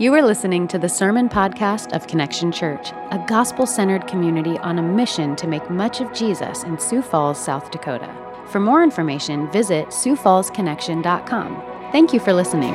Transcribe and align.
You 0.00 0.14
are 0.14 0.22
listening 0.22 0.66
to 0.68 0.78
the 0.78 0.88
Sermon 0.88 1.28
Podcast 1.28 1.94
of 1.94 2.06
Connection 2.06 2.50
Church, 2.50 2.90
a 3.10 3.22
gospel 3.28 3.66
centered 3.66 4.06
community 4.06 4.56
on 4.60 4.78
a 4.78 4.82
mission 4.82 5.36
to 5.36 5.46
make 5.46 5.68
much 5.68 6.00
of 6.00 6.10
Jesus 6.14 6.62
in 6.62 6.78
Sioux 6.78 7.02
Falls, 7.02 7.38
South 7.38 7.70
Dakota. 7.70 8.10
For 8.46 8.60
more 8.60 8.82
information, 8.82 9.50
visit 9.50 9.88
SiouxFallsConnection.com. 9.88 11.90
Thank 11.92 12.14
you 12.14 12.18
for 12.18 12.32
listening. 12.32 12.72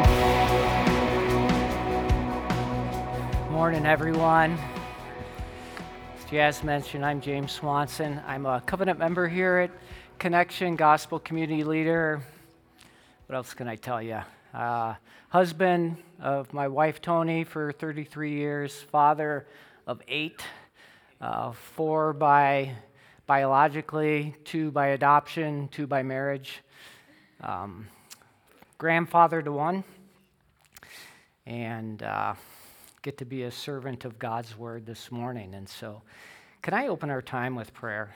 Morning, 3.49 3.87
everyone. 3.87 4.55
As 6.19 6.29
Jazz 6.29 6.63
mentioned, 6.63 7.03
I'm 7.03 7.21
James 7.21 7.53
Swanson. 7.53 8.21
I'm 8.27 8.45
a 8.45 8.61
covenant 8.67 8.99
member 8.99 9.27
here 9.27 9.57
at 9.57 9.71
Connection, 10.19 10.75
gospel 10.75 11.17
community 11.17 11.63
leader. 11.63 12.21
What 13.25 13.35
else 13.35 13.55
can 13.55 13.67
I 13.67 13.77
tell 13.77 13.99
you? 13.99 14.19
Uh, 14.55 14.95
husband 15.27 15.97
of 16.21 16.53
my 16.53 16.65
wife 16.65 17.01
Tony 17.01 17.43
for 17.43 17.73
33 17.73 18.31
years, 18.31 18.73
father 18.73 19.45
of 19.85 20.01
eight, 20.07 20.41
uh, 21.19 21.51
four 21.51 22.13
by 22.13 22.73
biologically, 23.27 24.33
two 24.45 24.71
by 24.71 24.87
adoption, 24.87 25.67
two 25.73 25.85
by 25.85 26.03
marriage, 26.03 26.61
um, 27.41 27.85
grandfather 28.77 29.41
to 29.41 29.51
one, 29.51 29.83
and 31.45 32.01
uh, 32.01 32.33
get 33.01 33.17
to 33.17 33.25
be 33.25 33.43
a 33.43 33.51
servant 33.51 34.05
of 34.05 34.17
God's 34.17 34.57
word 34.57 34.85
this 34.85 35.11
morning. 35.11 35.53
And 35.53 35.67
so, 35.67 36.01
can 36.61 36.73
I 36.73 36.87
open 36.87 37.09
our 37.09 37.21
time 37.21 37.55
with 37.55 37.73
prayer? 37.73 38.15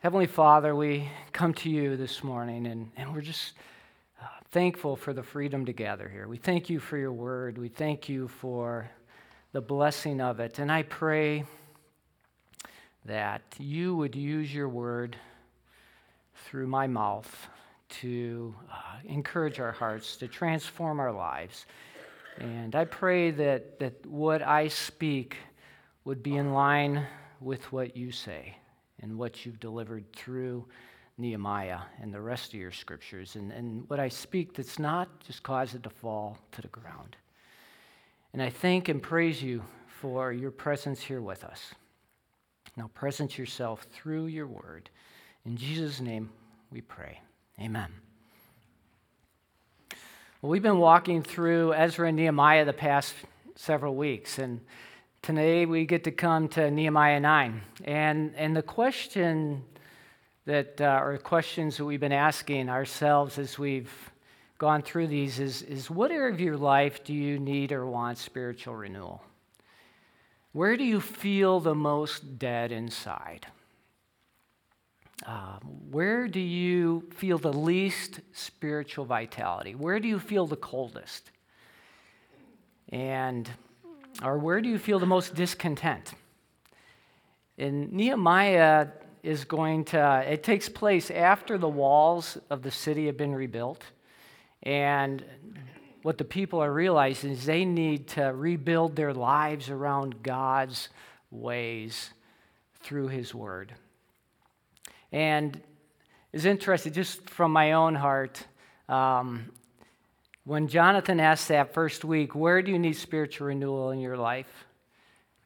Heavenly 0.00 0.26
Father, 0.26 0.76
we 0.76 1.08
come 1.32 1.54
to 1.54 1.70
you 1.70 1.96
this 1.96 2.22
morning 2.22 2.66
and, 2.66 2.90
and 2.94 3.14
we're 3.14 3.22
just 3.22 3.54
thankful 4.50 4.96
for 4.96 5.12
the 5.12 5.22
freedom 5.22 5.66
to 5.66 5.72
gather 5.72 6.08
here. 6.08 6.26
We 6.26 6.38
thank 6.38 6.70
you 6.70 6.80
for 6.80 6.96
your 6.96 7.12
word. 7.12 7.58
We 7.58 7.68
thank 7.68 8.08
you 8.08 8.28
for 8.28 8.90
the 9.52 9.60
blessing 9.60 10.20
of 10.20 10.40
it. 10.40 10.58
And 10.58 10.72
I 10.72 10.84
pray 10.84 11.44
that 13.04 13.42
you 13.58 13.94
would 13.96 14.16
use 14.16 14.52
your 14.52 14.68
word 14.68 15.16
through 16.46 16.66
my 16.66 16.86
mouth 16.86 17.48
to 17.88 18.54
uh, 18.70 18.74
encourage 19.04 19.60
our 19.60 19.72
hearts, 19.72 20.16
to 20.16 20.28
transform 20.28 20.98
our 21.00 21.12
lives. 21.12 21.66
And 22.38 22.74
I 22.74 22.84
pray 22.84 23.30
that, 23.32 23.78
that 23.80 24.06
what 24.06 24.42
I 24.42 24.68
speak 24.68 25.36
would 26.04 26.22
be 26.22 26.36
in 26.36 26.52
line 26.54 27.06
with 27.40 27.70
what 27.72 27.96
you 27.96 28.12
say 28.12 28.56
and 29.02 29.18
what 29.18 29.44
you've 29.44 29.60
delivered 29.60 30.10
through 30.12 30.66
Nehemiah 31.18 31.80
and 32.00 32.14
the 32.14 32.20
rest 32.20 32.54
of 32.54 32.60
your 32.60 32.70
scriptures. 32.70 33.34
And, 33.34 33.50
and 33.52 33.84
what 33.90 33.98
I 33.98 34.08
speak 34.08 34.54
that's 34.54 34.78
not, 34.78 35.08
just 35.26 35.42
cause 35.42 35.74
it 35.74 35.82
to 35.82 35.90
fall 35.90 36.38
to 36.52 36.62
the 36.62 36.68
ground. 36.68 37.16
And 38.32 38.40
I 38.40 38.50
thank 38.50 38.88
and 38.88 39.02
praise 39.02 39.42
you 39.42 39.62
for 40.00 40.32
your 40.32 40.52
presence 40.52 41.00
here 41.00 41.20
with 41.20 41.42
us. 41.42 41.74
Now, 42.76 42.88
present 42.94 43.36
yourself 43.36 43.86
through 43.92 44.26
your 44.26 44.46
word. 44.46 44.90
In 45.44 45.56
Jesus' 45.56 46.00
name 46.00 46.30
we 46.70 46.80
pray. 46.80 47.20
Amen. 47.60 47.90
Well, 50.40 50.50
we've 50.50 50.62
been 50.62 50.78
walking 50.78 51.24
through 51.24 51.74
Ezra 51.74 52.08
and 52.08 52.16
Nehemiah 52.16 52.64
the 52.64 52.72
past 52.72 53.14
several 53.56 53.96
weeks, 53.96 54.38
and 54.38 54.60
today 55.22 55.66
we 55.66 55.84
get 55.84 56.04
to 56.04 56.12
come 56.12 56.46
to 56.50 56.70
Nehemiah 56.70 57.18
9. 57.18 57.60
And, 57.84 58.32
and 58.36 58.56
the 58.56 58.62
question 58.62 59.64
that 60.48 60.80
uh, 60.80 60.84
are 60.84 61.18
questions 61.18 61.76
that 61.76 61.84
we've 61.84 62.00
been 62.00 62.10
asking 62.10 62.70
ourselves 62.70 63.36
as 63.36 63.58
we've 63.58 63.92
gone 64.56 64.80
through 64.80 65.06
these 65.06 65.38
is, 65.38 65.60
is 65.60 65.90
what 65.90 66.10
area 66.10 66.32
of 66.32 66.40
your 66.40 66.56
life 66.56 67.04
do 67.04 67.12
you 67.12 67.38
need 67.38 67.70
or 67.70 67.84
want 67.84 68.16
spiritual 68.16 68.74
renewal? 68.74 69.22
Where 70.52 70.78
do 70.78 70.84
you 70.84 71.02
feel 71.02 71.60
the 71.60 71.74
most 71.74 72.38
dead 72.38 72.72
inside? 72.72 73.46
Uh, 75.26 75.58
where 75.90 76.26
do 76.26 76.40
you 76.40 77.06
feel 77.14 77.36
the 77.36 77.52
least 77.52 78.20
spiritual 78.32 79.04
vitality? 79.04 79.74
Where 79.74 80.00
do 80.00 80.08
you 80.08 80.18
feel 80.18 80.46
the 80.46 80.56
coldest? 80.56 81.30
And, 82.88 83.50
or 84.22 84.38
where 84.38 84.62
do 84.62 84.70
you 84.70 84.78
feel 84.78 84.98
the 84.98 85.04
most 85.04 85.34
discontent? 85.34 86.14
In 87.58 87.94
Nehemiah, 87.94 88.86
is 89.22 89.44
going 89.44 89.84
to, 89.86 90.24
it 90.26 90.42
takes 90.42 90.68
place 90.68 91.10
after 91.10 91.58
the 91.58 91.68
walls 91.68 92.38
of 92.50 92.62
the 92.62 92.70
city 92.70 93.06
have 93.06 93.16
been 93.16 93.34
rebuilt. 93.34 93.84
And 94.62 95.24
what 96.02 96.18
the 96.18 96.24
people 96.24 96.60
are 96.60 96.72
realizing 96.72 97.32
is 97.32 97.44
they 97.44 97.64
need 97.64 98.08
to 98.08 98.24
rebuild 98.24 98.96
their 98.96 99.12
lives 99.12 99.70
around 99.70 100.22
God's 100.22 100.88
ways 101.30 102.10
through 102.80 103.08
His 103.08 103.34
Word. 103.34 103.74
And 105.12 105.60
it's 106.32 106.44
interesting, 106.44 106.92
just 106.92 107.28
from 107.28 107.52
my 107.52 107.72
own 107.72 107.94
heart, 107.94 108.44
um, 108.88 109.50
when 110.44 110.68
Jonathan 110.68 111.20
asked 111.20 111.48
that 111.48 111.74
first 111.74 112.04
week, 112.04 112.34
Where 112.34 112.62
do 112.62 112.72
you 112.72 112.78
need 112.78 112.94
spiritual 112.94 113.48
renewal 113.48 113.90
in 113.90 114.00
your 114.00 114.16
life? 114.16 114.66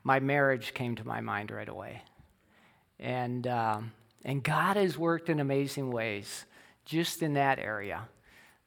My 0.04 0.20
marriage 0.20 0.74
came 0.74 0.96
to 0.96 1.06
my 1.06 1.20
mind 1.20 1.50
right 1.50 1.68
away. 1.68 2.02
And, 3.02 3.46
um, 3.48 3.92
and 4.24 4.42
God 4.42 4.76
has 4.76 4.96
worked 4.96 5.28
in 5.28 5.40
amazing 5.40 5.90
ways 5.90 6.46
just 6.84 7.20
in 7.22 7.34
that 7.34 7.58
area. 7.58 8.08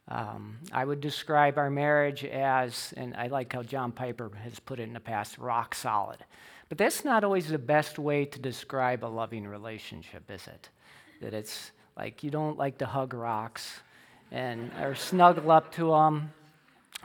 Um, 0.09 0.57
I 0.71 0.85
would 0.85 1.01
describe 1.01 1.57
our 1.57 1.69
marriage 1.69 2.23
as, 2.25 2.93
and 2.97 3.15
I 3.15 3.27
like 3.27 3.53
how 3.53 3.63
John 3.63 3.91
Piper 3.91 4.29
has 4.43 4.59
put 4.59 4.79
it 4.79 4.83
in 4.83 4.93
the 4.93 4.99
past, 4.99 5.37
rock 5.37 5.73
solid. 5.73 6.17
But 6.67 6.77
that's 6.77 7.05
not 7.05 7.23
always 7.23 7.47
the 7.47 7.57
best 7.57 7.97
way 7.97 8.25
to 8.25 8.39
describe 8.39 9.03
a 9.03 9.07
loving 9.07 9.47
relationship, 9.47 10.29
is 10.29 10.45
it? 10.47 10.69
That 11.21 11.33
it's 11.33 11.71
like 11.97 12.21
you 12.21 12.29
don't 12.29 12.57
like 12.57 12.77
to 12.79 12.85
hug 12.85 13.13
rocks 13.13 13.79
and 14.31 14.69
or 14.81 14.95
snuggle 14.95 15.49
up 15.49 15.71
to 15.75 15.91
them. 15.91 16.33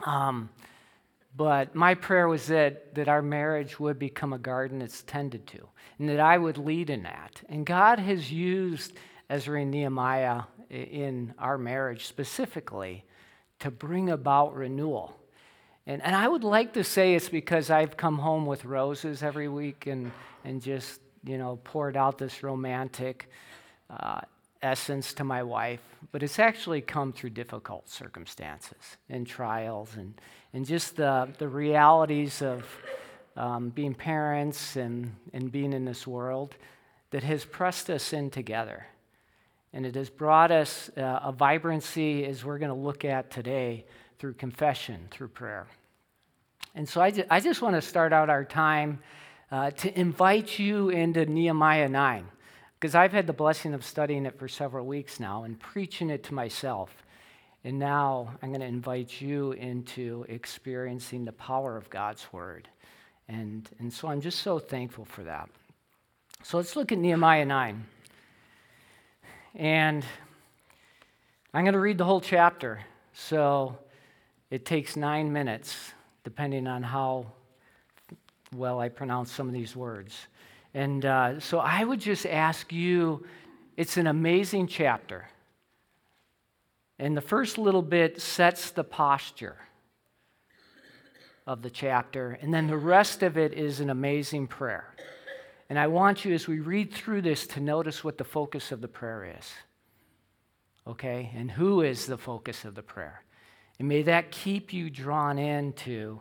Um, 0.05 0.49
but 1.35 1.75
my 1.75 1.95
prayer 1.95 2.27
was 2.27 2.47
that, 2.47 2.95
that 2.95 3.07
our 3.07 3.21
marriage 3.21 3.79
would 3.79 3.97
become 3.97 4.33
a 4.33 4.37
garden 4.37 4.79
that's 4.79 5.03
tended 5.03 5.47
to, 5.47 5.67
and 5.97 6.09
that 6.09 6.19
I 6.19 6.37
would 6.37 6.57
lead 6.57 6.89
in 6.89 7.03
that. 7.03 7.41
And 7.47 7.65
God 7.65 7.99
has 7.99 8.31
used 8.31 8.93
Ezra 9.29 9.61
and 9.61 9.71
Nehemiah 9.71 10.43
in 10.69 11.33
our 11.39 11.57
marriage 11.57 12.05
specifically 12.07 13.05
to 13.59 13.71
bring 13.71 14.09
about 14.09 14.55
renewal. 14.55 15.17
And, 15.87 16.01
and 16.01 16.15
I 16.15 16.27
would 16.27 16.43
like 16.43 16.73
to 16.73 16.83
say 16.83 17.15
it's 17.15 17.29
because 17.29 17.69
I've 17.69 17.97
come 17.97 18.17
home 18.17 18.45
with 18.45 18.65
roses 18.65 19.23
every 19.23 19.47
week 19.47 19.87
and, 19.87 20.11
and 20.43 20.61
just, 20.61 20.99
you 21.23 21.37
know, 21.37 21.59
poured 21.63 21.97
out 21.97 22.17
this 22.17 22.43
romantic 22.43 23.29
uh, 23.89 24.21
essence 24.61 25.13
to 25.13 25.23
my 25.23 25.43
wife, 25.43 25.81
but 26.11 26.23
it's 26.23 26.39
actually 26.39 26.81
come 26.81 27.13
through 27.13 27.31
difficult 27.31 27.89
circumstances 27.89 28.97
and 29.09 29.25
trials 29.25 29.95
and, 29.95 30.13
and 30.53 30.65
just 30.65 30.95
the, 30.95 31.27
the 31.37 31.47
realities 31.47 32.41
of 32.41 32.65
um, 33.35 33.69
being 33.69 33.93
parents 33.93 34.75
and, 34.75 35.15
and 35.33 35.51
being 35.51 35.73
in 35.73 35.85
this 35.85 36.05
world 36.05 36.55
that 37.11 37.23
has 37.23 37.45
pressed 37.45 37.89
us 37.89 38.13
in 38.13 38.29
together. 38.29 38.85
And 39.73 39.85
it 39.85 39.95
has 39.95 40.09
brought 40.09 40.51
us 40.51 40.89
uh, 40.97 41.19
a 41.23 41.31
vibrancy 41.31 42.25
as 42.25 42.43
we're 42.43 42.57
going 42.57 42.69
to 42.69 42.75
look 42.75 43.05
at 43.05 43.31
today 43.31 43.85
through 44.19 44.33
confession, 44.33 45.07
through 45.11 45.29
prayer. 45.29 45.67
And 46.75 46.87
so 46.87 47.01
I, 47.01 47.11
ju- 47.11 47.25
I 47.29 47.39
just 47.39 47.61
want 47.61 47.75
to 47.75 47.81
start 47.81 48.13
out 48.13 48.29
our 48.29 48.45
time 48.45 48.99
uh, 49.51 49.71
to 49.71 49.99
invite 49.99 50.59
you 50.59 50.89
into 50.89 51.25
Nehemiah 51.25 51.89
9 51.89 52.25
because 52.81 52.95
I've 52.95 53.11
had 53.11 53.27
the 53.27 53.33
blessing 53.33 53.75
of 53.75 53.85
studying 53.85 54.25
it 54.25 54.39
for 54.39 54.47
several 54.47 54.87
weeks 54.87 55.19
now 55.19 55.43
and 55.43 55.59
preaching 55.59 56.09
it 56.09 56.23
to 56.23 56.33
myself. 56.33 57.05
And 57.63 57.77
now 57.77 58.31
I'm 58.41 58.49
going 58.49 58.61
to 58.61 58.65
invite 58.65 59.21
you 59.21 59.51
into 59.51 60.25
experiencing 60.27 61.23
the 61.23 61.31
power 61.31 61.77
of 61.77 61.91
God's 61.91 62.25
word. 62.33 62.67
And, 63.27 63.69
and 63.77 63.93
so 63.93 64.07
I'm 64.07 64.19
just 64.19 64.39
so 64.39 64.57
thankful 64.57 65.05
for 65.05 65.21
that. 65.25 65.47
So 66.41 66.57
let's 66.57 66.75
look 66.75 66.91
at 66.91 66.97
Nehemiah 66.97 67.45
9. 67.45 67.85
And 69.53 70.03
I'm 71.53 71.63
going 71.63 71.73
to 71.73 71.79
read 71.79 71.99
the 71.99 72.05
whole 72.05 72.19
chapter. 72.19 72.81
So 73.13 73.77
it 74.49 74.65
takes 74.65 74.95
nine 74.95 75.31
minutes, 75.31 75.77
depending 76.23 76.65
on 76.65 76.81
how 76.81 77.27
well 78.55 78.79
I 78.79 78.89
pronounce 78.89 79.31
some 79.31 79.47
of 79.47 79.53
these 79.53 79.75
words. 79.75 80.17
And 80.73 81.05
uh, 81.05 81.39
so 81.39 81.59
I 81.59 81.83
would 81.83 81.99
just 81.99 82.25
ask 82.25 82.71
you 82.71 83.25
it's 83.77 83.97
an 83.97 84.07
amazing 84.07 84.67
chapter. 84.67 85.27
And 86.99 87.17
the 87.17 87.21
first 87.21 87.57
little 87.57 87.81
bit 87.81 88.21
sets 88.21 88.71
the 88.71 88.83
posture 88.83 89.57
of 91.47 91.63
the 91.63 91.69
chapter, 91.69 92.37
and 92.41 92.53
then 92.53 92.67
the 92.67 92.77
rest 92.77 93.23
of 93.23 93.37
it 93.37 93.53
is 93.53 93.79
an 93.79 93.89
amazing 93.89 94.47
prayer. 94.47 94.93
And 95.69 95.79
I 95.79 95.87
want 95.87 96.25
you, 96.25 96.33
as 96.33 96.47
we 96.47 96.59
read 96.59 96.93
through 96.93 97.23
this, 97.23 97.47
to 97.47 97.59
notice 97.59 98.03
what 98.03 98.17
the 98.17 98.23
focus 98.23 98.71
of 98.71 98.81
the 98.81 98.87
prayer 98.87 99.35
is. 99.39 99.51
Okay? 100.85 101.31
And 101.35 101.49
who 101.49 101.81
is 101.81 102.05
the 102.05 102.17
focus 102.17 102.65
of 102.65 102.75
the 102.75 102.83
prayer? 102.83 103.23
And 103.79 103.87
may 103.87 104.03
that 104.03 104.31
keep 104.31 104.73
you 104.73 104.89
drawn 104.89 105.39
into 105.39 106.19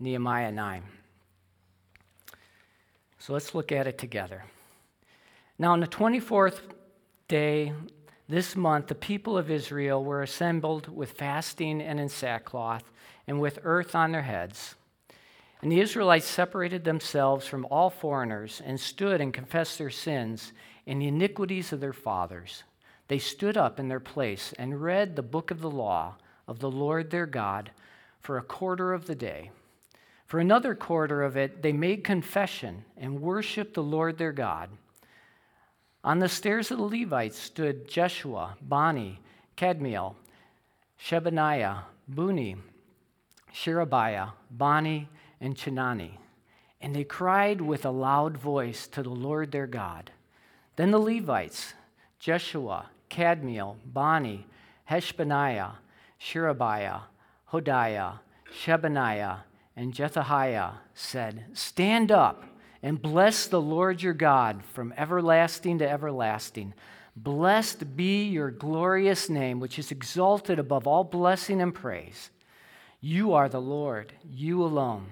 Nehemiah 0.00 0.52
9. 0.52 0.82
So 3.26 3.32
let's 3.32 3.56
look 3.56 3.72
at 3.72 3.88
it 3.88 3.98
together. 3.98 4.44
Now, 5.58 5.72
on 5.72 5.80
the 5.80 5.88
24th 5.88 6.60
day 7.26 7.72
this 8.28 8.54
month, 8.54 8.86
the 8.86 8.94
people 8.94 9.36
of 9.36 9.50
Israel 9.50 10.04
were 10.04 10.22
assembled 10.22 10.86
with 10.86 11.10
fasting 11.10 11.82
and 11.82 11.98
in 11.98 12.08
sackcloth 12.08 12.84
and 13.26 13.40
with 13.40 13.58
earth 13.64 13.96
on 13.96 14.12
their 14.12 14.22
heads. 14.22 14.76
And 15.60 15.72
the 15.72 15.80
Israelites 15.80 16.28
separated 16.28 16.84
themselves 16.84 17.48
from 17.48 17.66
all 17.68 17.90
foreigners 17.90 18.62
and 18.64 18.78
stood 18.78 19.20
and 19.20 19.34
confessed 19.34 19.76
their 19.78 19.90
sins 19.90 20.52
and 20.86 21.02
the 21.02 21.08
iniquities 21.08 21.72
of 21.72 21.80
their 21.80 21.92
fathers. 21.92 22.62
They 23.08 23.18
stood 23.18 23.56
up 23.56 23.80
in 23.80 23.88
their 23.88 23.98
place 23.98 24.54
and 24.56 24.80
read 24.80 25.16
the 25.16 25.22
book 25.22 25.50
of 25.50 25.60
the 25.60 25.68
law 25.68 26.14
of 26.46 26.60
the 26.60 26.70
Lord 26.70 27.10
their 27.10 27.26
God 27.26 27.72
for 28.20 28.38
a 28.38 28.42
quarter 28.42 28.92
of 28.92 29.06
the 29.06 29.16
day. 29.16 29.50
For 30.26 30.40
another 30.40 30.74
quarter 30.74 31.22
of 31.22 31.36
it, 31.36 31.62
they 31.62 31.72
made 31.72 32.02
confession 32.02 32.84
and 32.96 33.20
worshiped 33.20 33.74
the 33.74 33.82
Lord 33.82 34.18
their 34.18 34.32
God. 34.32 34.70
On 36.02 36.18
the 36.18 36.28
stairs 36.28 36.70
of 36.70 36.78
the 36.78 36.84
Levites 36.84 37.38
stood 37.38 37.88
Jeshua, 37.88 38.56
Bani, 38.60 39.20
Kadmiel, 39.56 40.14
Shebaniah, 41.00 41.78
Bunni, 42.08 42.56
Sherebiah, 43.52 44.28
Bani, 44.50 45.08
and 45.40 45.56
Chenani. 45.56 46.18
And 46.80 46.94
they 46.94 47.04
cried 47.04 47.60
with 47.60 47.84
a 47.84 47.90
loud 47.90 48.36
voice 48.36 48.86
to 48.88 49.02
the 49.02 49.10
Lord 49.10 49.50
their 49.50 49.66
God. 49.66 50.10
Then 50.76 50.90
the 50.90 50.98
Levites, 50.98 51.74
Jeshua, 52.18 52.86
Kadmiel, 53.10 53.76
Bani, 53.84 54.46
Hashabneiah, 54.90 55.72
Sherebiah, 56.18 57.00
Hodiah, 57.52 58.18
Shebaniah, 58.62 59.38
and 59.76 59.94
Pethahiah 59.94 60.78
said, 60.94 61.44
Stand 61.52 62.10
up 62.10 62.44
and 62.82 63.00
bless 63.00 63.46
the 63.46 63.60
Lord 63.60 64.02
your 64.02 64.14
God 64.14 64.64
from 64.64 64.94
everlasting 64.96 65.78
to 65.78 65.88
everlasting. 65.88 66.72
Blessed 67.14 67.96
be 67.96 68.24
your 68.24 68.50
glorious 68.50 69.28
name, 69.28 69.60
which 69.60 69.78
is 69.78 69.90
exalted 69.90 70.58
above 70.58 70.86
all 70.86 71.04
blessing 71.04 71.60
and 71.60 71.74
praise. 71.74 72.30
You 73.00 73.34
are 73.34 73.48
the 73.48 73.60
Lord, 73.60 74.14
you 74.24 74.62
alone. 74.62 75.08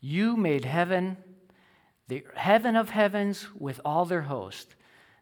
You 0.00 0.36
made 0.36 0.64
heaven, 0.64 1.16
the 2.08 2.24
heaven 2.34 2.76
of 2.76 2.90
heavens 2.90 3.46
with 3.58 3.80
all 3.84 4.04
their 4.04 4.22
host, 4.22 4.74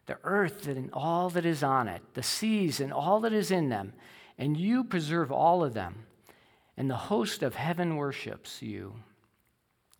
the 0.05 0.17
earth 0.23 0.67
and 0.67 0.89
all 0.93 1.29
that 1.29 1.45
is 1.45 1.61
on 1.61 1.87
it, 1.87 2.01
the 2.13 2.23
seas 2.23 2.79
and 2.79 2.91
all 2.91 3.19
that 3.21 3.33
is 3.33 3.51
in 3.51 3.69
them, 3.69 3.93
and 4.37 4.57
you 4.57 4.83
preserve 4.83 5.31
all 5.31 5.63
of 5.63 5.73
them. 5.73 6.05
And 6.77 6.89
the 6.89 6.95
host 6.95 7.43
of 7.43 7.55
heaven 7.55 7.95
worships 7.95 8.61
you. 8.61 8.95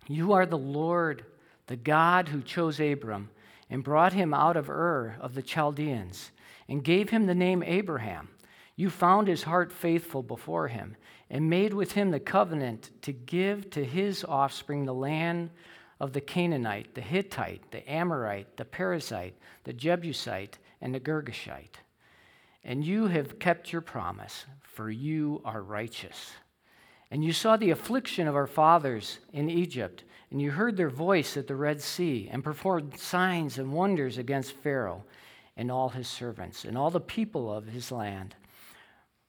You 0.08 0.34
are 0.34 0.46
the 0.46 0.58
Lord, 0.58 1.26
the 1.68 1.76
God 1.76 2.30
who 2.30 2.42
chose 2.42 2.80
Abram 2.80 3.30
and 3.70 3.84
brought 3.84 4.14
him 4.14 4.34
out 4.34 4.58
of 4.58 4.70
Ur 4.70 5.16
of 5.20 5.36
the 5.36 5.42
Chaldeans 5.42 6.32
and 6.68 6.84
gave 6.84 7.10
him 7.10 7.26
the 7.26 7.36
name 7.36 7.64
Abraham. 7.64 8.30
You 8.76 8.90
found 8.90 9.28
his 9.28 9.44
heart 9.44 9.72
faithful 9.72 10.24
before 10.24 10.68
him 10.68 10.96
and 11.30 11.50
made 11.50 11.74
with 11.74 11.94
him 11.94 12.12
the 12.12 12.20
covenant 12.20 12.90
to 13.04 13.14
give 13.14 13.70
to 13.72 13.86
his 13.86 14.24
offspring 14.24 14.86
the 14.86 14.94
land 14.94 15.52
of 16.00 16.14
the 16.14 16.22
Canaanite, 16.22 16.96
the 16.96 17.02
Hittite, 17.02 17.72
the 17.72 17.90
Amorite, 17.90 18.58
the 18.58 18.66
Perizzite, 18.66 19.36
the 19.64 19.74
Jebusite, 19.74 20.58
and 20.82 20.96
the 20.96 21.00
Girgashite. 21.00 21.80
And 22.64 22.84
you 22.84 23.08
have 23.08 23.40
kept 23.40 23.72
your 23.72 23.82
promise, 23.82 24.46
for 24.62 24.90
you 24.90 25.42
are 25.46 25.62
righteous. 25.62 26.32
And 27.12 27.24
you 27.24 27.34
saw 27.34 27.58
the 27.58 27.72
affliction 27.72 28.28
of 28.28 28.36
our 28.36 28.48
fathers 28.48 29.20
in 29.34 29.50
Egypt, 29.50 30.04
and 30.32 30.42
you 30.42 30.52
heard 30.52 30.78
their 30.78 30.90
voice 30.90 31.36
at 31.36 31.48
the 31.48 31.56
Red 31.56 31.82
Sea, 31.82 32.30
and 32.32 32.44
performed 32.44 32.98
signs 32.98 33.58
and 33.58 33.74
wonders 33.74 34.18
against 34.18 34.54
Pharaoh 34.54 35.04
and 35.58 35.70
all 35.70 35.90
his 35.90 36.08
servants, 36.08 36.64
and 36.64 36.78
all 36.78 36.90
the 36.90 37.02
people 37.02 37.54
of 37.54 37.68
his 37.68 37.92
land 37.92 38.36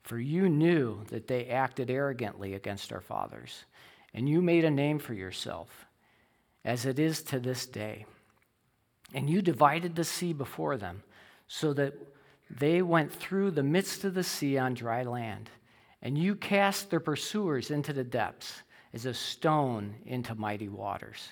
for 0.02 0.18
you 0.18 0.48
knew 0.48 1.04
that 1.08 1.28
they 1.28 1.46
acted 1.46 1.90
arrogantly 1.90 2.54
against 2.54 2.92
our 2.92 3.00
fathers, 3.00 3.64
and 4.12 4.28
you 4.28 4.42
made 4.42 4.64
a 4.64 4.70
name 4.70 4.98
for 4.98 5.14
yourself, 5.14 5.86
as 6.64 6.84
it 6.86 6.98
is 6.98 7.22
to 7.22 7.38
this 7.38 7.66
day. 7.66 8.04
And 9.14 9.30
you 9.30 9.42
divided 9.42 9.94
the 9.94 10.04
sea 10.04 10.32
before 10.32 10.76
them, 10.76 11.02
so 11.46 11.72
that 11.74 11.94
they 12.50 12.82
went 12.82 13.12
through 13.12 13.52
the 13.52 13.62
midst 13.62 14.04
of 14.04 14.14
the 14.14 14.24
sea 14.24 14.58
on 14.58 14.74
dry 14.74 15.02
land. 15.02 15.50
And 16.02 16.18
you 16.18 16.34
cast 16.34 16.90
their 16.90 17.00
pursuers 17.00 17.70
into 17.70 17.92
the 17.92 18.04
depths, 18.04 18.62
as 18.92 19.06
a 19.06 19.14
stone 19.14 19.94
into 20.04 20.34
mighty 20.34 20.68
waters. 20.68 21.30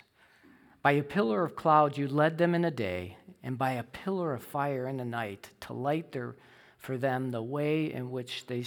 By 0.83 0.93
a 0.93 1.03
pillar 1.03 1.45
of 1.45 1.57
cloud 1.57 1.99
you 1.99 2.09
led 2.09 2.39
them 2.39 2.55
in 2.55 2.63
the 2.63 2.71
day, 2.71 3.17
and 3.43 3.59
by 3.59 3.73
a 3.73 3.83
pillar 3.83 4.33
of 4.33 4.43
fire 4.43 4.87
in 4.87 4.97
the 4.97 5.05
night 5.05 5.51
to 5.63 5.73
light 5.73 6.13
their 6.13 6.37
for 6.79 6.97
them 6.97 7.31
the 7.31 7.43
way 7.43 7.93
in 7.93 8.11
which 8.11 8.47
they 8.47 8.65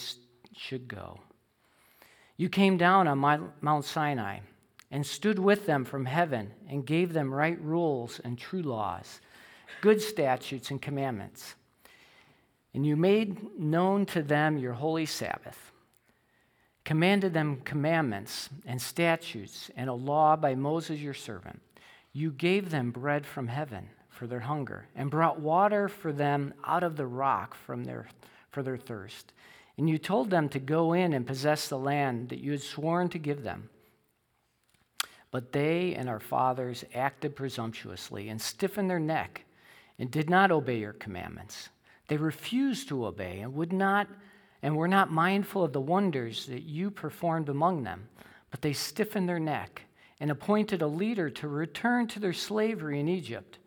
should 0.56 0.88
go. 0.88 1.20
You 2.38 2.48
came 2.50 2.78
down 2.78 3.08
on 3.08 3.52
Mount 3.62 3.86
Sinai 3.86 4.40
and 4.92 5.06
stood 5.06 5.40
with 5.40 5.66
them 5.66 5.84
from 5.84 6.06
heaven 6.06 6.52
and 6.70 6.86
gave 6.86 7.14
them 7.14 7.34
right 7.34 7.60
rules 7.60 8.20
and 8.24 8.38
true 8.38 8.62
laws, 8.62 9.20
good 9.82 10.00
statutes 10.00 10.70
and 10.70 10.80
commandments. 10.80 11.56
And 12.76 12.86
you 12.86 12.96
made 12.96 13.60
known 13.60 14.06
to 14.08 14.22
them 14.22 14.60
your 14.60 14.74
holy 14.74 15.08
Sabbath, 15.08 15.72
commanded 16.86 17.34
them 17.34 17.62
commandments 17.64 18.50
and 18.66 18.82
statutes 18.82 19.72
and 19.76 19.90
a 19.90 19.94
law 19.94 20.36
by 20.36 20.56
Moses 20.56 21.00
your 21.00 21.14
servant. 21.14 21.62
You 22.12 22.32
gave 22.32 22.70
them 22.70 22.92
bread 22.92 23.26
from 23.26 23.48
heaven 23.48 23.90
for 24.14 24.28
their 24.28 24.42
hunger, 24.42 24.88
and 24.96 25.10
brought 25.10 25.40
water 25.40 25.90
for 25.90 26.14
them 26.14 26.54
out 26.66 26.84
of 26.84 26.96
the 26.96 27.06
rock 27.06 27.56
from 27.56 27.84
their, 27.84 28.08
for 28.52 28.62
their 28.62 28.78
thirst. 28.78 29.34
And 29.78 29.90
you 29.90 29.98
told 29.98 30.30
them 30.30 30.50
to 30.50 30.60
go 30.60 30.94
in 30.94 31.14
and 31.14 31.26
possess 31.26 31.68
the 31.68 31.80
land 31.80 32.30
that 32.30 32.40
you 32.40 32.52
had 32.52 32.62
sworn 32.62 33.10
to 33.10 33.18
give 33.18 33.44
them. 33.44 33.70
But 35.32 35.52
they 35.52 35.96
and 35.96 36.08
our 36.08 36.20
fathers 36.20 36.86
acted 36.94 37.36
presumptuously 37.36 38.30
and 38.30 38.40
stiffened 38.40 38.90
their 38.90 39.00
neck 39.00 39.46
and 39.98 40.12
did 40.12 40.30
not 40.30 40.52
obey 40.52 40.78
your 40.78 40.94
commandments. 40.94 41.70
They 42.08 42.18
refused 42.18 42.88
to 42.90 43.08
obey 43.08 43.40
and 43.40 43.56
would 43.56 43.74
not 43.74 44.08
and 44.64 44.78
were 44.78 44.88
not 44.88 45.12
mindful 45.12 45.64
of 45.64 45.74
the 45.74 45.82
wonders 45.82 46.46
that 46.46 46.64
you 46.64 46.90
performed 46.90 47.50
among 47.50 47.84
them, 47.84 48.08
but 48.50 48.62
they 48.62 48.72
stiffened 48.72 49.28
their 49.28 49.40
neck 49.40 49.84
and 50.22 50.32
appointed 50.32 50.82
a 50.82 50.88
leader 50.88 51.30
to 51.30 51.50
return 51.50 52.08
to 52.08 52.20
their 52.20 52.34
slavery 52.34 52.98
in 53.00 53.10
Egypt. 53.10 53.60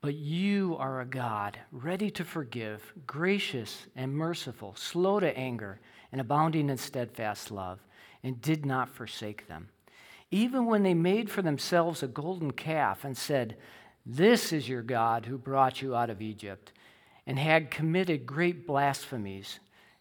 But 0.00 0.14
you 0.14 0.76
are 0.78 1.02
a 1.02 1.06
God 1.06 1.58
ready 1.70 2.10
to 2.12 2.24
forgive, 2.24 2.94
gracious 3.06 3.86
and 3.94 4.16
merciful, 4.16 4.74
slow 4.76 5.20
to 5.20 5.36
anger, 5.36 5.78
and 6.10 6.22
abounding 6.22 6.70
in 6.70 6.78
steadfast 6.78 7.50
love, 7.50 7.80
and 8.22 8.40
did 8.40 8.64
not 8.64 8.88
forsake 8.88 9.46
them. 9.46 9.68
Even 10.30 10.64
when 10.64 10.84
they 10.84 10.94
made 10.94 11.30
for 11.30 11.42
themselves 11.42 12.02
a 12.02 12.08
golden 12.08 12.52
calf 12.52 13.04
and 13.04 13.16
said, 13.16 13.56
This 14.06 14.54
is 14.54 14.68
your 14.68 14.82
God 14.82 15.26
who 15.26 15.36
brought 15.36 15.82
you 15.82 15.94
out 15.94 16.08
of 16.08 16.22
Egypt, 16.22 16.72
and 17.26 17.38
had 17.38 17.70
committed 17.70 18.24
great 18.24 18.66
blasphemies, 18.66 19.58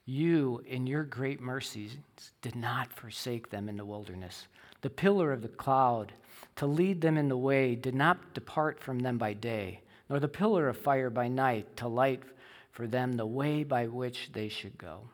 you, 0.08 0.64
in 0.66 0.88
your 0.88 1.04
great 1.04 1.40
mercies, 1.40 1.98
did 2.42 2.56
not 2.56 2.92
forsake 2.92 3.52
them 3.52 3.70
in 3.70 3.78
the 3.78 3.86
wilderness. 3.86 4.48
The 4.82 4.90
pillar 4.90 5.32
of 5.32 5.44
the 5.44 5.48
cloud 5.48 6.14
to 6.56 6.66
lead 6.66 7.02
them 7.02 7.18
in 7.18 7.30
the 7.30 7.38
way 7.38 7.76
did 7.76 7.94
not 7.94 8.34
depart 8.34 8.80
from 8.80 9.00
them 9.00 9.20
by 9.20 9.34
day 9.34 9.82
nor 10.10 10.20
the 10.20 10.28
pillar 10.28 10.70
of 10.70 10.78
fire 10.78 11.10
by 11.10 11.28
night 11.28 11.76
to 11.78 11.88
light 11.88 12.24
for 12.72 12.88
them 12.88 13.14
the 13.14 13.26
way 13.26 13.64
by 13.64 13.88
which 13.88 14.30
they 14.34 14.50
should 14.50 14.78
go. 14.78 15.10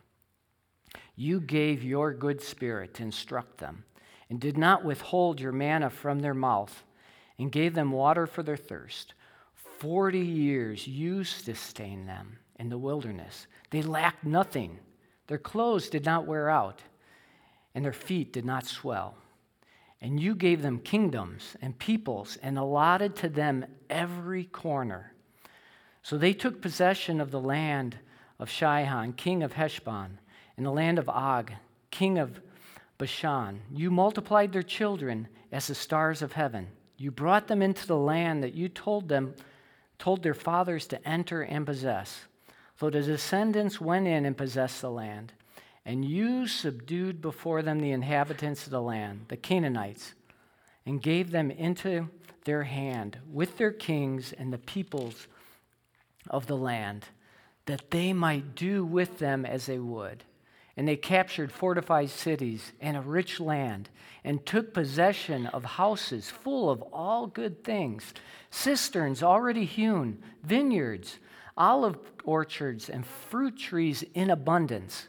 You 1.15 1.39
gave 1.39 1.83
your 1.83 2.13
good 2.13 2.41
spirit 2.41 2.93
to 2.95 3.03
instruct 3.03 3.57
them, 3.57 3.85
and 4.29 4.39
did 4.39 4.57
not 4.57 4.83
withhold 4.83 5.39
your 5.39 5.51
manna 5.51 5.89
from 5.89 6.19
their 6.19 6.33
mouth, 6.33 6.83
and 7.37 7.51
gave 7.51 7.73
them 7.73 7.91
water 7.91 8.27
for 8.27 8.43
their 8.43 8.57
thirst. 8.57 9.13
Forty 9.79 10.19
years 10.19 10.87
you 10.87 11.23
sustained 11.23 12.07
them 12.07 12.37
in 12.63 12.69
the 12.69 12.77
wilderness. 12.77 13.47
They 13.71 13.81
lacked 13.81 14.23
nothing. 14.23 14.79
Their 15.27 15.37
clothes 15.37 15.89
did 15.89 16.05
not 16.05 16.25
wear 16.25 16.49
out, 16.49 16.81
and 17.75 17.83
their 17.83 17.91
feet 17.91 18.31
did 18.31 18.45
not 18.45 18.65
swell. 18.65 19.15
And 19.99 20.17
you 20.17 20.33
gave 20.33 20.61
them 20.61 20.79
kingdoms 20.79 21.57
and 21.61 21.77
peoples 21.77 22.37
and 22.41 22.57
allotted 22.57 23.17
to 23.17 23.29
them 23.29 23.65
every 23.89 24.45
corner. 24.45 25.11
So 26.03 26.17
they 26.17 26.31
took 26.33 26.61
possession 26.61 27.19
of 27.19 27.31
the 27.31 27.39
land 27.39 27.97
of 28.39 28.49
Sihon, 28.49 29.13
king 29.13 29.43
of 29.43 29.53
Heshbon, 29.53 30.19
and 30.55 30.65
the 30.65 30.71
land 30.71 30.99
of 30.99 31.09
Og, 31.09 31.51
king 31.91 32.17
of 32.17 32.39
Bashan. 32.97 33.61
You 33.73 33.91
multiplied 33.91 34.53
their 34.53 34.63
children 34.63 35.27
as 35.51 35.67
the 35.67 35.75
stars 35.75 36.21
of 36.21 36.31
heaven. 36.31 36.69
You 36.97 37.11
brought 37.11 37.47
them 37.47 37.61
into 37.61 37.85
the 37.87 37.97
land 37.97 38.41
that 38.43 38.53
you 38.53 38.69
told 38.69 39.09
them, 39.09 39.33
told 39.99 40.23
their 40.23 40.33
fathers 40.33 40.87
to 40.87 41.07
enter 41.07 41.41
and 41.41 41.65
possess. 41.65 42.25
So 42.83 42.89
the 42.89 43.01
descendants 43.01 43.79
went 43.79 44.07
in 44.07 44.25
and 44.25 44.35
possessed 44.35 44.81
the 44.81 44.91
land. 44.91 45.31
And 45.85 46.03
you 46.03 46.47
subdued 46.47 47.21
before 47.21 47.61
them 47.61 47.79
the 47.79 47.91
inhabitants 47.91 48.65
of 48.65 48.71
the 48.71 48.81
land, 48.81 49.27
the 49.29 49.37
Canaanites, 49.37 50.13
and 50.85 51.01
gave 51.01 51.31
them 51.31 51.49
into 51.49 52.09
their 52.43 52.63
hand 52.63 53.19
with 53.31 53.57
their 53.57 53.71
kings 53.71 54.33
and 54.33 54.51
the 54.51 54.57
peoples 54.57 55.27
of 56.29 56.47
the 56.47 56.57
land, 56.57 57.05
that 57.67 57.89
they 57.89 58.11
might 58.11 58.53
do 58.53 58.83
with 58.83 59.17
them 59.17 59.45
as 59.45 59.65
they 59.65 59.79
would. 59.79 60.25
And 60.75 60.85
they 60.85 60.97
captured 60.97 61.53
fortified 61.53 62.09
cities 62.09 62.73
and 62.81 62.97
a 62.97 63.01
rich 63.01 63.39
land, 63.39 63.87
and 64.25 64.45
took 64.45 64.73
possession 64.73 65.45
of 65.47 65.63
houses 65.63 66.29
full 66.29 66.69
of 66.69 66.81
all 66.91 67.27
good 67.27 67.63
things, 67.63 68.13
cisterns 68.49 69.23
already 69.23 69.63
hewn, 69.63 70.21
vineyards, 70.43 71.19
olive 71.57 71.97
orchards, 72.23 72.89
and 72.89 73.05
fruit 73.05 73.57
trees 73.57 74.03
in 74.13 74.29
abundance, 74.29 75.07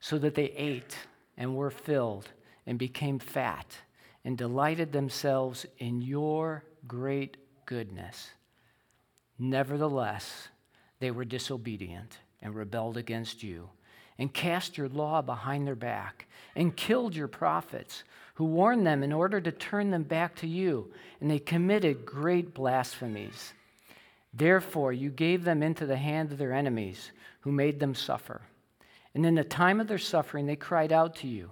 so 0.00 0.18
that 0.18 0.34
they 0.34 0.50
ate 0.50 0.96
and 1.36 1.56
were 1.56 1.70
filled 1.70 2.28
and 2.66 2.78
became 2.78 3.18
fat 3.18 3.66
and 4.24 4.38
delighted 4.38 4.92
themselves 4.92 5.66
in 5.78 6.00
your 6.00 6.64
great 6.86 7.36
goodness. 7.66 8.30
Nevertheless, 9.38 10.48
they 11.00 11.10
were 11.10 11.24
disobedient 11.24 12.18
and 12.40 12.54
rebelled 12.54 12.96
against 12.96 13.42
you, 13.42 13.68
and 14.18 14.32
cast 14.32 14.78
your 14.78 14.88
law 14.88 15.20
behind 15.20 15.66
their 15.66 15.74
back, 15.74 16.26
and 16.54 16.76
killed 16.76 17.16
your 17.16 17.28
prophets, 17.28 18.04
who 18.34 18.44
warned 18.44 18.86
them 18.86 19.02
in 19.02 19.12
order 19.12 19.40
to 19.40 19.52
turn 19.52 19.90
them 19.90 20.02
back 20.02 20.34
to 20.36 20.46
you, 20.46 20.92
and 21.20 21.30
they 21.30 21.38
committed 21.38 22.06
great 22.06 22.54
blasphemies. 22.54 23.52
Therefore, 24.36 24.92
you 24.92 25.10
gave 25.10 25.44
them 25.44 25.62
into 25.62 25.86
the 25.86 25.96
hand 25.96 26.32
of 26.32 26.38
their 26.38 26.52
enemies, 26.52 27.12
who 27.40 27.52
made 27.52 27.78
them 27.78 27.94
suffer. 27.94 28.42
And 29.14 29.24
in 29.24 29.36
the 29.36 29.44
time 29.44 29.80
of 29.80 29.86
their 29.86 29.98
suffering, 29.98 30.46
they 30.46 30.56
cried 30.56 30.92
out 30.92 31.14
to 31.16 31.28
you, 31.28 31.50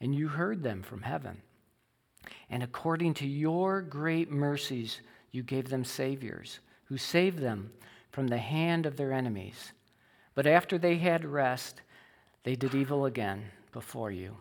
and 0.00 0.14
you 0.14 0.28
heard 0.28 0.62
them 0.62 0.82
from 0.82 1.02
heaven. 1.02 1.42
And 2.48 2.62
according 2.62 3.14
to 3.14 3.26
your 3.26 3.82
great 3.82 4.30
mercies, 4.30 5.00
you 5.30 5.42
gave 5.42 5.68
them 5.68 5.84
saviors, 5.84 6.60
who 6.84 6.96
saved 6.96 7.38
them 7.38 7.72
from 8.10 8.28
the 8.28 8.38
hand 8.38 8.86
of 8.86 8.96
their 8.96 9.12
enemies. 9.12 9.72
But 10.34 10.46
after 10.46 10.78
they 10.78 10.96
had 10.96 11.24
rest, 11.24 11.82
they 12.44 12.56
did 12.56 12.74
evil 12.74 13.04
again 13.04 13.44
before 13.72 14.10
you. 14.10 14.36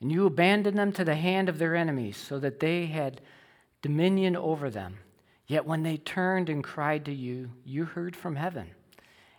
And 0.00 0.12
you 0.12 0.26
abandoned 0.26 0.78
them 0.78 0.92
to 0.92 1.04
the 1.04 1.14
hand 1.16 1.48
of 1.48 1.58
their 1.58 1.74
enemies, 1.74 2.16
so 2.16 2.38
that 2.38 2.60
they 2.60 2.86
had 2.86 3.20
dominion 3.82 4.36
over 4.36 4.70
them. 4.70 4.98
Yet 5.46 5.66
when 5.66 5.82
they 5.82 5.98
turned 5.98 6.48
and 6.48 6.64
cried 6.64 7.04
to 7.04 7.12
you, 7.12 7.50
you 7.64 7.84
heard 7.84 8.16
from 8.16 8.36
heaven. 8.36 8.70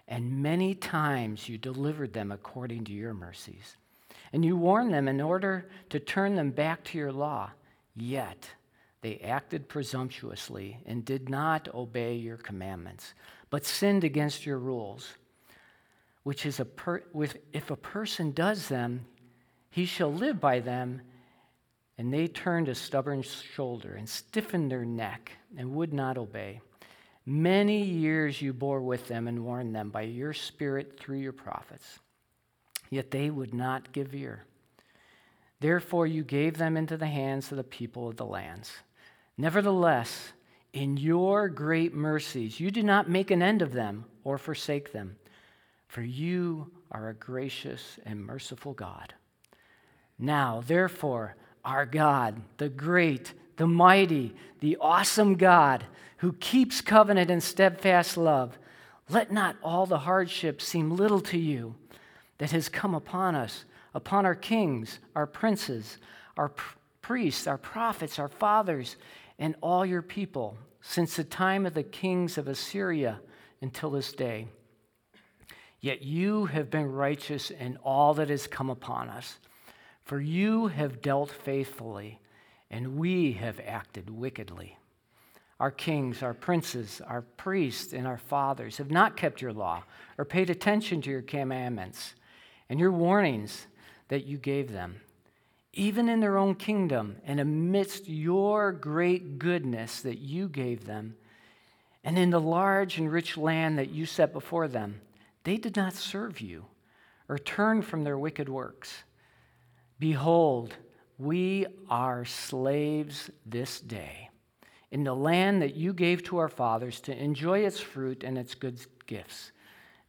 And 0.08 0.44
many 0.44 0.76
times 0.76 1.50
you 1.50 1.58
delivered 1.58 2.14
them 2.14 2.32
according 2.32 2.84
to 2.86 2.94
your 2.94 3.14
mercies. 3.14 3.76
And 4.32 4.46
you 4.46 4.56
warned 4.56 4.94
them 4.94 5.08
in 5.08 5.20
order 5.20 5.68
to 5.90 6.00
turn 6.00 6.36
them 6.36 6.52
back 6.52 6.84
to 6.86 6.98
your 6.98 7.12
law. 7.12 7.52
Yet 7.96 8.50
they 9.02 9.18
acted 9.20 9.68
presumptuously 9.68 10.80
and 10.86 11.06
did 11.06 11.30
not 11.30 11.74
obey 11.74 12.16
your 12.16 12.38
commandments, 12.38 13.14
but 13.50 13.66
sinned 13.66 14.04
against 14.04 14.46
your 14.46 14.60
rules. 14.60 15.14
Which 16.24 16.46
is 16.46 16.60
a 16.60 16.66
per- 16.66 17.04
if 17.54 17.72
a 17.72 17.76
person 17.76 18.32
does 18.32 18.68
them, 18.68 19.06
he 19.70 19.86
shall 19.86 20.12
live 20.12 20.40
by 20.40 20.60
them. 20.60 21.02
And 21.98 22.14
they 22.14 22.28
turned 22.28 22.68
a 22.68 22.76
stubborn 22.76 23.22
shoulder 23.22 23.96
and 23.96 24.08
stiffened 24.08 24.70
their 24.70 24.86
neck 24.86 25.32
and 25.58 25.74
would 25.76 25.94
not 25.94 26.18
obey. 26.18 26.62
Many 27.26 27.84
years 27.84 28.42
you 28.42 28.54
bore 28.54 28.82
with 28.82 29.08
them 29.08 29.28
and 29.28 29.46
warned 29.46 29.74
them 29.74 29.90
by 29.90 30.02
your 30.02 30.34
spirit 30.34 31.00
through 31.00 31.20
your 31.20 31.34
prophets. 31.34 32.00
Yet 32.90 33.12
they 33.12 33.30
would 33.30 33.54
not 33.54 33.92
give 33.94 34.14
ear. 34.14 34.46
Therefore, 35.60 36.06
you 36.06 36.24
gave 36.24 36.58
them 36.58 36.78
into 36.78 36.98
the 36.98 37.08
hands 37.08 37.50
of 37.50 37.58
the 37.58 37.64
people 37.64 38.08
of 38.08 38.18
the 38.18 38.26
lands. 38.26 38.72
Nevertheless, 39.38 40.34
in 40.74 40.98
your 40.98 41.50
great 41.50 41.94
mercies, 41.94 42.60
you 42.60 42.70
did 42.70 42.86
not 42.86 43.10
make 43.10 43.32
an 43.32 43.42
end 43.42 43.62
of 43.62 43.72
them 43.72 44.06
or 44.24 44.38
forsake 44.38 44.92
them, 44.92 45.16
for 45.88 46.02
you 46.02 46.70
are 46.92 47.10
a 47.10 47.14
gracious 47.14 47.98
and 48.06 48.24
merciful 48.24 48.74
God. 48.74 49.14
Now, 50.20 50.62
therefore, 50.66 51.36
our 51.66 51.86
God, 51.86 52.42
the 52.58 52.70
great, 52.70 53.34
the 53.58 53.68
mighty, 53.68 54.34
the 54.60 54.78
awesome 54.80 55.36
God 55.36 55.84
who 56.18 56.34
keeps 56.34 56.82
covenant 56.82 57.30
and 57.30 57.44
steadfast 57.44 58.16
love, 58.16 58.58
let 59.10 59.32
not 59.32 59.58
all 59.64 59.86
the 59.86 60.00
hardships 60.00 60.66
seem 60.66 60.92
little 60.92 61.22
to 61.22 61.38
you 61.38 61.76
that 62.38 62.52
has 62.52 62.70
come 62.70 62.94
upon 62.94 63.36
us 63.36 63.66
upon 63.94 64.26
our 64.26 64.36
kings, 64.36 65.00
our 65.16 65.26
princes, 65.26 65.98
our 66.38 66.50
pr- 66.50 66.76
priests, 67.02 67.48
our 67.48 67.58
prophets, 67.58 68.20
our 68.20 68.28
fathers, 68.28 68.98
and 69.40 69.56
all 69.62 69.86
your 69.86 70.02
people 70.02 70.58
since 70.82 71.16
the 71.16 71.24
time 71.24 71.66
of 71.66 71.74
the 71.74 71.84
kings 71.84 72.38
of 72.38 72.48
Assyria 72.48 73.22
until 73.62 73.90
this 73.90 74.12
day. 74.12 74.48
Yet 75.80 76.02
you 76.02 76.46
have 76.48 76.70
been 76.70 76.92
righteous 76.92 77.52
in 77.52 77.78
all 77.84 78.14
that 78.16 78.30
has 78.30 78.48
come 78.48 78.70
upon 78.70 79.08
us, 79.08 79.38
for 80.06 80.22
you 80.22 80.68
have 80.68 81.02
dealt 81.02 81.32
faithfully, 81.32 82.20
and 82.70 82.96
we 82.98 83.34
have 83.34 83.60
acted 83.66 84.10
wickedly. 84.10 84.78
Our 85.60 85.72
kings, 85.72 86.22
our 86.22 86.34
princes, 86.34 87.02
our 87.08 87.22
priests, 87.22 87.94
and 87.94 88.06
our 88.06 88.18
fathers 88.18 88.78
have 88.78 88.92
not 88.92 89.18
kept 89.18 89.42
your 89.42 89.54
law 89.54 89.84
or 90.18 90.26
paid 90.26 90.50
attention 90.50 91.02
to 91.02 91.10
your 91.10 91.22
commandments 91.22 92.14
and 92.70 92.80
your 92.80 92.92
warnings 92.92 93.68
that 94.10 94.26
you 94.26 94.38
gave 94.38 94.72
them, 94.72 95.02
even 95.74 96.10
in 96.10 96.20
their 96.20 96.38
own 96.38 96.56
kingdom, 96.56 97.18
and 97.26 97.40
amidst 97.40 98.08
your 98.08 98.72
great 98.72 99.40
goodness 99.40 100.02
that 100.02 100.20
you 100.20 100.48
gave 100.48 100.86
them, 100.86 101.16
and 102.04 102.20
in 102.20 102.30
the 102.30 102.40
large 102.40 102.98
and 102.98 103.12
rich 103.12 103.38
land 103.38 103.80
that 103.80 103.90
you 103.90 104.06
set 104.06 104.34
before 104.34 104.68
them, 104.68 105.02
they 105.44 105.58
did 105.58 105.76
not 105.76 105.94
serve 105.94 106.40
you 106.40 106.66
or 107.28 107.40
turn 107.40 107.82
from 107.82 108.04
their 108.04 108.18
wicked 108.18 108.48
works. 108.50 109.04
Behold, 110.00 110.76
we 111.18 111.66
are 111.90 112.26
slaves 112.26 113.30
this 113.46 113.80
day 113.80 114.30
in 114.92 115.04
the 115.04 115.16
land 115.16 115.62
that 115.62 115.76
you 115.76 115.94
gave 115.94 116.24
to 116.24 116.38
our 116.38 116.50
fathers 116.50 117.00
to 117.02 117.18
enjoy 117.18 117.60
its 117.60 117.80
fruit 117.80 118.24
and 118.24 118.38
its 118.38 118.56
good 118.56 118.80
gifts. 119.06 119.52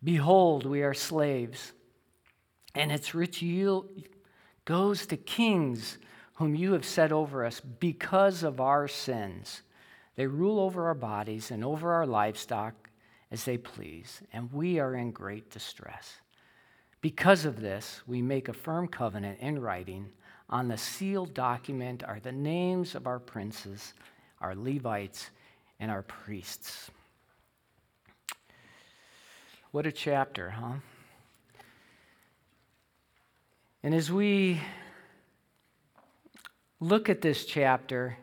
Behold, 0.02 0.66
we 0.66 0.82
are 0.82 0.94
slaves 0.94 1.72
and 2.74 2.92
its 2.92 3.14
rich 3.14 3.40
yield 3.42 3.88
goes 4.64 5.06
to 5.06 5.16
kings 5.16 5.98
whom 6.34 6.54
you 6.54 6.72
have 6.72 6.84
set 6.84 7.12
over 7.12 7.44
us 7.44 7.60
because 7.60 8.42
of 8.42 8.60
our 8.60 8.86
sins. 8.86 9.62
They 10.16 10.26
rule 10.26 10.60
over 10.60 10.86
our 10.86 10.94
bodies 10.94 11.50
and 11.50 11.64
over 11.64 11.92
our 11.92 12.06
livestock 12.06 12.90
as 13.30 13.44
they 13.44 13.56
please, 13.56 14.22
and 14.32 14.52
we 14.52 14.78
are 14.78 14.94
in 14.94 15.10
great 15.10 15.50
distress. 15.50 16.20
Because 17.06 17.44
of 17.44 17.60
this, 17.60 18.00
we 18.08 18.20
make 18.20 18.48
a 18.48 18.52
firm 18.52 18.88
covenant 18.88 19.38
in 19.38 19.60
writing. 19.60 20.08
On 20.50 20.66
the 20.66 20.76
sealed 20.76 21.34
document 21.34 22.02
are 22.02 22.18
the 22.18 22.32
names 22.32 22.96
of 22.96 23.06
our 23.06 23.20
princes, 23.20 23.94
our 24.40 24.56
Levites, 24.56 25.30
and 25.78 25.88
our 25.88 26.02
priests. 26.02 26.90
What 29.70 29.86
a 29.86 29.92
chapter, 29.92 30.50
huh? 30.50 30.72
And 33.84 33.94
as 33.94 34.10
we 34.10 34.60
look 36.80 37.08
at 37.08 37.20
this 37.20 37.44
chapter, 37.44 38.16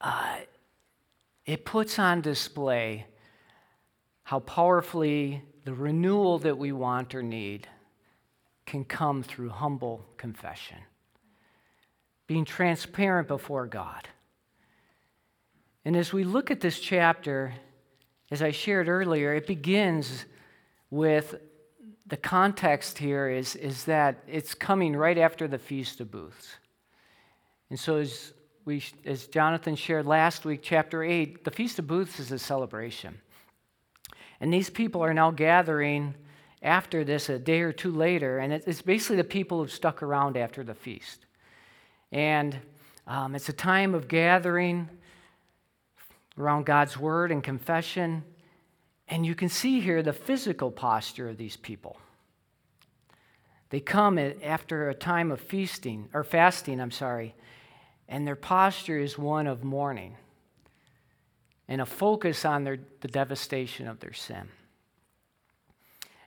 uh, 0.00 0.38
it 1.44 1.66
puts 1.66 1.98
on 1.98 2.22
display 2.22 3.04
how 4.22 4.40
powerfully 4.40 5.42
the 5.66 5.74
renewal 5.74 6.38
that 6.38 6.56
we 6.56 6.72
want 6.72 7.14
or 7.14 7.22
need 7.22 7.68
can 8.68 8.84
come 8.84 9.22
through 9.22 9.48
humble 9.48 10.04
confession, 10.18 10.76
being 12.26 12.44
transparent 12.44 13.26
before 13.26 13.66
God. 13.66 14.06
And 15.86 15.96
as 15.96 16.12
we 16.12 16.22
look 16.22 16.50
at 16.50 16.60
this 16.60 16.78
chapter, 16.78 17.54
as 18.30 18.42
I 18.42 18.50
shared 18.50 18.86
earlier, 18.88 19.34
it 19.34 19.46
begins 19.46 20.26
with 20.90 21.36
the 22.06 22.18
context 22.18 22.98
here 22.98 23.30
is, 23.30 23.56
is 23.56 23.84
that 23.84 24.22
it's 24.28 24.54
coming 24.54 24.94
right 24.94 25.16
after 25.16 25.48
the 25.48 25.58
Feast 25.58 26.00
of 26.00 26.10
Booths. 26.10 26.56
And 27.70 27.80
so, 27.80 27.96
as, 27.96 28.34
we, 28.66 28.84
as 29.06 29.28
Jonathan 29.28 29.76
shared 29.76 30.04
last 30.04 30.44
week, 30.44 30.60
chapter 30.62 31.02
8, 31.02 31.42
the 31.44 31.50
Feast 31.50 31.78
of 31.78 31.86
Booths 31.86 32.20
is 32.20 32.32
a 32.32 32.38
celebration. 32.38 33.18
And 34.40 34.52
these 34.52 34.68
people 34.68 35.02
are 35.02 35.14
now 35.14 35.30
gathering 35.30 36.14
after 36.62 37.04
this 37.04 37.28
a 37.28 37.38
day 37.38 37.60
or 37.60 37.72
two 37.72 37.92
later, 37.92 38.38
and 38.38 38.52
it's 38.52 38.82
basically 38.82 39.16
the 39.16 39.24
people 39.24 39.58
who've 39.58 39.72
stuck 39.72 40.02
around 40.02 40.36
after 40.36 40.64
the 40.64 40.74
feast. 40.74 41.26
And 42.10 42.58
um, 43.06 43.34
it's 43.34 43.48
a 43.48 43.52
time 43.52 43.94
of 43.94 44.08
gathering 44.08 44.88
around 46.38 46.66
God's 46.66 46.96
word 46.96 47.30
and 47.30 47.42
confession 47.42 48.24
and 49.08 49.24
you 49.24 49.34
can 49.34 49.48
see 49.48 49.80
here 49.80 50.02
the 50.02 50.12
physical 50.12 50.70
posture 50.70 51.28
of 51.28 51.38
these 51.38 51.56
people. 51.56 51.98
They 53.70 53.80
come 53.80 54.18
after 54.18 54.88
a 54.88 54.94
time 54.94 55.30
of 55.30 55.40
feasting, 55.40 56.08
or 56.12 56.24
fasting, 56.24 56.80
I'm 56.80 56.90
sorry, 56.90 57.34
and 58.08 58.26
their 58.26 58.36
posture 58.36 58.98
is 58.98 59.18
one 59.18 59.46
of 59.46 59.64
mourning 59.64 60.16
and 61.68 61.82
a 61.82 61.86
focus 61.86 62.46
on 62.46 62.64
their, 62.64 62.78
the 63.00 63.08
devastation 63.08 63.86
of 63.86 64.00
their 64.00 64.14
sin. 64.14 64.48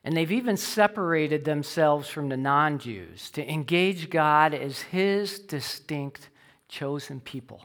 And 0.03 0.17
they've 0.17 0.31
even 0.31 0.57
separated 0.57 1.45
themselves 1.45 2.09
from 2.09 2.29
the 2.29 2.37
non 2.37 2.79
Jews 2.79 3.29
to 3.31 3.47
engage 3.47 4.09
God 4.09 4.53
as 4.53 4.81
His 4.81 5.39
distinct 5.39 6.29
chosen 6.67 7.19
people. 7.19 7.61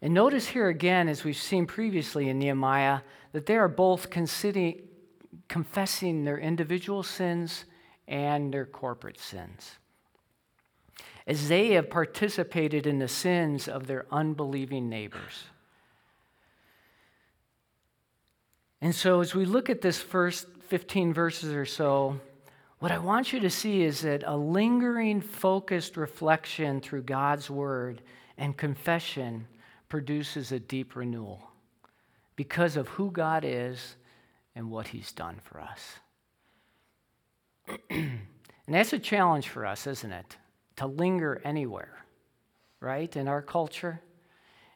And 0.00 0.12
notice 0.12 0.48
here 0.48 0.68
again, 0.68 1.08
as 1.08 1.22
we've 1.22 1.36
seen 1.36 1.66
previously 1.66 2.28
in 2.28 2.40
Nehemiah, 2.40 3.00
that 3.30 3.46
they 3.46 3.56
are 3.56 3.68
both 3.68 4.10
confessing 4.10 4.84
their 6.24 6.38
individual 6.38 7.04
sins 7.04 7.64
and 8.08 8.52
their 8.52 8.66
corporate 8.66 9.20
sins. 9.20 9.76
As 11.24 11.48
they 11.48 11.74
have 11.74 11.88
participated 11.88 12.84
in 12.84 12.98
the 12.98 13.06
sins 13.06 13.68
of 13.68 13.86
their 13.86 14.06
unbelieving 14.10 14.88
neighbors. 14.88 15.44
And 18.80 18.92
so, 18.92 19.20
as 19.20 19.32
we 19.32 19.44
look 19.44 19.70
at 19.70 19.80
this 19.80 20.02
first 20.02 20.51
15 20.72 21.12
verses 21.12 21.52
or 21.52 21.66
so, 21.66 22.18
what 22.78 22.90
I 22.90 22.96
want 22.96 23.30
you 23.30 23.40
to 23.40 23.50
see 23.50 23.82
is 23.82 24.00
that 24.00 24.24
a 24.26 24.34
lingering, 24.34 25.20
focused 25.20 25.98
reflection 25.98 26.80
through 26.80 27.02
God's 27.02 27.50
word 27.50 28.00
and 28.38 28.56
confession 28.56 29.46
produces 29.90 30.50
a 30.50 30.58
deep 30.58 30.96
renewal 30.96 31.42
because 32.36 32.78
of 32.78 32.88
who 32.88 33.10
God 33.10 33.44
is 33.46 33.96
and 34.56 34.70
what 34.70 34.88
he's 34.88 35.12
done 35.12 35.40
for 35.44 35.60
us. 35.60 35.96
and 37.90 38.22
that's 38.66 38.94
a 38.94 38.98
challenge 38.98 39.50
for 39.50 39.66
us, 39.66 39.86
isn't 39.86 40.12
it? 40.12 40.38
To 40.76 40.86
linger 40.86 41.42
anywhere, 41.44 42.02
right, 42.80 43.14
in 43.14 43.28
our 43.28 43.42
culture. 43.42 44.00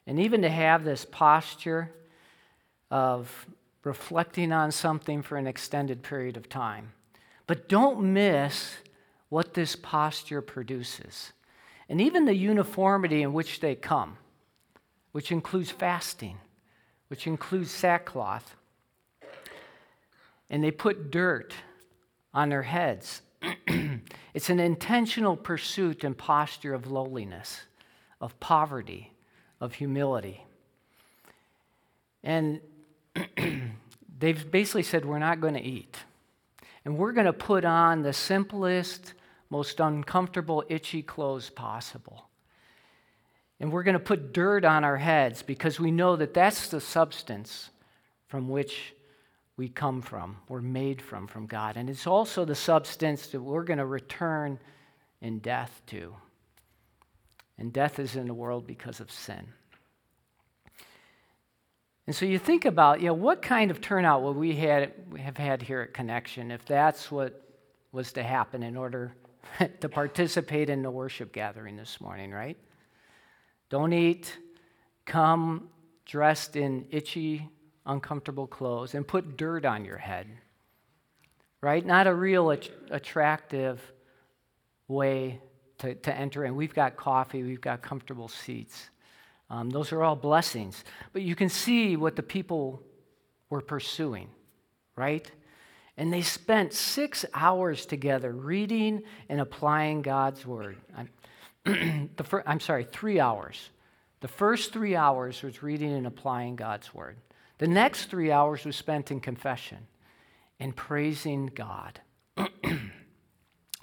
And 0.05 0.19
even 0.19 0.43
to 0.43 0.49
have 0.49 0.83
this 0.83 1.07
posture 1.09 1.91
of 2.91 3.47
reflecting 3.83 4.51
on 4.51 4.71
something 4.71 5.21
for 5.21 5.37
an 5.37 5.47
extended 5.47 6.03
period 6.03 6.37
of 6.37 6.49
time. 6.49 6.93
But 7.45 7.69
don't 7.69 8.13
miss 8.13 8.75
what 9.29 9.53
this 9.53 9.75
posture 9.75 10.41
produces, 10.41 11.31
and 11.89 12.01
even 12.01 12.25
the 12.25 12.35
uniformity 12.35 13.21
in 13.21 13.33
which 13.33 13.59
they 13.59 13.75
come, 13.75 14.17
which 15.11 15.31
includes 15.31 15.71
fasting, 15.71 16.37
which 17.07 17.27
includes 17.27 17.71
sackcloth. 17.71 18.55
And 20.49 20.63
they 20.63 20.71
put 20.71 21.11
dirt 21.11 21.53
on 22.33 22.49
their 22.49 22.63
heads. 22.63 23.21
it's 24.33 24.49
an 24.49 24.59
intentional 24.59 25.35
pursuit 25.35 26.03
and 26.03 26.17
posture 26.17 26.73
of 26.73 26.89
lowliness, 26.89 27.61
of 28.21 28.39
poverty, 28.39 29.11
of 29.59 29.75
humility. 29.75 30.45
And 32.23 32.61
they've 34.17 34.49
basically 34.49 34.83
said, 34.83 35.05
We're 35.05 35.19
not 35.19 35.41
going 35.41 35.53
to 35.53 35.63
eat. 35.63 35.95
And 36.85 36.97
we're 36.97 37.11
going 37.11 37.25
to 37.25 37.33
put 37.33 37.65
on 37.65 38.01
the 38.01 38.13
simplest, 38.13 39.13
most 39.49 39.79
uncomfortable, 39.79 40.63
itchy 40.69 41.01
clothes 41.01 41.49
possible. 41.49 42.29
And 43.59 43.71
we're 43.71 43.83
going 43.83 43.93
to 43.93 43.99
put 43.99 44.33
dirt 44.33 44.63
on 44.63 44.83
our 44.83 44.97
heads 44.97 45.41
because 45.41 45.79
we 45.79 45.91
know 45.91 46.15
that 46.15 46.33
that's 46.33 46.69
the 46.69 46.79
substance 46.79 47.71
from 48.27 48.47
which 48.47 48.93
we 49.57 49.67
come 49.67 50.03
from, 50.03 50.37
we're 50.47 50.61
made 50.61 51.01
from, 51.01 51.25
from 51.25 51.47
God. 51.47 51.77
And 51.77 51.89
it's 51.89 52.05
also 52.05 52.45
the 52.45 52.55
substance 52.55 53.27
that 53.27 53.41
we're 53.41 53.63
going 53.63 53.79
to 53.79 53.85
return 53.85 54.59
in 55.19 55.39
death 55.39 55.81
to. 55.87 56.15
And 57.57 57.73
death 57.73 57.97
is 57.97 58.15
in 58.15 58.27
the 58.27 58.35
world 58.35 58.67
because 58.67 58.99
of 58.99 59.11
sin. 59.11 59.47
And 62.07 62.15
so 62.15 62.25
you 62.25 62.39
think 62.39 62.63
about, 62.63 63.01
know, 63.07 63.13
what 63.13 63.41
kind 63.41 63.69
of 63.69 63.81
turnout 63.81 64.23
would 64.23 64.37
we 64.37 64.55
had, 64.55 64.93
have 65.19 65.35
had 65.35 65.61
here 65.61 65.81
at 65.81 65.93
Connection 65.93 66.51
if 66.51 66.65
that's 66.65 67.11
what 67.11 67.43
was 67.91 68.13
to 68.13 68.23
happen 68.23 68.63
in 68.63 68.77
order 68.77 69.13
to 69.81 69.89
participate 69.89 70.69
in 70.69 70.81
the 70.81 70.89
worship 70.89 71.33
gathering 71.33 71.75
this 71.75 71.99
morning, 71.99 72.31
right? 72.31 72.57
Don't 73.69 73.91
eat, 73.91 74.37
come 75.05 75.69
dressed 76.05 76.55
in 76.55 76.85
itchy, 76.91 77.49
uncomfortable 77.85 78.47
clothes, 78.47 78.95
and 78.95 79.05
put 79.05 79.35
dirt 79.35 79.65
on 79.65 79.83
your 79.83 79.97
head, 79.97 80.27
right? 81.59 81.85
Not 81.85 82.07
a 82.07 82.13
real 82.13 82.51
at- 82.51 82.69
attractive 82.89 83.81
way 84.87 85.41
to, 85.79 85.93
to 85.95 86.15
enter 86.15 86.45
in. 86.45 86.55
We've 86.55 86.73
got 86.73 86.95
coffee, 86.95 87.43
we've 87.43 87.59
got 87.59 87.81
comfortable 87.81 88.29
seats. 88.29 88.89
Um, 89.49 89.69
those 89.69 89.91
are 89.91 90.03
all 90.03 90.15
blessings. 90.15 90.83
But 91.13 91.21
you 91.21 91.35
can 91.35 91.49
see 91.49 91.95
what 91.95 92.15
the 92.15 92.23
people 92.23 92.81
were 93.49 93.61
pursuing, 93.61 94.29
right? 94.95 95.29
And 95.95 96.11
they 96.11 96.21
spent 96.21 96.73
six 96.73 97.25
hours 97.33 97.85
together 97.85 98.31
reading 98.31 99.03
and 99.29 99.39
applying 99.39 100.01
God's 100.01 100.45
word. 100.45 100.77
I'm, 100.95 102.09
fir- 102.23 102.43
I'm 102.45 102.59
sorry, 102.59 102.83
three 102.83 103.19
hours. 103.19 103.69
The 104.19 104.27
first 104.27 104.73
three 104.73 104.95
hours 104.95 105.41
was 105.41 105.63
reading 105.63 105.93
and 105.93 106.07
applying 106.07 106.55
God's 106.55 106.93
word. 106.93 107.17
The 107.57 107.67
next 107.67 108.05
three 108.05 108.31
hours 108.31 108.65
was 108.65 108.75
spent 108.75 109.11
in 109.11 109.19
confession 109.19 109.87
and 110.59 110.75
praising 110.75 111.47
God. 111.47 111.99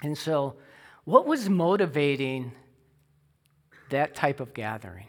and 0.01 0.17
so, 0.17 0.55
what 1.03 1.27
was 1.27 1.49
motivating 1.49 2.51
that 3.89 4.15
type 4.15 4.39
of 4.39 4.53
gathering? 4.53 5.07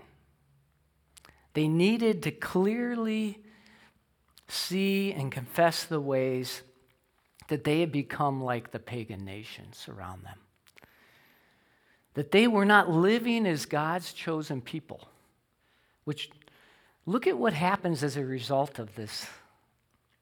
They 1.57 1.69
needed 1.69 2.23
to 2.25 2.33
clearly 2.33 3.39
see 4.47 5.11
and 5.15 5.33
confess 5.33 5.85
the 5.85 6.03
ways 6.03 6.61
that 7.49 7.65
they 7.65 7.81
had 7.81 7.91
become 7.91 8.45
like 8.45 8.73
the 8.73 8.79
pagan 8.79 9.25
nations 9.25 9.89
around 9.89 10.23
them. 10.23 10.39
That 12.13 12.31
they 12.31 12.47
were 12.47 12.67
not 12.67 12.91
living 12.91 13.47
as 13.47 13.65
God's 13.65 14.13
chosen 14.13 14.61
people, 14.61 15.09
which 16.05 16.29
look 17.07 17.27
at 17.27 17.39
what 17.39 17.55
happens 17.55 18.05
as 18.05 18.19
a 18.19 18.25
result 18.27 18.79
of 18.79 18.95
this. 18.95 19.27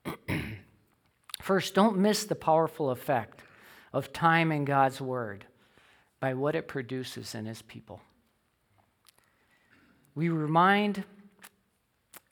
First, 1.42 1.74
don't 1.74 1.98
miss 1.98 2.22
the 2.22 2.36
powerful 2.36 2.90
effect 2.90 3.40
of 3.92 4.12
time 4.12 4.52
in 4.52 4.64
God's 4.64 5.00
Word 5.00 5.46
by 6.20 6.34
what 6.34 6.54
it 6.54 6.68
produces 6.68 7.34
in 7.34 7.46
His 7.46 7.60
people. 7.60 8.00
We 10.14 10.28
remind 10.28 11.02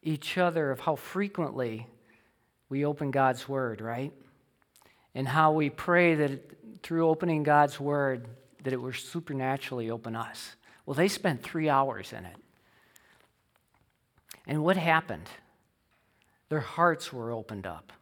each 0.03 0.37
other 0.39 0.71
of 0.71 0.81
how 0.81 0.97
frequently 0.97 1.87
we 2.69 2.85
open 2.85 3.11
God's 3.11 3.49
Word, 3.49 3.81
right? 3.81 4.13
And 5.15 5.29
how 5.29 5.53
we 5.53 5.71
pray 5.71 6.15
that 6.15 6.83
through 6.83 7.09
opening 7.09 7.43
God's 7.43 7.79
Word, 7.79 8.27
that 8.65 8.73
it 8.73 8.81
will 8.81 8.93
supernaturally 8.93 9.91
open 9.91 10.17
us. 10.17 10.57
Well, 10.87 10.95
they 10.95 11.09
spent 11.09 11.43
three 11.43 11.69
hours 11.69 12.13
in 12.13 12.25
it. 12.25 12.37
And 14.47 14.65
what 14.65 14.77
happened? 14.77 15.29
Their 16.49 16.61
hearts 16.61 17.13
were 17.13 17.31
opened 17.31 17.67
up. 17.67 17.93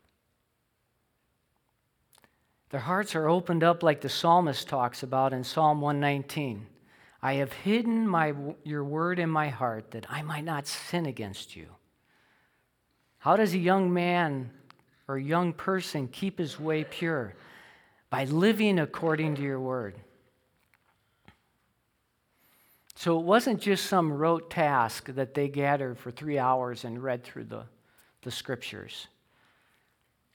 Their 2.70 2.80
hearts 2.80 3.14
are 3.14 3.28
opened 3.28 3.64
up 3.64 3.82
like 3.82 4.00
the 4.00 4.08
psalmist 4.08 4.68
talks 4.68 5.02
about 5.02 5.32
in 5.32 5.44
Psalm 5.44 5.80
119. 5.80 6.66
I 7.22 7.34
have 7.34 7.52
hidden 7.52 8.08
my, 8.08 8.32
your 8.64 8.84
word 8.84 9.18
in 9.18 9.28
my 9.28 9.48
heart 9.48 9.90
that 9.90 10.06
I 10.08 10.22
might 10.22 10.44
not 10.44 10.66
sin 10.66 11.04
against 11.04 11.56
you. 11.56 11.66
How 13.20 13.36
does 13.36 13.52
a 13.52 13.58
young 13.58 13.92
man 13.92 14.50
or 15.06 15.18
young 15.18 15.52
person 15.52 16.08
keep 16.08 16.38
his 16.38 16.58
way 16.58 16.84
pure? 16.84 17.34
By 18.08 18.24
living 18.24 18.78
according 18.78 19.36
to 19.36 19.42
your 19.42 19.60
word. 19.60 19.94
So 22.96 23.18
it 23.18 23.24
wasn't 23.24 23.60
just 23.60 23.86
some 23.86 24.12
rote 24.12 24.50
task 24.50 25.06
that 25.14 25.34
they 25.34 25.48
gathered 25.48 25.98
for 25.98 26.10
three 26.10 26.38
hours 26.38 26.84
and 26.84 27.02
read 27.02 27.22
through 27.22 27.44
the, 27.44 27.64
the 28.22 28.30
scriptures. 28.30 29.06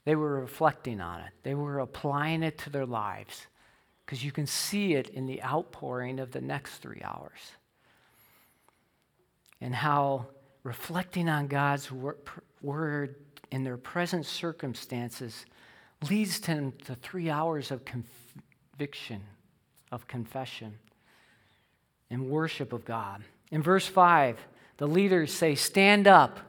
They 0.04 0.14
were 0.14 0.40
reflecting 0.40 1.00
on 1.00 1.20
it, 1.20 1.32
they 1.42 1.54
were 1.54 1.80
applying 1.80 2.44
it 2.44 2.56
to 2.58 2.70
their 2.70 2.86
lives 2.86 3.46
because 4.04 4.24
you 4.24 4.30
can 4.30 4.46
see 4.46 4.94
it 4.94 5.08
in 5.08 5.26
the 5.26 5.42
outpouring 5.42 6.20
of 6.20 6.30
the 6.30 6.40
next 6.40 6.78
three 6.78 7.02
hours. 7.04 7.40
And 9.60 9.74
how 9.74 10.26
reflecting 10.62 11.28
on 11.28 11.46
God's 11.46 11.90
word 12.66 13.14
in 13.50 13.64
their 13.64 13.76
present 13.78 14.26
circumstances 14.26 15.46
leads 16.10 16.40
them 16.40 16.72
to 16.84 16.94
three 16.96 17.30
hours 17.30 17.70
of 17.70 17.84
conviction, 17.84 19.22
of 19.90 20.06
confession, 20.06 20.74
and 22.10 22.28
worship 22.28 22.72
of 22.72 22.84
God. 22.84 23.22
In 23.50 23.62
verse 23.62 23.86
5, 23.86 24.38
the 24.76 24.86
leaders 24.86 25.32
say, 25.32 25.54
Stand 25.54 26.06
up, 26.06 26.40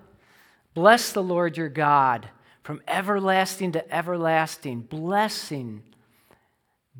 bless 0.73 1.13
the 1.13 1.23
Lord 1.23 1.55
your 1.55 1.69
God 1.69 2.27
from 2.63 2.81
everlasting 2.87 3.71
to 3.73 3.93
everlasting. 3.95 4.81
Blessing 4.81 5.83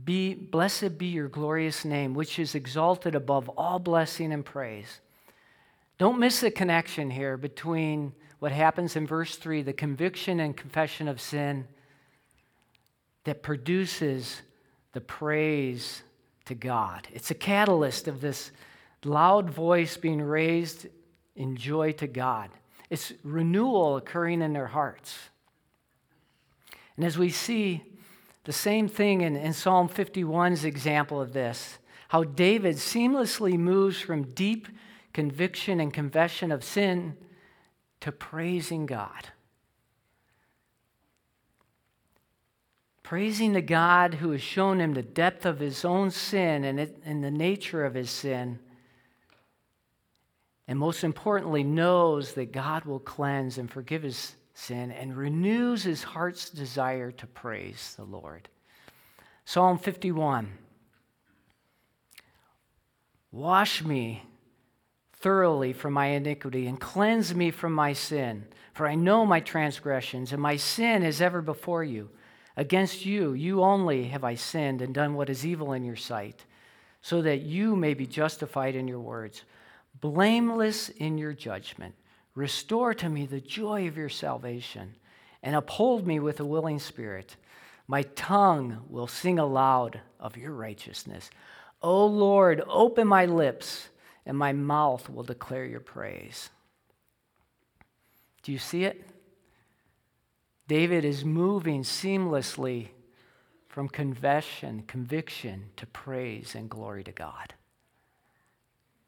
Be, 0.05 0.35
blessed 0.35 0.97
be 0.97 1.07
your 1.07 1.27
glorious 1.27 1.83
name, 1.83 2.13
which 2.13 2.39
is 2.39 2.55
exalted 2.55 3.15
above 3.15 3.49
all 3.49 3.79
blessing 3.79 4.31
and 4.31 4.45
praise. 4.45 5.01
Don't 5.97 6.19
miss 6.19 6.39
the 6.39 6.51
connection 6.51 7.09
here 7.09 7.35
between 7.35 8.13
what 8.39 8.51
happens 8.51 8.95
in 8.95 9.07
verse 9.07 9.35
3, 9.35 9.63
the 9.63 9.73
conviction 9.73 10.39
and 10.39 10.55
confession 10.55 11.07
of 11.07 11.19
sin 11.19 11.67
that 13.23 13.41
produces 13.41 14.41
the 14.93 15.01
praise 15.01 16.03
to 16.45 16.55
God. 16.55 17.07
It's 17.11 17.31
a 17.31 17.35
catalyst 17.35 18.07
of 18.07 18.21
this 18.21 18.51
loud 19.03 19.49
voice 19.49 19.97
being 19.97 20.21
raised 20.21 20.87
in 21.35 21.55
joy 21.55 21.91
to 21.93 22.07
God. 22.07 22.49
It's 22.89 23.11
renewal 23.23 23.97
occurring 23.97 24.41
in 24.41 24.53
their 24.53 24.67
hearts. 24.67 25.17
And 26.95 27.05
as 27.05 27.17
we 27.17 27.29
see 27.29 27.83
the 28.45 28.53
same 28.53 28.87
thing 28.87 29.21
in, 29.21 29.35
in 29.35 29.53
Psalm 29.53 29.89
51's 29.89 30.63
example 30.63 31.19
of 31.21 31.33
this, 31.33 31.77
how 32.09 32.23
David 32.23 32.77
seamlessly 32.77 33.57
moves 33.57 33.99
from 33.99 34.23
deep 34.23 34.67
conviction 35.11 35.79
and 35.79 35.93
confession 35.93 36.51
of 36.51 36.63
sin 36.63 37.17
to 38.01 38.11
praising 38.11 38.85
God. 38.85 39.29
Praising 43.03 43.53
the 43.53 43.61
God 43.61 44.15
who 44.15 44.31
has 44.31 44.41
shown 44.41 44.81
him 44.81 44.93
the 44.93 45.01
depth 45.01 45.45
of 45.45 45.59
his 45.59 45.85
own 45.85 46.11
sin 46.11 46.63
and, 46.63 46.79
it, 46.79 47.01
and 47.05 47.23
the 47.23 47.31
nature 47.31 47.85
of 47.85 47.93
his 47.93 48.09
sin. 48.09 48.59
And 50.67 50.77
most 50.77 51.03
importantly, 51.03 51.63
knows 51.63 52.33
that 52.33 52.51
God 52.51 52.83
will 52.83 52.99
cleanse 52.99 53.57
and 53.57 53.71
forgive 53.71 54.03
his 54.03 54.35
sin 54.53 54.91
and 54.91 55.15
renews 55.15 55.83
his 55.83 56.03
heart's 56.03 56.49
desire 56.49 57.11
to 57.11 57.27
praise 57.27 57.93
the 57.95 58.03
Lord. 58.03 58.49
Psalm 59.45 59.77
51 59.77 60.51
Wash 63.31 63.83
me 63.83 64.23
thoroughly 65.19 65.73
from 65.73 65.93
my 65.93 66.07
iniquity 66.07 66.67
and 66.67 66.79
cleanse 66.79 67.33
me 67.33 67.51
from 67.51 67.73
my 67.73 67.93
sin. 67.93 68.45
For 68.73 68.87
I 68.87 68.95
know 68.95 69.25
my 69.25 69.39
transgressions, 69.39 70.31
and 70.31 70.41
my 70.41 70.55
sin 70.55 71.01
is 71.01 71.21
ever 71.21 71.41
before 71.41 71.83
you. 71.83 72.09
Against 72.55 73.05
you, 73.05 73.33
you 73.33 73.63
only 73.63 74.05
have 74.05 74.23
I 74.23 74.35
sinned 74.35 74.81
and 74.81 74.93
done 74.93 75.15
what 75.15 75.29
is 75.29 75.45
evil 75.45 75.73
in 75.73 75.83
your 75.83 75.95
sight, 75.95 76.45
so 77.01 77.21
that 77.23 77.41
you 77.41 77.75
may 77.75 77.93
be 77.93 78.05
justified 78.05 78.75
in 78.75 78.87
your 78.87 78.99
words, 78.99 79.43
blameless 79.99 80.89
in 80.89 81.17
your 81.17 81.33
judgment. 81.33 81.95
Restore 82.35 82.93
to 82.95 83.09
me 83.09 83.25
the 83.25 83.41
joy 83.41 83.87
of 83.87 83.97
your 83.97 84.09
salvation 84.09 84.93
and 85.41 85.55
uphold 85.55 86.05
me 86.05 86.19
with 86.19 86.39
a 86.39 86.45
willing 86.45 86.77
spirit. 86.77 87.35
My 87.87 88.03
tongue 88.03 88.83
will 88.89 89.07
sing 89.07 89.39
aloud 89.39 90.01
of 90.19 90.37
your 90.37 90.51
righteousness. 90.51 91.31
O 91.81 92.05
Lord, 92.05 92.61
open 92.67 93.07
my 93.07 93.25
lips, 93.25 93.89
and 94.27 94.37
my 94.37 94.51
mouth 94.51 95.09
will 95.09 95.23
declare 95.23 95.65
your 95.65 95.79
praise. 95.79 96.49
Do 98.43 98.51
you 98.51 98.59
see 98.59 98.83
it? 98.83 99.09
David 100.67 101.05
is 101.05 101.23
moving 101.23 101.83
seamlessly 101.83 102.89
from 103.69 103.87
confession, 103.87 104.83
conviction 104.85 105.69
to 105.77 105.85
praise 105.87 106.55
and 106.55 106.69
glory 106.69 107.05
to 107.05 107.11
God. 107.13 107.53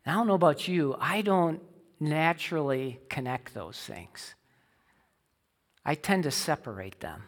I 0.06 0.14
don't 0.14 0.26
know 0.26 0.36
about 0.36 0.70
you, 0.70 0.96
I 1.00 1.22
don't 1.22 1.62
naturally 2.00 3.02
connect 3.10 3.54
those 3.54 3.78
things. 3.78 4.36
I 5.86 5.96
tend 5.96 6.24
to 6.24 6.32
separate 6.32 7.02
them. 7.02 7.24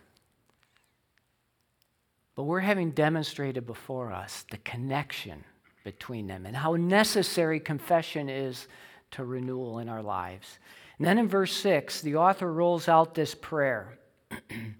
But 2.35 2.43
we're 2.43 2.61
having 2.61 2.91
demonstrated 2.91 3.65
before 3.65 4.13
us 4.13 4.45
the 4.49 4.57
connection 4.57 5.43
between 5.83 6.27
them 6.27 6.45
and 6.45 6.55
how 6.55 6.75
necessary 6.75 7.59
confession 7.59 8.29
is 8.29 8.67
to 9.11 9.23
renewal 9.23 9.79
in 9.79 9.89
our 9.89 10.01
lives. 10.01 10.59
And 10.97 11.07
then 11.07 11.17
in 11.17 11.27
verse 11.27 11.53
6, 11.57 12.01
the 12.01 12.15
author 12.15 12.51
rolls 12.51 12.87
out 12.87 13.15
this 13.15 13.33
prayer, 13.33 13.97
and 14.29 14.75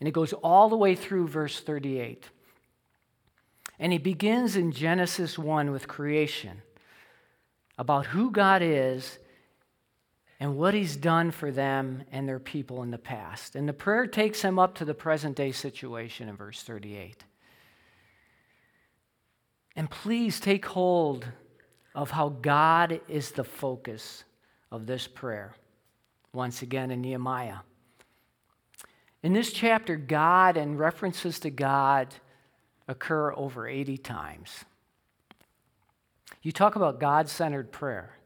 it 0.00 0.12
goes 0.12 0.32
all 0.32 0.68
the 0.68 0.76
way 0.76 0.94
through 0.94 1.28
verse 1.28 1.60
38. 1.60 2.24
And 3.78 3.92
he 3.92 3.98
begins 3.98 4.56
in 4.56 4.72
Genesis 4.72 5.38
1 5.38 5.70
with 5.70 5.86
creation 5.86 6.62
about 7.76 8.06
who 8.06 8.30
God 8.30 8.62
is 8.62 9.18
and 10.40 10.56
what 10.56 10.72
he's 10.72 10.96
done 10.96 11.30
for 11.30 11.50
them 11.50 12.04
and 12.10 12.26
their 12.26 12.38
people 12.38 12.82
in 12.82 12.90
the 12.90 12.96
past. 12.96 13.54
And 13.54 13.68
the 13.68 13.74
prayer 13.74 14.06
takes 14.06 14.40
him 14.40 14.58
up 14.58 14.74
to 14.76 14.86
the 14.86 14.94
present 14.94 15.36
day 15.36 15.52
situation 15.52 16.28
in 16.28 16.36
verse 16.36 16.62
38. 16.62 17.25
And 19.76 19.90
please 19.90 20.40
take 20.40 20.64
hold 20.64 21.26
of 21.94 22.10
how 22.10 22.30
God 22.30 23.00
is 23.08 23.30
the 23.30 23.44
focus 23.44 24.24
of 24.72 24.86
this 24.86 25.06
prayer, 25.06 25.54
once 26.32 26.62
again 26.62 26.90
in 26.90 27.02
Nehemiah. 27.02 27.58
In 29.22 29.34
this 29.34 29.52
chapter, 29.52 29.96
God 29.96 30.56
and 30.56 30.78
references 30.78 31.38
to 31.40 31.50
God 31.50 32.14
occur 32.88 33.34
over 33.34 33.68
80 33.68 33.98
times. 33.98 34.64
You 36.42 36.52
talk 36.52 36.76
about 36.76 37.00
God 37.00 37.28
centered 37.28 37.70
prayer. 37.70 38.16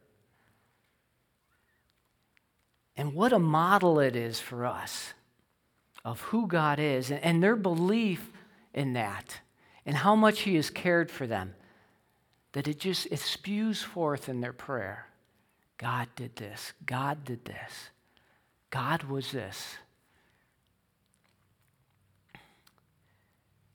And 2.97 3.15
what 3.15 3.33
a 3.33 3.39
model 3.39 3.99
it 3.99 4.15
is 4.15 4.41
for 4.41 4.67
us 4.67 5.15
of 6.05 6.21
who 6.21 6.47
God 6.47 6.79
is 6.79 7.11
and 7.11 7.43
their 7.43 7.57
belief 7.57 8.31
in 8.75 8.93
that 8.93 9.41
and 9.87 9.97
how 9.97 10.15
much 10.15 10.41
He 10.41 10.57
has 10.57 10.71
cared 10.71 11.11
for 11.11 11.27
them. 11.27 11.55
That 12.53 12.67
it 12.67 12.79
just 12.79 13.07
it 13.11 13.21
spews 13.21 13.83
forth 13.83 14.29
in 14.29 14.41
their 14.41 14.53
prayer. 14.53 15.07
God 15.79 16.09
did 16.17 16.37
this. 16.37 16.73
God 16.85 17.25
did 17.25 17.45
this. 17.45 17.91
God 18.71 19.05
was 19.05 19.33
this. 19.33 19.77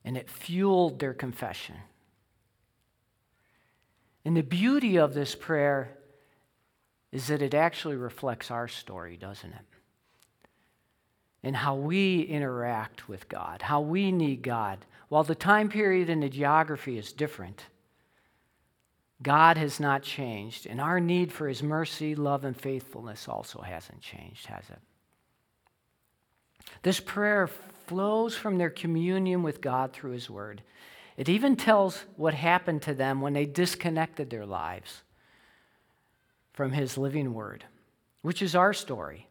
And 0.04 0.16
it 0.16 0.30
fueled 0.30 1.00
their 1.00 1.14
confession. 1.14 1.76
And 4.24 4.36
the 4.36 4.42
beauty 4.42 4.96
of 4.96 5.14
this 5.14 5.34
prayer 5.34 5.96
is 7.12 7.28
that 7.28 7.42
it 7.42 7.54
actually 7.54 7.96
reflects 7.96 8.50
our 8.50 8.68
story, 8.68 9.16
doesn't 9.16 9.52
it? 9.52 9.64
And 11.42 11.56
how 11.56 11.76
we 11.76 12.22
interact 12.22 13.08
with 13.08 13.28
God, 13.28 13.62
how 13.62 13.80
we 13.80 14.10
need 14.10 14.42
God. 14.42 14.84
While 15.08 15.24
the 15.24 15.34
time 15.34 15.68
period 15.68 16.10
and 16.10 16.22
the 16.22 16.28
geography 16.28 16.98
is 16.98 17.12
different, 17.12 17.64
God 19.22 19.56
has 19.56 19.80
not 19.80 20.02
changed, 20.02 20.66
and 20.66 20.80
our 20.80 21.00
need 21.00 21.32
for 21.32 21.48
His 21.48 21.62
mercy, 21.62 22.14
love, 22.14 22.44
and 22.44 22.56
faithfulness 22.56 23.28
also 23.28 23.60
hasn't 23.60 24.00
changed, 24.00 24.46
has 24.46 24.64
it? 24.68 24.80
This 26.82 27.00
prayer 27.00 27.46
flows 27.86 28.36
from 28.36 28.58
their 28.58 28.70
communion 28.70 29.42
with 29.42 29.60
God 29.60 29.92
through 29.92 30.10
His 30.10 30.28
Word. 30.28 30.62
It 31.16 31.28
even 31.28 31.56
tells 31.56 32.04
what 32.16 32.34
happened 32.34 32.82
to 32.82 32.94
them 32.94 33.20
when 33.20 33.32
they 33.32 33.46
disconnected 33.46 34.28
their 34.28 34.44
lives 34.44 35.02
from 36.52 36.72
His 36.72 36.98
living 36.98 37.32
word, 37.32 37.64
which 38.22 38.42
is 38.42 38.54
our 38.54 38.72
story. 38.72 39.28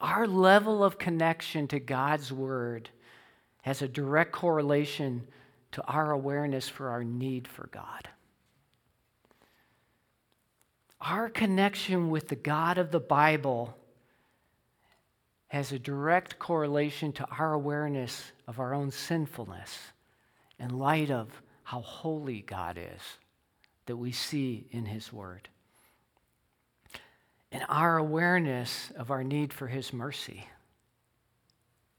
Our 0.00 0.26
level 0.26 0.84
of 0.84 0.98
connection 0.98 1.66
to 1.68 1.80
God's 1.80 2.32
word 2.32 2.90
has 3.68 3.82
a 3.82 3.86
direct 3.88 4.32
correlation 4.32 5.28
to 5.72 5.84
our 5.84 6.10
awareness 6.10 6.70
for 6.70 6.88
our 6.88 7.04
need 7.04 7.46
for 7.46 7.66
God. 7.66 8.08
Our 11.02 11.28
connection 11.28 12.08
with 12.08 12.28
the 12.28 12.34
God 12.34 12.78
of 12.78 12.92
the 12.92 12.98
Bible 12.98 13.76
has 15.48 15.70
a 15.70 15.78
direct 15.78 16.38
correlation 16.38 17.12
to 17.12 17.26
our 17.26 17.52
awareness 17.52 18.32
of 18.46 18.58
our 18.58 18.72
own 18.72 18.90
sinfulness 18.90 19.78
in 20.58 20.78
light 20.78 21.10
of 21.10 21.28
how 21.62 21.82
holy 21.82 22.40
God 22.40 22.78
is 22.78 23.02
that 23.84 23.98
we 23.98 24.12
see 24.12 24.66
in 24.70 24.86
His 24.86 25.12
Word 25.12 25.46
and 27.52 27.62
our 27.68 27.98
awareness 27.98 28.90
of 28.96 29.10
our 29.10 29.22
need 29.22 29.52
for 29.52 29.66
His 29.66 29.92
mercy, 29.92 30.46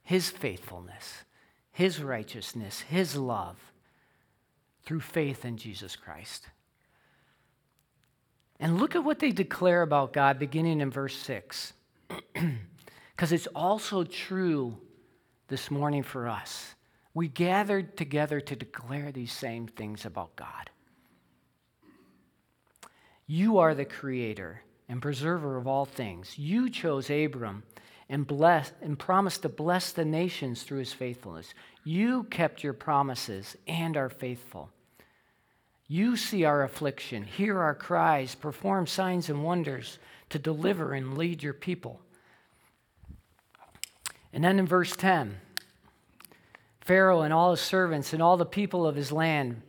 His 0.01 0.31
faithfulness, 0.31 1.25
His 1.79 2.03
righteousness, 2.03 2.81
His 2.81 3.15
love 3.15 3.55
through 4.83 4.99
faith 4.99 5.45
in 5.45 5.55
Jesus 5.55 5.95
Christ. 5.95 6.45
And 8.59 8.77
look 8.77 8.97
at 8.97 9.05
what 9.05 9.19
they 9.19 9.31
declare 9.31 9.81
about 9.81 10.11
God 10.11 10.39
beginning 10.39 10.81
in 10.81 10.91
verse 10.91 11.15
6. 11.15 11.71
Because 13.15 13.31
it's 13.31 13.47
also 13.55 14.03
true 14.03 14.77
this 15.47 15.71
morning 15.71 16.03
for 16.03 16.27
us. 16.27 16.75
We 17.13 17.29
gathered 17.29 17.95
together 17.95 18.41
to 18.41 18.57
declare 18.57 19.13
these 19.13 19.31
same 19.31 19.65
things 19.67 20.03
about 20.03 20.35
God. 20.35 20.69
You 23.25 23.57
are 23.57 23.73
the 23.73 23.85
creator 23.85 24.63
and 24.89 25.01
preserver 25.01 25.55
of 25.55 25.65
all 25.65 25.85
things. 25.85 26.37
You 26.37 26.69
chose 26.69 27.09
Abram 27.09 27.63
and 28.09 28.25
blessed 28.25 28.73
and 28.81 28.97
promised 28.97 29.43
to 29.43 29.49
bless 29.49 29.91
the 29.91 30.05
nations 30.05 30.63
through 30.63 30.79
his 30.79 30.93
faithfulness. 30.93 31.53
You 31.83 32.23
kept 32.23 32.63
your 32.63 32.73
promises 32.73 33.55
and 33.67 33.95
are 33.95 34.09
faithful. 34.09 34.69
You 35.87 36.17
see 36.17 36.43
our 36.43 36.63
affliction, 36.63 37.23
hear 37.23 37.59
our 37.59 37.75
cries, 37.75 38.35
perform 38.35 38.87
signs 38.87 39.29
and 39.29 39.43
wonders 39.43 39.99
to 40.29 40.39
deliver 40.39 40.93
and 40.93 41.17
lead 41.17 41.41
your 41.41 41.53
people. 41.53 41.99
And 44.31 44.43
then 44.43 44.59
in 44.59 44.67
verse 44.67 44.95
10, 44.95 45.39
Pharaoh 46.81 47.21
and 47.21 47.33
all 47.33 47.51
his 47.51 47.61
servants 47.61 48.13
and 48.13 48.21
all 48.21 48.37
the 48.37 48.45
people 48.45 48.85
of 48.85 48.95
his 48.95 49.11
land, 49.11 49.61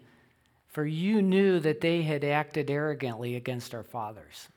for 0.69 0.85
you 0.85 1.23
knew 1.23 1.59
that 1.61 1.81
they 1.81 2.03
had 2.03 2.25
acted 2.25 2.71
arrogantly 2.71 3.35
against 3.37 3.75
our 3.75 3.83
fathers. 3.83 4.49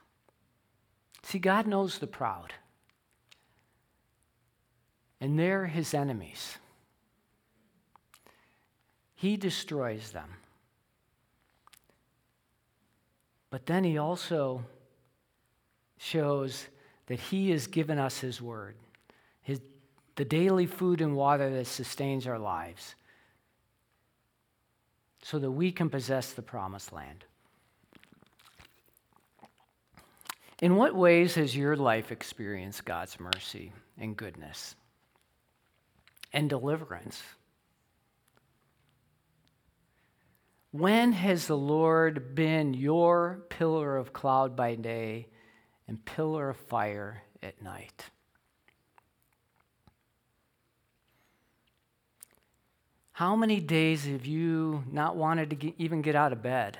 See, 1.23 1.39
God 1.39 1.65
knows 1.65 1.99
the 1.99 2.07
proud, 2.07 2.53
and 5.23 5.39
they're 5.39 5.67
his 5.67 5.93
enemies. 5.93 6.57
He 9.15 9.37
destroys 9.37 10.11
them. 10.11 10.27
But 13.49 13.65
then 13.65 13.85
he 13.85 13.97
also 13.97 14.65
shows 15.97 16.67
that 17.07 17.21
he 17.21 17.51
has 17.51 17.67
given 17.67 17.99
us 17.99 18.19
his 18.19 18.41
word, 18.41 18.75
his, 19.41 19.61
the 20.17 20.25
daily 20.25 20.65
food 20.65 20.99
and 20.99 21.15
water 21.15 21.49
that 21.49 21.67
sustains 21.67 22.27
our 22.27 22.37
lives, 22.37 22.95
so 25.21 25.39
that 25.39 25.51
we 25.51 25.71
can 25.71 25.89
possess 25.89 26.33
the 26.33 26.41
promised 26.41 26.91
land. 26.91 27.23
In 30.61 30.75
what 30.75 30.93
ways 30.93 31.35
has 31.35 31.55
your 31.55 31.77
life 31.77 32.11
experienced 32.11 32.83
God's 32.83 33.17
mercy 33.21 33.71
and 33.97 34.17
goodness 34.17 34.75
and 36.33 36.49
deliverance? 36.49 37.21
When 40.71 41.11
has 41.11 41.45
the 41.45 41.57
Lord 41.57 42.33
been 42.33 42.73
your 42.73 43.45
pillar 43.49 43.95
of 43.95 44.11
cloud 44.11 44.55
by 44.55 44.73
day 44.73 45.27
and 45.87 46.03
pillar 46.03 46.49
of 46.49 46.57
fire 46.57 47.21
at 47.43 47.61
night? 47.61 48.05
How 53.11 53.35
many 53.35 53.59
days 53.59 54.05
have 54.07 54.25
you 54.25 54.83
not 54.91 55.15
wanted 55.15 55.51
to 55.51 55.55
get, 55.55 55.75
even 55.77 56.01
get 56.01 56.15
out 56.15 56.33
of 56.33 56.41
bed? 56.41 56.79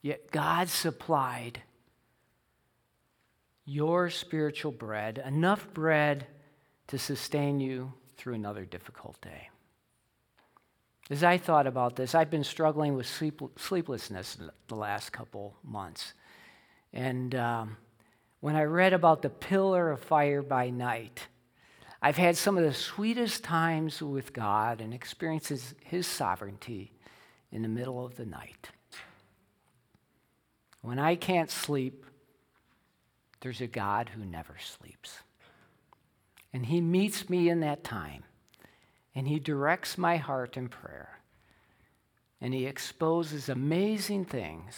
Yet 0.00 0.30
God 0.30 0.68
supplied 0.68 1.62
your 3.64 4.08
spiritual 4.10 4.70
bread, 4.70 5.20
enough 5.26 5.74
bread 5.74 6.28
to 6.86 6.98
sustain 6.98 7.58
you 7.58 7.92
through 8.16 8.34
another 8.34 8.64
difficult 8.64 9.20
day. 9.20 9.48
As 11.08 11.22
I 11.22 11.38
thought 11.38 11.66
about 11.66 11.94
this, 11.94 12.14
I've 12.14 12.30
been 12.30 12.44
struggling 12.44 12.94
with 12.94 13.06
sleep, 13.06 13.40
sleeplessness 13.56 14.38
the 14.66 14.74
last 14.74 15.12
couple 15.12 15.54
months. 15.62 16.14
And 16.92 17.34
um, 17.34 17.76
when 18.40 18.56
I 18.56 18.64
read 18.64 18.92
about 18.92 19.22
the 19.22 19.30
pillar 19.30 19.90
of 19.90 20.00
fire 20.00 20.42
by 20.42 20.70
night, 20.70 21.28
I've 22.02 22.16
had 22.16 22.36
some 22.36 22.58
of 22.58 22.64
the 22.64 22.74
sweetest 22.74 23.44
times 23.44 24.02
with 24.02 24.32
God 24.32 24.80
and 24.80 24.92
experiences 24.92 25.74
His 25.84 26.06
sovereignty 26.06 26.92
in 27.52 27.62
the 27.62 27.68
middle 27.68 28.04
of 28.04 28.16
the 28.16 28.26
night. 28.26 28.70
When 30.82 30.98
I 30.98 31.16
can't 31.16 31.50
sleep, 31.50 32.04
there's 33.40 33.60
a 33.60 33.66
God 33.66 34.08
who 34.08 34.24
never 34.24 34.56
sleeps. 34.58 35.18
And 36.56 36.64
He 36.64 36.80
meets 36.80 37.28
me 37.28 37.50
in 37.50 37.60
that 37.60 37.84
time 37.84 38.24
and 39.14 39.28
He 39.28 39.38
directs 39.38 39.98
my 39.98 40.16
heart 40.16 40.56
in 40.56 40.70
prayer. 40.70 41.18
And 42.40 42.54
He 42.54 42.64
exposes 42.64 43.50
amazing 43.50 44.24
things 44.24 44.74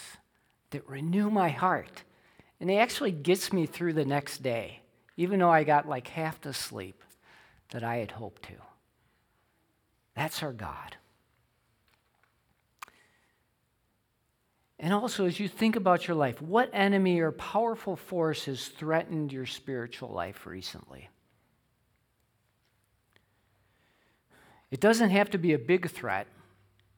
that 0.71 0.85
renew 0.89 1.29
my 1.29 1.47
heart. 1.47 2.03
And 2.59 2.69
He 2.69 2.75
actually 2.75 3.13
gets 3.13 3.53
me 3.53 3.65
through 3.65 3.93
the 3.93 4.03
next 4.03 4.43
day, 4.43 4.81
even 5.15 5.39
though 5.39 5.49
I 5.49 5.63
got 5.63 5.87
like 5.87 6.09
half 6.09 6.41
the 6.41 6.53
sleep 6.53 7.01
that 7.69 7.81
I 7.81 7.95
had 7.95 8.11
hoped 8.11 8.43
to. 8.43 8.55
That's 10.17 10.43
our 10.43 10.51
God. 10.51 10.97
And 14.77 14.93
also, 14.93 15.25
as 15.25 15.39
you 15.39 15.47
think 15.47 15.77
about 15.77 16.09
your 16.09 16.17
life, 16.17 16.41
what 16.41 16.69
enemy 16.73 17.21
or 17.21 17.31
powerful 17.31 17.95
force 17.95 18.43
has 18.47 18.67
threatened 18.67 19.31
your 19.31 19.45
spiritual 19.45 20.09
life 20.09 20.45
recently? 20.45 21.07
It 24.71 24.79
doesn't 24.79 25.09
have 25.09 25.29
to 25.31 25.37
be 25.37 25.53
a 25.53 25.59
big 25.59 25.89
threat, 25.89 26.27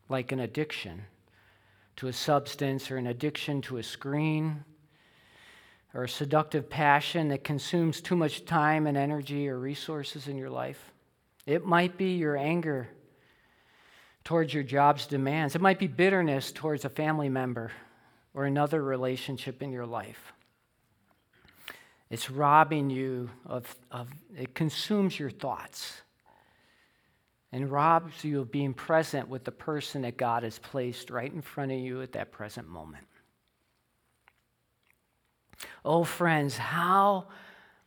like 0.09 0.31
an 0.31 0.39
addiction 0.39 1.03
to 1.97 2.07
a 2.07 2.13
substance 2.13 2.91
or 2.91 2.97
an 2.97 3.07
addiction 3.07 3.61
to 3.61 3.77
a 3.77 3.83
screen 3.83 4.65
or 5.93 6.03
a 6.03 6.09
seductive 6.09 6.69
passion 6.69 7.29
that 7.29 7.43
consumes 7.43 8.01
too 8.01 8.15
much 8.15 8.45
time 8.45 8.87
and 8.87 8.97
energy 8.97 9.47
or 9.47 9.59
resources 9.59 10.27
in 10.27 10.37
your 10.37 10.49
life. 10.49 10.91
It 11.45 11.65
might 11.65 11.97
be 11.97 12.15
your 12.15 12.37
anger 12.37 12.89
towards 14.23 14.53
your 14.53 14.63
job's 14.63 15.07
demands. 15.07 15.55
It 15.55 15.61
might 15.61 15.79
be 15.79 15.87
bitterness 15.87 16.51
towards 16.51 16.85
a 16.85 16.89
family 16.89 17.29
member 17.29 17.71
or 18.33 18.45
another 18.45 18.81
relationship 18.81 19.61
in 19.61 19.71
your 19.71 19.85
life. 19.85 20.33
It's 22.09 22.29
robbing 22.29 22.89
you 22.89 23.29
of, 23.45 23.73
of 23.89 24.09
it 24.37 24.53
consumes 24.53 25.17
your 25.17 25.29
thoughts 25.29 26.01
and 27.51 27.69
robs 27.69 28.23
you 28.23 28.39
of 28.39 28.51
being 28.51 28.73
present 28.73 29.27
with 29.27 29.43
the 29.43 29.51
person 29.51 30.03
that 30.03 30.17
God 30.17 30.43
has 30.43 30.57
placed 30.59 31.09
right 31.09 31.31
in 31.31 31.41
front 31.41 31.71
of 31.71 31.79
you 31.79 32.01
at 32.01 32.13
that 32.13 32.31
present 32.31 32.67
moment. 32.67 33.05
Oh, 35.83 36.03
friends, 36.03 36.57
how 36.57 37.27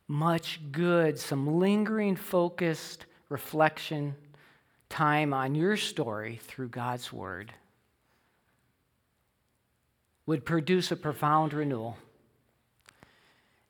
much 0.07 0.59
good 0.71 1.17
some 1.17 1.59
lingering, 1.59 2.15
focused 2.15 3.05
reflection 3.29 4.15
time 4.89 5.33
on 5.33 5.55
your 5.55 5.77
story 5.77 6.39
through 6.43 6.69
God's 6.69 7.11
Word 7.11 7.51
would 10.25 10.45
produce 10.45 10.91
a 10.91 10.95
profound 10.95 11.53
renewal 11.53 11.97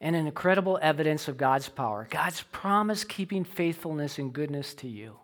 and 0.02 0.16
an 0.16 0.26
incredible 0.26 0.78
evidence 0.82 1.28
of 1.28 1.38
God's 1.38 1.70
power, 1.70 2.08
God's 2.10 2.42
promise 2.52 3.04
keeping 3.04 3.44
faithfulness 3.44 4.20
and 4.20 4.34
goodness 4.34 4.74
to 4.76 4.88
you. 4.88 5.16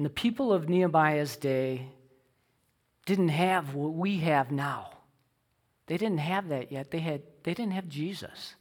And 0.00 0.06
the 0.06 0.08
people 0.08 0.50
of 0.50 0.66
Nehemiah's 0.66 1.36
day 1.36 1.90
didn't 3.04 3.28
have 3.28 3.74
what 3.74 3.92
we 3.92 4.16
have 4.20 4.50
now. 4.50 4.92
They 5.88 5.98
didn't 5.98 6.20
have 6.20 6.48
that 6.48 6.72
yet. 6.72 6.90
They, 6.90 7.00
had, 7.00 7.20
they 7.42 7.52
didn't 7.52 7.74
have 7.74 7.86
Jesus. 7.86 8.54